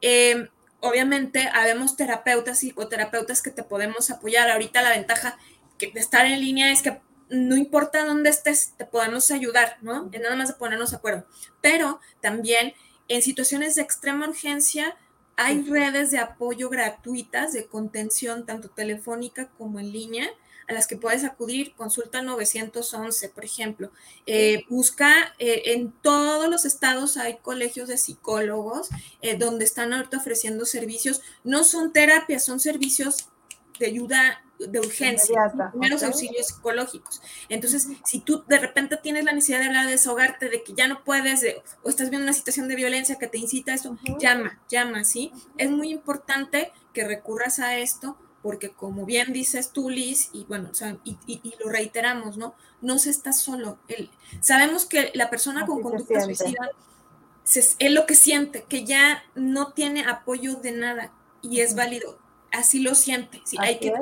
em, 0.00 0.48
obviamente 0.80 1.50
habemos 1.52 1.96
terapeutas, 1.96 2.60
psicoterapeutas 2.60 3.42
que 3.42 3.50
te 3.50 3.62
podemos 3.62 4.10
apoyar. 4.10 4.50
Ahorita 4.50 4.82
la 4.82 4.90
ventaja 4.90 5.36
de 5.78 6.00
estar 6.00 6.24
en 6.24 6.40
línea 6.40 6.72
es 6.72 6.82
que 6.82 6.98
no 7.28 7.56
importa 7.56 8.04
dónde 8.04 8.30
estés, 8.30 8.74
te 8.76 8.84
podemos 8.84 9.30
ayudar, 9.30 9.78
¿no? 9.82 10.08
Es 10.12 10.20
nada 10.20 10.36
más 10.36 10.48
de 10.48 10.54
ponernos 10.54 10.90
de 10.90 10.96
acuerdo. 10.96 11.26
Pero 11.60 12.00
también 12.20 12.74
en 13.08 13.22
situaciones 13.22 13.74
de 13.74 13.82
extrema 13.82 14.28
urgencia, 14.28 14.96
hay 15.36 15.62
redes 15.62 16.10
de 16.10 16.18
apoyo 16.18 16.70
gratuitas 16.70 17.52
de 17.52 17.66
contención, 17.66 18.46
tanto 18.46 18.70
telefónica 18.70 19.48
como 19.58 19.78
en 19.78 19.92
línea, 19.92 20.28
a 20.68 20.72
las 20.72 20.86
que 20.86 20.96
puedes 20.96 21.24
acudir. 21.24 21.74
Consulta 21.74 22.22
911, 22.22 23.28
por 23.28 23.44
ejemplo. 23.44 23.92
Eh, 24.26 24.64
busca, 24.68 25.34
eh, 25.38 25.62
en 25.66 25.92
todos 25.92 26.48
los 26.48 26.64
estados 26.64 27.16
hay 27.16 27.36
colegios 27.36 27.88
de 27.88 27.98
psicólogos 27.98 28.88
eh, 29.22 29.36
donde 29.36 29.64
están 29.64 29.92
ahorita 29.92 30.16
ofreciendo 30.16 30.64
servicios. 30.66 31.22
No 31.44 31.64
son 31.64 31.92
terapias, 31.92 32.44
son 32.44 32.58
servicios 32.58 33.28
de 33.78 33.86
ayuda 33.86 34.42
de 34.58 34.80
urgencia, 34.80 35.52
primeros 35.70 36.02
auxilios 36.02 36.46
psicológicos. 36.46 37.20
Entonces, 37.48 37.88
si 38.04 38.20
tú 38.20 38.42
de 38.46 38.58
repente 38.58 38.96
tienes 38.96 39.24
la 39.24 39.32
necesidad 39.32 39.60
de 39.60 39.66
hablar, 39.66 39.84
de 39.86 39.92
desahogarte, 39.92 40.48
de 40.48 40.62
que 40.62 40.72
ya 40.72 40.88
no 40.88 41.04
puedes, 41.04 41.44
o 41.82 41.88
estás 41.88 42.10
viendo 42.10 42.24
una 42.24 42.32
situación 42.32 42.68
de 42.68 42.76
violencia 42.76 43.18
que 43.18 43.26
te 43.26 43.38
incita 43.38 43.72
a 43.72 43.74
esto, 43.74 43.98
llama, 44.18 44.58
llama, 44.68 45.04
¿sí? 45.04 45.32
Es 45.58 45.70
muy 45.70 45.90
importante 45.90 46.72
que 46.92 47.04
recurras 47.04 47.58
a 47.58 47.76
esto 47.76 48.16
porque 48.42 48.70
como 48.70 49.04
bien 49.04 49.32
dices 49.32 49.72
tú, 49.72 49.90
Liz, 49.90 50.30
y 50.32 50.44
bueno, 50.44 50.70
y, 51.04 51.54
lo 51.58 51.68
reiteramos, 51.68 52.36
¿no? 52.36 52.54
No 52.80 52.98
se 52.98 53.10
está 53.10 53.32
solo. 53.32 53.78
sabemos 54.40 54.86
que 54.86 55.10
la 55.14 55.30
persona 55.30 55.66
con 55.66 55.82
conducta 55.82 56.20
suicida 56.20 56.70
es 57.54 57.90
lo 57.90 58.06
que 58.06 58.14
siente, 58.14 58.64
que 58.68 58.84
ya 58.84 59.24
no 59.34 59.72
tiene 59.72 60.04
apoyo 60.04 60.54
de 60.54 60.72
nada 60.72 61.12
y 61.42 61.60
es 61.60 61.74
válido 61.74 62.18
así 62.52 62.80
lo 62.80 62.94
siente, 62.94 63.40
¿sí? 63.44 63.56
Hay 63.60 63.78
que, 63.78 63.92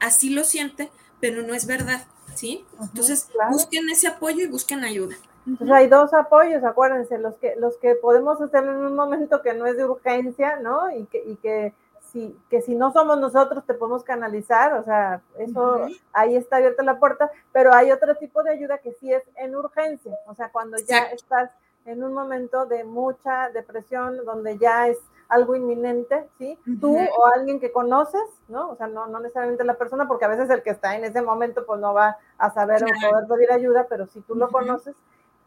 así 0.00 0.30
lo 0.30 0.44
siente, 0.44 0.90
pero 1.20 1.42
no 1.42 1.54
es 1.54 1.66
verdad, 1.66 2.04
¿sí? 2.34 2.64
Entonces, 2.80 3.28
busquen 3.50 3.88
ese 3.90 4.08
apoyo 4.08 4.44
y 4.44 4.48
busquen 4.48 4.84
ayuda. 4.84 5.16
Entonces 5.46 5.76
hay 5.76 5.88
dos 5.88 6.14
apoyos, 6.14 6.64
acuérdense, 6.64 7.18
los 7.18 7.34
que, 7.36 7.54
los 7.56 7.76
que 7.76 7.94
podemos 7.96 8.40
hacer 8.40 8.64
en 8.64 8.76
un 8.76 8.94
momento 8.94 9.42
que 9.42 9.52
no 9.52 9.66
es 9.66 9.76
de 9.76 9.84
urgencia, 9.84 10.56
¿no? 10.56 10.90
Y 10.90 11.04
que, 11.06 11.22
y 11.26 11.36
que 11.36 11.74
si, 12.12 12.34
que 12.48 12.62
si 12.62 12.74
no 12.74 12.92
somos 12.92 13.18
nosotros 13.18 13.64
te 13.66 13.74
podemos 13.74 14.04
canalizar, 14.04 14.72
o 14.74 14.84
sea, 14.84 15.20
eso 15.38 15.86
ahí 16.12 16.36
está 16.36 16.56
abierta 16.56 16.82
la 16.82 16.98
puerta, 16.98 17.30
pero 17.52 17.74
hay 17.74 17.90
otro 17.90 18.14
tipo 18.14 18.42
de 18.42 18.52
ayuda 18.52 18.78
que 18.78 18.92
sí 18.94 19.12
es 19.12 19.22
en 19.36 19.54
urgencia, 19.54 20.16
o 20.26 20.34
sea, 20.34 20.48
cuando 20.50 20.78
ya 20.78 21.04
estás 21.06 21.50
en 21.84 22.02
un 22.02 22.14
momento 22.14 22.64
de 22.64 22.84
mucha 22.84 23.50
depresión, 23.50 24.24
donde 24.24 24.56
ya 24.56 24.88
es 24.88 24.98
algo 25.28 25.54
inminente, 25.56 26.28
¿sí? 26.38 26.58
Tú 26.80 26.96
o 26.96 27.26
alguien 27.34 27.60
que 27.60 27.72
conoces, 27.72 28.22
¿no? 28.48 28.70
O 28.70 28.76
sea, 28.76 28.86
no, 28.86 29.06
no 29.06 29.20
necesariamente 29.20 29.64
la 29.64 29.74
persona, 29.74 30.06
porque 30.06 30.24
a 30.24 30.28
veces 30.28 30.50
el 30.50 30.62
que 30.62 30.70
está 30.70 30.96
en 30.96 31.04
ese 31.04 31.22
momento 31.22 31.64
pues 31.66 31.80
no 31.80 31.94
va 31.94 32.18
a 32.38 32.50
saber 32.50 32.82
o 32.84 32.86
poder 32.86 33.26
pedir 33.28 33.52
ayuda, 33.52 33.86
pero 33.88 34.06
si 34.06 34.20
tú 34.20 34.34
lo 34.34 34.50
conoces, 34.50 34.94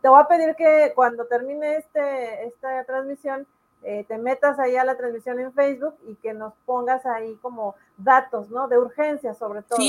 te 0.02 0.10
voy 0.10 0.22
a 0.22 0.28
pedir 0.28 0.56
que 0.56 0.92
cuando 0.96 1.26
termine 1.26 1.78
este, 1.78 2.46
esta 2.46 2.84
transmisión, 2.86 3.48
eh, 3.84 4.06
te 4.08 4.18
metas 4.18 4.60
ahí 4.60 4.76
a 4.76 4.84
la 4.84 4.98
transmisión 4.98 5.40
en 5.40 5.54
Facebook 5.54 5.96
y 6.08 6.16
que 6.16 6.34
nos 6.34 6.54
pongas 6.66 7.06
ahí 7.06 7.36
como 7.42 7.76
datos, 7.98 8.50
¿no? 8.50 8.68
De 8.68 8.78
urgencia 8.78 9.34
sobre 9.34 9.62
todo. 9.62 9.80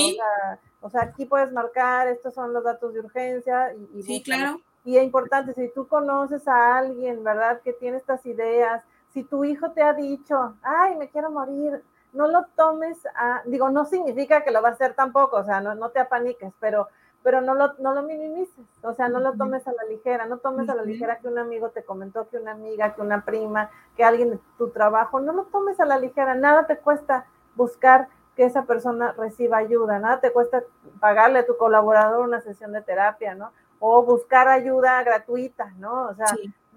O, 0.81 0.89
sea, 0.89 1.01
aquí 1.01 1.25
puedes 1.25 1.51
marcar, 1.51 2.07
estos 2.07 2.33
son 2.33 2.53
los 2.53 2.63
datos 2.63 2.93
de 2.93 2.99
urgencia. 2.99 3.73
Y, 3.93 4.03
sí, 4.03 4.23
claro. 4.23 4.61
Y 4.85 4.97
es 4.97 5.03
importante, 5.03 5.53
si 5.53 5.69
tú 5.73 5.87
conoces 5.87 6.47
a 6.47 6.77
alguien, 6.77 7.23
¿verdad? 7.23 7.61
Que 7.61 7.73
tiene 7.73 7.97
estas 7.97 8.25
ideas, 8.25 8.83
si 9.09 9.23
tu 9.23 9.43
hijo 9.43 9.71
te 9.71 9.81
ha 9.81 9.93
dicho, 9.93 10.55
ay, 10.61 10.95
me 10.95 11.09
quiero 11.09 11.31
morir, 11.31 11.83
no 12.13 12.27
lo 12.27 12.45
tomes 12.55 12.97
a, 13.15 13.41
digo, 13.45 13.69
no 13.69 13.85
significa 13.85 14.43
que 14.43 14.51
lo 14.51 14.61
va 14.61 14.69
a 14.69 14.71
hacer 14.73 14.93
tampoco, 14.93 15.37
o 15.37 15.43
sea, 15.43 15.61
no, 15.61 15.75
no 15.75 15.89
te 15.89 15.99
apaniques, 15.99 16.53
pero, 16.59 16.87
pero 17.21 17.41
no, 17.41 17.53
lo, 17.53 17.73
no 17.79 17.93
lo 17.93 18.03
minimices, 18.03 18.65
o 18.81 18.93
sea, 18.93 19.09
no 19.09 19.19
lo 19.19 19.33
tomes 19.33 19.67
a 19.67 19.73
la 19.73 19.83
ligera, 19.83 20.25
no 20.25 20.37
tomes 20.37 20.69
a 20.69 20.75
la 20.75 20.83
ligera 20.83 21.19
que 21.19 21.27
un 21.27 21.37
amigo 21.37 21.69
te 21.69 21.83
comentó, 21.83 22.27
que 22.29 22.37
una 22.37 22.51
amiga, 22.51 22.93
que 22.95 23.01
una 23.01 23.25
prima, 23.25 23.69
que 23.95 24.03
alguien 24.03 24.31
de 24.31 24.39
tu 24.57 24.69
trabajo, 24.69 25.19
no 25.19 25.33
lo 25.33 25.43
tomes 25.45 25.79
a 25.79 25.85
la 25.85 25.99
ligera, 25.99 26.35
nada 26.35 26.65
te 26.65 26.77
cuesta 26.77 27.25
buscar 27.55 28.07
que 28.35 28.45
esa 28.45 28.63
persona 28.63 29.11
reciba 29.17 29.57
ayuda, 29.57 29.99
nada 29.99 30.21
te 30.21 30.31
cuesta 30.31 30.63
pagarle 30.99 31.39
a 31.39 31.45
tu 31.45 31.57
colaborador 31.57 32.21
una 32.21 32.41
sesión 32.41 32.71
de 32.71 32.81
terapia, 32.81 33.35
¿no? 33.35 33.51
O 33.79 34.03
buscar 34.03 34.47
ayuda 34.47 35.03
gratuita, 35.03 35.73
¿no? 35.77 36.07
O 36.07 36.15
sea, 36.15 36.27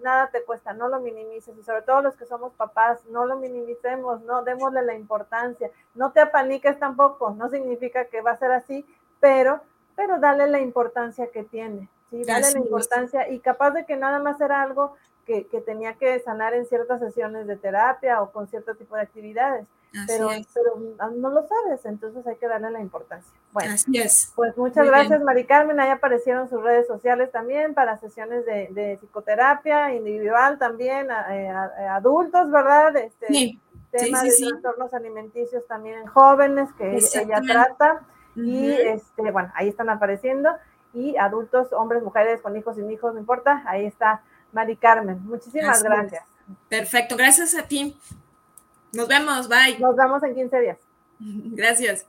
nada 0.03 0.29
te 0.29 0.43
cuesta, 0.43 0.73
no 0.73 0.89
lo 0.89 1.01
minimices 1.01 1.57
y 1.57 1.63
sobre 1.63 1.83
todo 1.83 2.03
los 2.03 2.17
que 2.17 2.27
somos 2.27 2.53
papás, 2.55 3.05
no 3.07 3.27
lo 3.27 3.37
minimicemos, 3.37 4.23
no 4.23 4.43
démosle 4.43 4.83
la 4.83 4.95
importancia, 4.95 5.71
no 5.95 6.13
te 6.13 6.21
apaniques 6.21 6.79
tampoco, 6.79 7.31
no 7.31 7.49
significa 7.49 8.07
que 8.07 8.21
va 8.21 8.33
a 8.33 8.39
ser 8.39 8.53
así, 8.53 8.87
pero, 9.21 9.61
pero 9.97 10.19
dale 10.19 10.47
la 10.47 10.61
importancia 10.61 11.29
que 11.29 11.45
tiene, 11.45 11.89
¿sí? 12.11 12.25
Dale 12.25 12.53
la 12.53 12.59
importancia 12.59 13.29
y 13.29 13.39
capaz 13.39 13.71
de 13.71 13.85
que 13.87 13.97
nada 13.97 14.19
más 14.19 14.41
era 14.41 14.63
algo 14.63 14.97
que, 15.27 15.47
que 15.47 15.61
tenía 15.61 15.95
que 15.95 16.19
sanar 16.21 16.55
en 16.55 16.67
ciertas 16.67 17.01
sesiones 17.01 17.47
de 17.47 17.57
terapia 17.57 18.21
o 18.23 18.33
con 18.33 18.49
cierto 18.49 18.75
tipo 18.75 18.97
de 18.97 19.03
actividades 19.03 19.67
pero, 20.07 20.31
no 21.15 21.31
lo 21.31 21.47
sabes, 21.47 21.85
entonces 21.85 22.27
hay 22.27 22.37
que 22.37 22.49
darle 22.49 22.71
la 22.71 22.81
importancia. 22.81 23.31
Bueno, 23.53 23.75
Así 23.75 23.99
es. 23.99 24.33
Pues 24.35 24.57
muchas 24.57 24.87
gracias, 24.87 25.23
Mari 25.23 25.45
Carmen. 25.45 25.79
Ahí 25.81 25.91
aparecieron 25.91 26.49
sus 26.49 26.63
redes 26.63 26.87
sociales 26.87 27.31
también 27.31 27.75
para 27.75 27.99
sesiones 27.99 28.47
de, 28.47 28.99
psicoterapia 29.01 29.95
individual 29.95 30.59
también, 30.59 31.09
eh, 31.31 31.49
adultos, 31.91 32.51
¿verdad? 32.51 32.97
Este, 32.97 33.27
sí. 33.27 33.61
Tema 33.91 34.23
de 34.23 34.31
trastornos 34.31 34.95
alimenticios 34.95 35.67
también 35.67 35.99
en 35.99 36.07
jóvenes 36.07 36.71
que 36.79 36.97
ella 36.97 37.41
trata. 37.47 38.01
Y 38.35 38.71
este, 38.71 39.31
bueno, 39.31 39.53
ahí 39.55 39.69
están 39.69 39.91
apareciendo. 39.91 40.51
Y 40.95 41.17
adultos, 41.17 41.73
hombres, 41.73 42.03
mujeres, 42.03 42.41
con 42.41 42.57
hijos, 42.57 42.77
sin 42.77 42.91
hijos, 42.91 43.13
no 43.13 43.21
importa. 43.21 43.63
Ahí 43.67 43.85
está 43.85 44.23
Mari 44.53 44.77
Carmen. 44.77 45.23
Muchísimas 45.25 45.83
gracias. 45.83 46.25
Perfecto, 46.69 47.17
gracias 47.17 47.55
a 47.55 47.69
ti. 47.69 47.99
Nos 48.93 49.09
vemos, 49.09 49.49
bye. 49.49 49.79
Nos 49.79 49.97
vemos 49.97 50.23
en 50.23 50.35
15 50.35 50.61
días. 50.61 50.79
Gracias. 51.21 52.07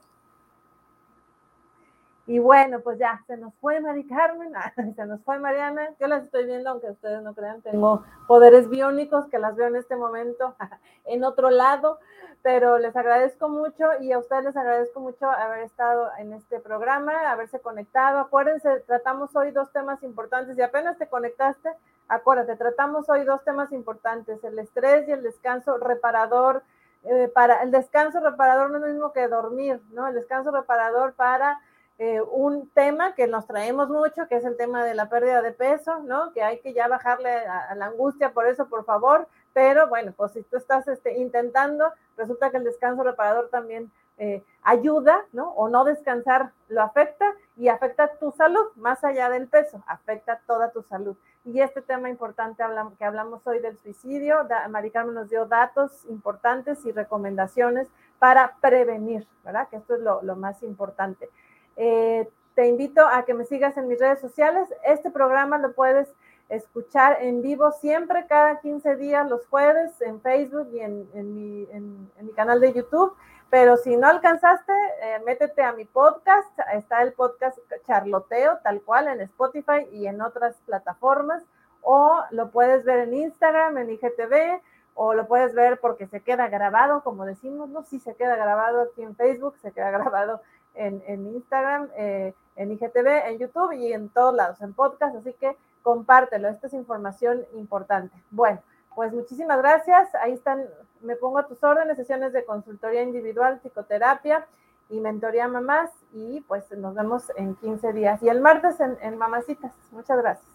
Y 2.26 2.38
bueno, 2.38 2.80
pues 2.80 2.98
ya, 2.98 3.22
se 3.26 3.36
nos 3.36 3.54
fue 3.56 3.80
Mari 3.80 4.06
Carmen, 4.06 4.52
se 4.96 5.06
nos 5.06 5.20
fue 5.22 5.38
Mariana. 5.38 5.90
Yo 6.00 6.06
las 6.06 6.24
estoy 6.24 6.46
viendo, 6.46 6.70
aunque 6.70 6.90
ustedes 6.90 7.22
no 7.22 7.34
crean, 7.34 7.60
tengo 7.60 8.02
poderes 8.26 8.70
biónicos 8.70 9.26
que 9.28 9.38
las 9.38 9.56
veo 9.56 9.68
en 9.68 9.76
este 9.76 9.94
momento 9.94 10.54
en 11.04 11.22
otro 11.22 11.50
lado, 11.50 11.98
pero 12.42 12.78
les 12.78 12.96
agradezco 12.96 13.50
mucho 13.50 13.84
y 14.00 14.12
a 14.12 14.18
ustedes 14.18 14.44
les 14.44 14.56
agradezco 14.56 15.00
mucho 15.00 15.30
haber 15.30 15.60
estado 15.64 16.10
en 16.18 16.32
este 16.32 16.60
programa, 16.60 17.30
haberse 17.30 17.60
conectado. 17.60 18.20
Acuérdense, 18.20 18.80
tratamos 18.86 19.36
hoy 19.36 19.50
dos 19.50 19.70
temas 19.72 20.02
importantes 20.02 20.56
y 20.56 20.62
apenas 20.62 20.96
te 20.96 21.06
conectaste, 21.08 21.70
acuérdate, 22.08 22.56
tratamos 22.56 23.06
hoy 23.10 23.24
dos 23.24 23.44
temas 23.44 23.70
importantes, 23.70 24.42
el 24.44 24.58
estrés 24.58 25.06
y 25.08 25.12
el 25.12 25.22
descanso 25.22 25.76
reparador 25.76 26.62
eh, 27.04 27.28
para 27.28 27.62
el 27.62 27.70
descanso 27.70 28.20
reparador 28.20 28.70
no 28.70 28.76
es 28.76 28.82
lo 28.82 28.88
mismo 28.88 29.12
que 29.12 29.28
dormir, 29.28 29.80
¿no? 29.90 30.08
El 30.08 30.14
descanso 30.14 30.50
reparador 30.50 31.14
para 31.14 31.60
eh, 31.98 32.20
un 32.20 32.68
tema 32.70 33.14
que 33.14 33.28
nos 33.28 33.46
traemos 33.46 33.88
mucho, 33.88 34.26
que 34.26 34.36
es 34.36 34.44
el 34.44 34.56
tema 34.56 34.84
de 34.84 34.94
la 34.94 35.08
pérdida 35.08 35.42
de 35.42 35.52
peso, 35.52 36.00
¿no? 36.00 36.32
Que 36.32 36.42
hay 36.42 36.58
que 36.60 36.72
ya 36.72 36.88
bajarle 36.88 37.30
a, 37.30 37.74
la 37.76 37.86
angustia 37.86 38.32
por 38.32 38.46
eso, 38.46 38.66
por 38.68 38.84
favor. 38.84 39.28
Pero 39.52 39.86
bueno, 39.88 40.12
pues 40.16 40.32
si 40.32 40.42
tú 40.42 40.56
estás 40.56 40.88
este, 40.88 41.18
intentando, 41.18 41.92
resulta 42.16 42.50
que 42.50 42.56
el 42.56 42.64
descanso 42.64 43.04
reparador 43.04 43.48
también 43.48 43.92
eh, 44.18 44.42
ayuda, 44.62 45.24
¿no? 45.32 45.50
O 45.50 45.68
no 45.68 45.84
descansar 45.84 46.52
lo 46.68 46.82
afecta 46.82 47.26
y 47.56 47.68
afecta 47.68 48.08
tu 48.16 48.32
salud, 48.32 48.66
más 48.74 49.04
allá 49.04 49.28
del 49.28 49.46
peso, 49.46 49.84
afecta 49.86 50.40
toda 50.46 50.72
tu 50.72 50.82
salud. 50.82 51.16
Y 51.46 51.60
este 51.60 51.82
tema 51.82 52.08
importante 52.08 52.64
que 52.98 53.04
hablamos 53.04 53.46
hoy 53.46 53.58
del 53.58 53.76
suicidio, 53.78 54.48
Mari 54.70 54.90
Carmen 54.90 55.14
nos 55.14 55.28
dio 55.28 55.44
datos 55.44 56.06
importantes 56.08 56.84
y 56.86 56.92
recomendaciones 56.92 57.88
para 58.18 58.56
prevenir, 58.62 59.26
¿verdad? 59.44 59.68
Que 59.68 59.76
esto 59.76 59.94
es 59.94 60.00
lo, 60.00 60.36
más 60.36 60.62
importante. 60.62 61.28
Eh, 61.76 62.26
te 62.54 62.66
invito 62.66 63.06
a 63.06 63.26
que 63.26 63.34
me 63.34 63.44
sigas 63.44 63.76
en 63.76 63.88
mis 63.88 63.98
redes 63.98 64.20
sociales. 64.20 64.72
Este 64.86 65.10
programa 65.10 65.58
lo 65.58 65.74
puedes 65.74 66.08
escuchar 66.48 67.18
en 67.20 67.42
vivo 67.42 67.72
siempre, 67.72 68.26
cada 68.26 68.60
15 68.60 68.96
días, 68.96 69.28
los 69.28 69.46
jueves, 69.48 70.00
en 70.00 70.22
Facebook 70.22 70.68
y 70.72 70.80
en, 70.80 71.08
mi, 71.12 71.68
en 71.72 72.08
mi 72.22 72.32
canal 72.32 72.60
de 72.60 72.72
YouTube. 72.72 73.14
Pero 73.54 73.76
si 73.76 73.96
no 73.96 74.08
alcanzaste, 74.08 74.72
eh, 75.00 75.22
métete 75.24 75.62
a 75.62 75.72
mi 75.72 75.84
podcast. 75.84 76.58
Está 76.72 77.02
el 77.02 77.12
podcast 77.12 77.56
Charloteo, 77.86 78.58
tal 78.64 78.82
cual, 78.82 79.06
en 79.06 79.20
Spotify 79.20 79.86
y 79.92 80.08
en 80.08 80.20
otras 80.22 80.56
plataformas. 80.66 81.40
O 81.80 82.20
lo 82.32 82.50
puedes 82.50 82.84
ver 82.84 82.98
en 83.06 83.14
Instagram, 83.14 83.78
en 83.78 83.90
IGTV, 83.90 84.60
o 84.96 85.14
lo 85.14 85.28
puedes 85.28 85.54
ver 85.54 85.78
porque 85.78 86.08
se 86.08 86.20
queda 86.20 86.48
grabado, 86.48 87.04
como 87.04 87.26
decimos, 87.26 87.68
¿no? 87.68 87.84
Sí 87.84 88.00
se 88.00 88.16
queda 88.16 88.34
grabado 88.34 88.80
aquí 88.80 89.04
en 89.04 89.14
Facebook, 89.14 89.56
se 89.58 89.70
queda 89.70 89.90
grabado 90.00 90.42
en, 90.74 91.00
Instagram, 91.06 91.90
eh, 91.96 92.34
en 92.56 92.72
IGTV, 92.72 93.28
en 93.28 93.38
YouTube 93.38 93.70
y 93.70 93.92
en 93.92 94.08
todos 94.08 94.34
lados, 94.34 94.60
en 94.62 94.74
podcast, 94.74 95.14
así 95.14 95.32
que 95.34 95.56
compártelo, 95.84 96.48
esta 96.48 96.66
es 96.66 96.72
información 96.74 97.46
importante. 97.54 98.16
Bueno, 98.32 98.60
pues 98.96 99.12
muchísimas 99.12 99.58
gracias, 99.58 100.12
ahí 100.16 100.32
están, 100.32 100.66
me 101.04 101.16
pongo 101.16 101.38
a 101.38 101.46
tus 101.46 101.62
órdenes, 101.62 101.96
sesiones 101.96 102.32
de 102.32 102.44
consultoría 102.44 103.02
individual, 103.02 103.60
psicoterapia 103.60 104.46
y 104.88 105.00
mentoría 105.00 105.48
mamás 105.48 105.90
y 106.12 106.40
pues 106.42 106.70
nos 106.72 106.94
vemos 106.94 107.30
en 107.36 107.54
15 107.56 107.92
días 107.92 108.22
y 108.22 108.28
el 108.28 108.40
martes 108.40 108.80
en, 108.80 108.96
en 109.00 109.16
Mamacitas. 109.16 109.72
Muchas 109.92 110.18
gracias. 110.18 110.54